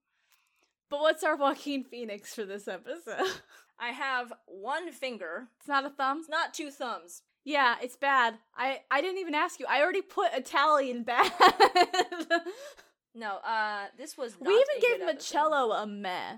[0.89, 3.31] but what's our Joaquin Phoenix for this episode?
[3.79, 5.49] I have one finger.
[5.59, 6.19] it's not a thumb?
[6.19, 7.23] It's not two thumbs.
[7.43, 8.35] Yeah, it's bad.
[8.55, 9.65] I, I didn't even ask you.
[9.69, 11.31] I already put Italian bad.
[13.15, 14.37] No, uh, this was.
[14.39, 15.15] We even gave.
[15.15, 16.37] Machello a meh.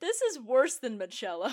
[0.00, 1.52] This is worse than Machello.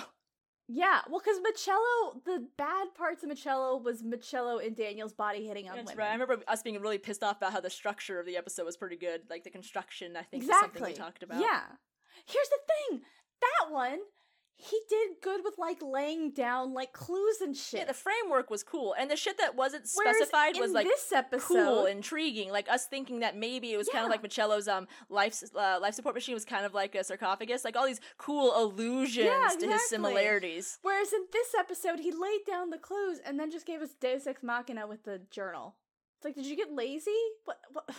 [0.74, 5.68] Yeah, well, because Machello, the bad parts of Machello was Machello and Daniel's body hitting
[5.68, 5.98] on That's women.
[5.98, 6.08] right.
[6.08, 8.78] I remember us being really pissed off about how the structure of the episode was
[8.78, 9.22] pretty good.
[9.28, 10.92] Like the construction, I think, is something exactly.
[10.92, 11.40] we talked about.
[11.42, 11.60] Yeah.
[12.26, 12.58] Here's the
[12.88, 13.02] thing.
[13.40, 13.98] That one,
[14.62, 17.80] he did good with like laying down like clues and shit.
[17.80, 21.12] Yeah, the framework was cool, and the shit that wasn't Whereas specified was like this
[21.12, 22.50] episode, cool, intriguing.
[22.50, 25.94] Like us thinking that maybe it was kind of like Machello's um life uh, life
[25.94, 27.64] support machine was kind of like a sarcophagus.
[27.64, 30.78] Like all these cool allusions Yeah, to his similarities.
[30.82, 34.28] Whereas in this episode, he laid down the clues and then just gave us Deus
[34.28, 35.74] Ex Machina with the journal.
[36.18, 37.10] It's like, did you get lazy?
[37.44, 37.58] What?
[37.72, 37.90] what?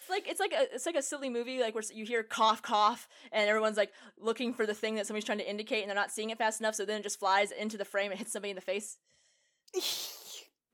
[0.00, 2.62] It's like it's like a it's like a silly movie like where you hear cough
[2.62, 5.96] cough and everyone's like looking for the thing that somebody's trying to indicate and they're
[5.96, 8.32] not seeing it fast enough, so then it just flies into the frame and hits
[8.32, 8.98] somebody in the face.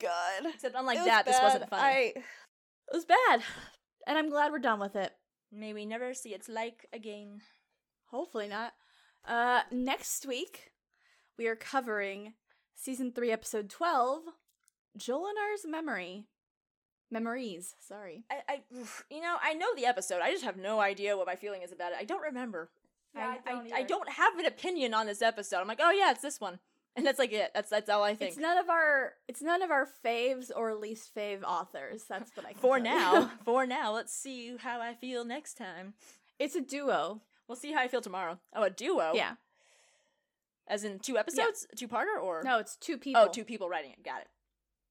[0.01, 0.53] God.
[0.55, 1.70] Except unlike that, this wasn't bad.
[1.70, 1.82] funny.
[1.82, 2.12] I...
[2.16, 3.43] It was bad.
[4.07, 5.12] And I'm glad we're done with it.
[5.53, 7.40] May we never see its like again.
[8.11, 8.73] Hopefully not.
[9.27, 10.70] Uh, next week,
[11.36, 12.35] we are covering
[12.74, 14.23] season 3, episode 12
[14.98, 16.27] Jolinar's Memory.
[17.11, 18.24] Memories, sorry.
[18.31, 18.61] I, I,
[19.11, 20.20] you know, I know the episode.
[20.23, 21.99] I just have no idea what my feeling is about it.
[22.01, 22.70] I don't remember.
[23.15, 23.89] Yeah, I, I don't I, either.
[23.89, 25.59] don't have an opinion on this episode.
[25.59, 26.59] I'm like, oh yeah, it's this one,
[26.95, 27.51] and that's like it.
[27.55, 28.33] That's that's all I think.
[28.33, 32.05] It's none of our it's none of our faves or least fave authors.
[32.09, 35.95] That's what I can for now, for now, let's see how I feel next time.
[36.39, 37.23] it's a duo.
[37.49, 38.39] We'll see how I feel tomorrow.
[38.55, 39.12] Oh, a duo.
[39.15, 39.35] Yeah.
[40.69, 43.23] As in two episodes, two parter, or No, it's two oh, people.
[43.23, 44.03] Oh, two people writing it.
[44.05, 44.28] Got it.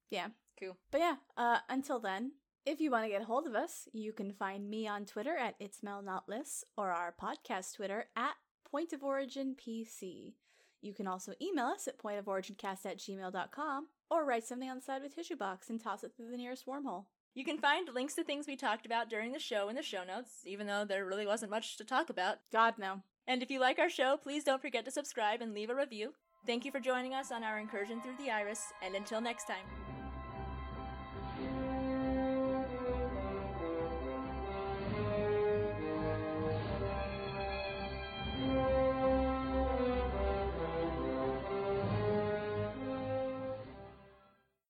[0.09, 0.27] Yeah.
[0.59, 0.77] Cool.
[0.91, 2.31] But yeah, uh, until then,
[2.65, 5.35] if you want to get a hold of us, you can find me on Twitter
[5.37, 8.33] at It's Mel Not Liss or our podcast Twitter at
[8.69, 10.33] Point of Origin PC.
[10.81, 15.01] You can also email us at pointoforigincast at gmail.com or write something on the side
[15.01, 17.05] of a tissue box and toss it through the nearest wormhole.
[17.33, 20.03] You can find links to things we talked about during the show in the show
[20.03, 22.37] notes, even though there really wasn't much to talk about.
[22.51, 23.01] God, no.
[23.27, 26.13] And if you like our show, please don't forget to subscribe and leave a review.
[26.45, 29.84] Thank you for joining us on our incursion through the iris, and until next time.